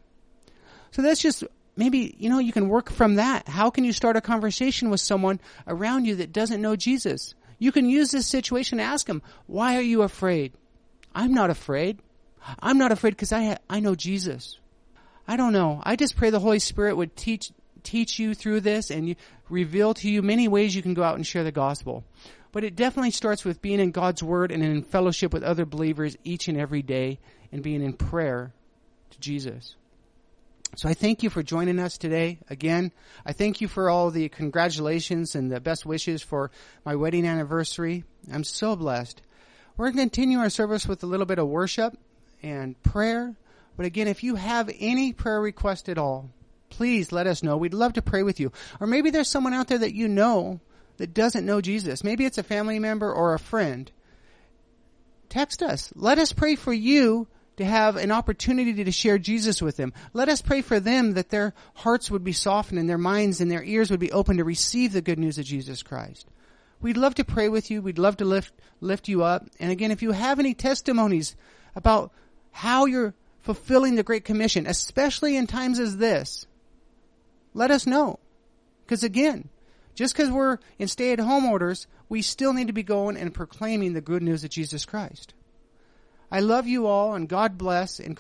So 0.92 1.02
that's 1.02 1.22
just 1.22 1.46
maybe, 1.78 2.14
you 2.20 2.30
know, 2.30 2.40
you 2.40 2.52
can 2.52 2.68
work 2.68 2.92
from 2.92 3.16
that. 3.16 3.48
How 3.48 3.70
can 3.70 3.86
you 3.86 3.94
start 3.94 4.18
a 4.18 4.22
conversation 4.22 4.90
with 4.90 5.00
someone 5.00 5.40
around 5.66 6.04
you 6.04 6.16
that 6.16 6.34
doesn't 6.34 6.62
know 6.62 6.76
Jesus? 6.76 7.36
You 7.58 7.72
can 7.72 7.88
use 7.88 8.12
this 8.12 8.28
situation 8.28 8.80
to 8.80 8.84
ask 8.84 9.08
them, 9.08 9.22
why 9.48 9.78
are 9.78 9.82
you 9.82 10.02
afraid? 10.02 10.52
I'm 11.16 11.34
not 11.34 11.50
afraid. 11.50 12.02
I'm 12.60 12.78
not 12.78 12.92
afraid 12.92 13.12
because 13.12 13.32
I, 13.32 13.44
ha- 13.46 13.58
I 13.70 13.80
know 13.80 13.96
Jesus. 13.96 14.60
I 15.28 15.38
don't 15.38 15.54
know. 15.54 15.82
I 15.84 15.96
just 15.96 16.18
pray 16.18 16.30
the 16.30 16.40
Holy 16.40 16.60
Spirit 16.60 16.98
would 16.98 17.16
teach, 17.16 17.52
teach 17.84 18.20
you 18.20 18.34
through 18.34 18.62
this 18.62 18.92
and 18.92 19.08
you, 19.08 19.16
reveal 19.50 19.94
to 19.96 20.10
you 20.10 20.22
many 20.22 20.48
ways 20.48 20.76
you 20.76 20.82
can 20.82 20.94
go 20.94 21.04
out 21.04 21.16
and 21.16 21.26
share 21.26 21.44
the 21.44 21.52
gospel. 21.52 22.04
But 22.52 22.64
it 22.64 22.76
definitely 22.76 23.12
starts 23.12 23.44
with 23.44 23.62
being 23.62 23.80
in 23.80 23.92
God's 23.92 24.22
Word 24.22 24.52
and 24.52 24.64
in 24.64 24.84
fellowship 24.84 25.34
with 25.34 25.44
other 25.44 25.66
believers 25.66 26.18
each 26.24 26.48
and 26.48 26.58
every 26.58 26.82
day 26.82 27.20
and 27.52 27.64
being 27.64 27.82
in 27.82 27.94
prayer 27.94 28.54
to 29.12 29.20
Jesus. 29.20 29.76
So 30.76 30.90
I 30.90 30.94
thank 30.96 31.22
you 31.22 31.30
for 31.30 31.44
joining 31.44 31.80
us 31.80 31.98
today. 31.98 32.40
Again, 32.50 32.92
I 33.26 33.32
thank 33.32 33.62
you 33.62 33.68
for 33.68 33.90
all 33.90 34.10
the 34.10 34.28
congratulations 34.30 35.36
and 35.36 35.52
the 35.52 35.60
best 35.60 35.86
wishes 35.86 36.24
for 36.24 36.50
my 36.84 36.96
wedding 36.96 37.28
anniversary. 37.28 38.04
I'm 38.32 38.44
so 38.44 38.76
blessed. 38.76 39.22
We're 39.78 39.92
going 39.92 39.98
to 39.98 40.02
continue 40.02 40.40
our 40.40 40.50
service 40.50 40.88
with 40.88 41.04
a 41.04 41.08
little 41.08 41.28
bit 41.28 41.40
of 41.40 41.48
worship 41.48 41.96
and 42.44 42.82
prayer. 42.84 43.36
But 43.76 43.86
again, 43.86 44.08
if 44.08 44.24
you 44.24 44.36
have 44.36 44.70
any 44.80 45.14
prayer 45.14 45.42
request 45.42 45.90
at 45.90 45.98
all, 45.98 46.30
please 46.70 47.12
let 47.12 47.28
us 47.28 47.44
know. 47.44 47.58
We'd 47.58 47.74
love 47.74 47.94
to 47.94 48.02
pray 48.02 48.24
with 48.24 48.40
you. 48.40 48.52
Or 48.80 48.88
maybe 48.88 49.10
there's 49.10 49.30
someone 49.30 49.54
out 49.54 49.68
there 49.68 49.80
that 49.80 49.96
you 49.96 50.08
know 50.08 50.60
that 50.98 51.14
doesn't 51.14 51.46
know 51.46 51.62
Jesus. 51.62 52.04
Maybe 52.04 52.26
it's 52.26 52.38
a 52.38 52.44
family 52.44 52.80
member 52.80 53.12
or 53.12 53.34
a 53.34 53.40
friend. 53.40 53.92
Text 55.30 55.64
us. 55.64 55.92
Let 55.96 56.20
us 56.20 56.34
pray 56.34 56.56
for 56.56 56.74
you 56.74 57.28
to 57.58 57.66
have 57.66 57.96
an 57.96 58.12
opportunity 58.12 58.84
to 58.84 58.92
share 58.92 59.18
Jesus 59.18 59.62
with 59.62 59.78
them. 59.78 59.94
Let 60.14 60.30
us 60.30 60.42
pray 60.42 60.62
for 60.62 60.80
them 60.80 61.14
that 61.14 61.30
their 61.30 61.54
hearts 61.76 62.10
would 62.10 62.24
be 62.24 62.34
softened 62.34 62.80
and 62.80 62.90
their 62.90 62.98
minds 62.98 63.42
and 63.42 63.50
their 63.50 63.64
ears 63.64 63.92
would 63.92 64.00
be 64.00 64.12
open 64.12 64.38
to 64.38 64.44
receive 64.44 64.94
the 64.94 65.02
good 65.02 65.20
news 65.20 65.38
of 65.38 65.46
Jesus 65.46 65.84
Christ. 65.84 66.28
We'd 66.82 66.98
love 66.98 67.16
to 67.16 67.24
pray 67.24 67.50
with 67.50 67.72
you. 67.72 67.82
We'd 67.82 68.00
love 68.00 68.18
to 68.18 68.26
lift, 68.26 68.54
lift 68.82 69.08
you 69.08 69.24
up. 69.24 69.48
And 69.60 69.72
again, 69.72 69.92
if 69.92 70.02
you 70.02 70.12
have 70.12 70.40
any 70.40 70.54
testimonies 70.54 71.36
about 71.76 72.12
how 72.54 72.86
you're 72.86 73.14
fulfilling 73.42 73.96
the 73.96 74.04
Great 74.04 74.24
Commission, 74.24 74.66
especially 74.66 75.36
in 75.36 75.48
times 75.48 75.78
as 75.80 75.98
this, 75.98 76.48
let 77.54 77.72
us 77.72 77.86
know. 77.86 78.20
Because 78.86 79.04
again, 79.04 79.50
just 79.96 80.16
because 80.16 80.32
we're 80.32 80.58
in 80.80 80.88
stay 80.88 81.12
at 81.12 81.20
home 81.20 81.46
orders, 81.46 81.88
we 82.10 82.22
still 82.22 82.54
need 82.54 82.68
to 82.68 82.74
be 82.74 82.84
going 82.84 83.18
and 83.18 83.34
proclaiming 83.34 83.94
the 83.94 84.02
good 84.02 84.24
news 84.24 84.44
of 84.44 84.50
Jesus 84.50 84.86
Christ. 84.86 85.34
I 86.32 86.40
love 86.40 86.66
you 86.66 86.88
all 86.88 87.14
and 87.14 87.30
God 87.30 87.58
bless 87.58 88.00
and 88.00 88.12